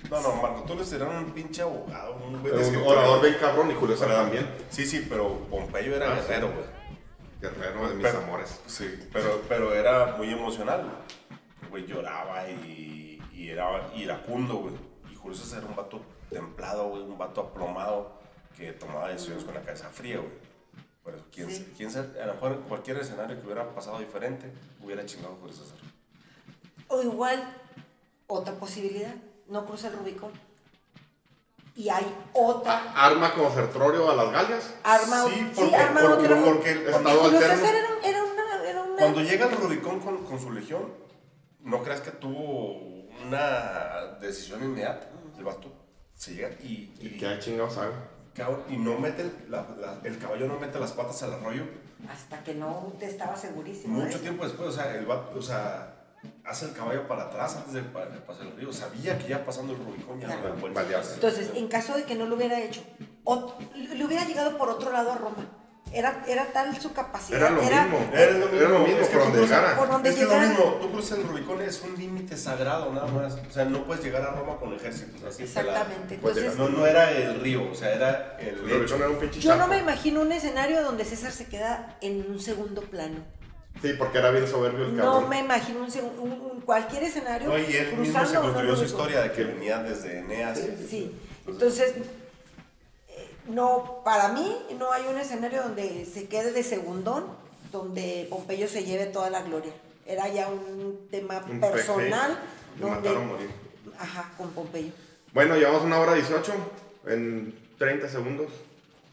[0.10, 2.86] No, no, Marco Tulio era un pinche abogado, un escritorio.
[2.88, 4.48] orador bien cabrón y Julio César también.
[4.70, 6.66] Sí, sí, pero Pompeyo era Ah, guerrero, güey.
[7.42, 8.60] Guerrero de mis Pero- amores.
[8.68, 10.86] Sí, pero, pero era muy emocional.
[11.70, 14.74] Güey lloraba y, y era iracundo, güey.
[15.12, 18.20] Y Julio César era un vato templado, güey, un vato aplomado
[18.58, 20.32] que tomaba decisiones con la cabeza fría, güey.
[21.04, 21.74] Por eso, quién, Sí.
[21.78, 24.52] quién sabe, a lo mejor en cualquier escenario que hubiera pasado diferente,
[24.82, 25.78] hubiera chingado a Julio César.
[26.88, 27.54] O igual,
[28.28, 29.14] otra posibilidad,
[29.48, 30.32] no cruza el Rubicón.
[31.76, 34.74] Y hay otra Arma como Sertorio a las gallas.
[34.84, 36.42] arma, Sí, porque, arma porque, otra.
[36.44, 37.56] porque Estado cuando, Julio alterno.
[37.58, 40.86] César era, era una, era una- cuando llega al Rubicón con, con su legión,
[41.62, 42.80] no creas que tuvo
[43.28, 45.10] una decisión inmediata.
[45.38, 45.70] El vato
[46.14, 48.10] se llega y, y, Que hay chingados haga.
[48.70, 51.64] y no mete el, la- la- el caballo no mete las patas al arroyo
[52.10, 54.00] hasta que no te estaba segurísimo.
[54.00, 54.22] mucho ¿eh?
[54.22, 55.95] tiempo después, o sea, el vato, o sea,
[56.48, 59.44] hace el caballo para atrás antes de, pa- de pasar el río, sabía que ya
[59.46, 60.56] pasando el Rubicón ya no Claro.
[60.74, 60.98] Valía.
[61.00, 61.12] atrás.
[61.16, 62.82] Entonces, en caso de que no lo hubiera hecho,
[63.24, 65.46] ot- le hubiera llegado por otro lado a Roma.
[65.94, 67.40] Era, era tal su capacidad.
[67.40, 67.76] Era lo mismo.
[68.12, 69.78] Era lo mismo, Era lo mismo es que por tú donde llegara.
[69.78, 73.08] por donde es que lo mismo, tú cruzas el Rubicón, es un límite sagrado nada
[73.08, 73.36] más.
[73.48, 75.44] O sea, no puedes llegar a Roma con ejércitos así.
[75.44, 76.18] Exactamente.
[76.22, 76.60] Pues Entonces.
[76.60, 78.80] No, no era el río, o sea, era el El.
[78.80, 82.26] Rubicón era un pinche yo no me imagino un escenario donde César se queda en
[82.30, 83.20] un segundo plano.
[83.82, 85.30] Sí, porque era bien soberbio el No cabrón.
[85.30, 85.90] me imagino un,
[86.20, 87.50] un- un- cualquier escenario.
[87.50, 90.20] No, y él mismo cruzando se o no construyó su historia de que venía desde
[90.20, 90.60] Eneas.
[90.90, 91.12] Sí,
[91.48, 91.94] entonces,
[93.10, 97.26] eh, no, para mí no hay un escenario donde se quede de segundón,
[97.72, 99.72] donde Pompeyo se lleve toda la gloria.
[100.08, 102.40] Era ya un tema Un personal.
[102.80, 103.50] donde, matar o morir.
[104.00, 104.92] Ajá, con Pompeyo.
[105.34, 106.54] Bueno, llevamos una hora 18
[107.08, 108.48] en 30 segundos.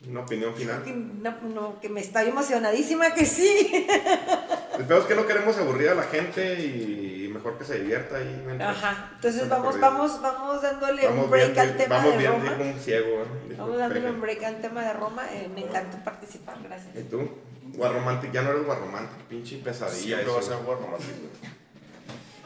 [0.09, 0.83] Una opinión final.
[0.83, 3.87] Que No, no, que me estoy emocionadísima que sí.
[4.79, 8.17] El peor es que no queremos aburrir a la gente y mejor que se divierta
[8.17, 8.43] ahí.
[8.47, 12.19] mientras- Ajá, entonces vamos, vamos, vamos dándole Vamos un break bien, al tema vamos de
[12.19, 12.45] bien, Roma.
[12.55, 13.07] dijo un ciego.
[13.09, 13.25] ¿eh?
[13.49, 15.27] Dijo Vamos dándole un break al tema de Roma.
[15.33, 16.97] eh, me encanta participar, gracias.
[16.97, 17.29] ¿Y tú?
[17.75, 19.99] Guarromantic, ya no eres guarromantic, pinche pesadilla.
[20.17, 20.57] Siempre va a eso.
[20.59, 21.13] ser War romántico.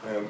[0.07, 0.27] Eh,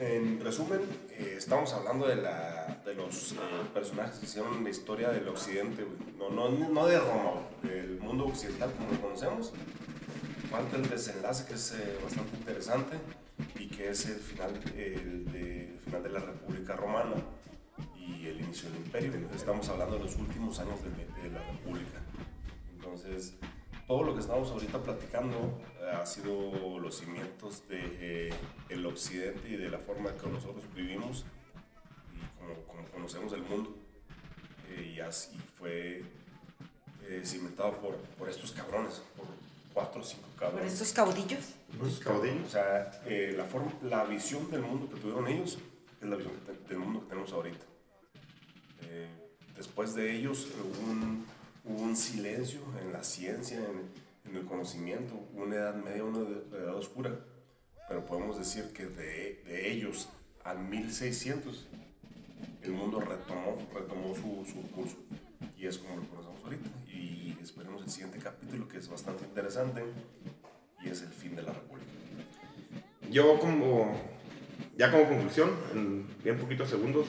[0.00, 0.80] en resumen,
[1.10, 3.36] eh, estamos hablando de, la, de los eh,
[3.74, 5.96] personajes que hicieron la historia del occidente, güey.
[6.18, 7.32] No, no, no de Roma,
[7.62, 9.52] güey, del mundo occidental como lo conocemos.
[10.50, 12.96] Falta el desenlace que es eh, bastante interesante
[13.56, 17.16] y que es el final, el de, el final de la República Romana
[17.96, 19.12] y el inicio del imperio.
[19.36, 22.00] Estamos hablando de los últimos años de, de la República.
[22.72, 23.34] Entonces,
[23.86, 27.80] todo lo que estamos ahorita platicando eh, ha sido los cimientos de
[28.28, 28.34] eh,
[28.70, 31.26] el occidente y de la forma que nosotros vivimos
[32.14, 33.76] y como, como conocemos el mundo.
[34.70, 36.02] Eh, y así fue
[37.06, 39.26] eh, cimentado por, por estos cabrones, por
[39.78, 40.72] cuatro o cinco Por cabrones.
[40.72, 41.44] estos caudillos.
[41.80, 42.46] Los caudillos.
[42.46, 45.58] O sea, eh, la, forma, la visión del mundo que tuvieron ellos
[46.00, 47.64] es la visión que te- del mundo que tenemos ahorita.
[48.82, 49.08] Eh,
[49.56, 51.26] después de ellos hubo un,
[51.64, 56.20] hubo un silencio en la ciencia, en, en el conocimiento, una edad media, una
[56.56, 57.18] edad oscura.
[57.88, 60.08] Pero podemos decir que de, de ellos
[60.44, 61.66] al 1600
[62.62, 64.96] el mundo retomó, retomó su, su curso
[65.56, 66.68] y es como lo conocemos ahorita.
[67.38, 69.82] Y esperemos el siguiente capítulo que es bastante interesante
[70.84, 71.90] y es el fin de la República.
[73.10, 73.92] Yo como,
[74.76, 77.06] ya como conclusión, en bien poquitos segundos,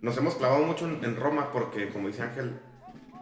[0.00, 2.58] nos hemos clavado mucho en, en Roma porque, como dice Ángel,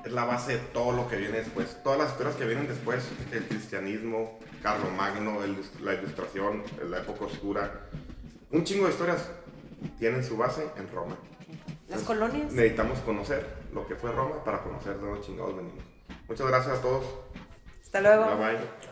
[0.05, 1.83] es la base de todo lo que viene después.
[1.83, 7.89] Todas las historias que vienen después, el cristianismo, Carlomagno, el- la ilustración, la época oscura,
[8.53, 9.29] un chingo de historias
[9.99, 11.17] tienen su base en Roma.
[11.89, 12.53] Las Entonces, colonias.
[12.53, 15.85] Necesitamos conocer lo que fue Roma para conocer de dónde chingados venimos.
[16.28, 17.05] Muchas gracias a todos.
[17.82, 18.36] Hasta luego.
[18.36, 18.86] Bye bye.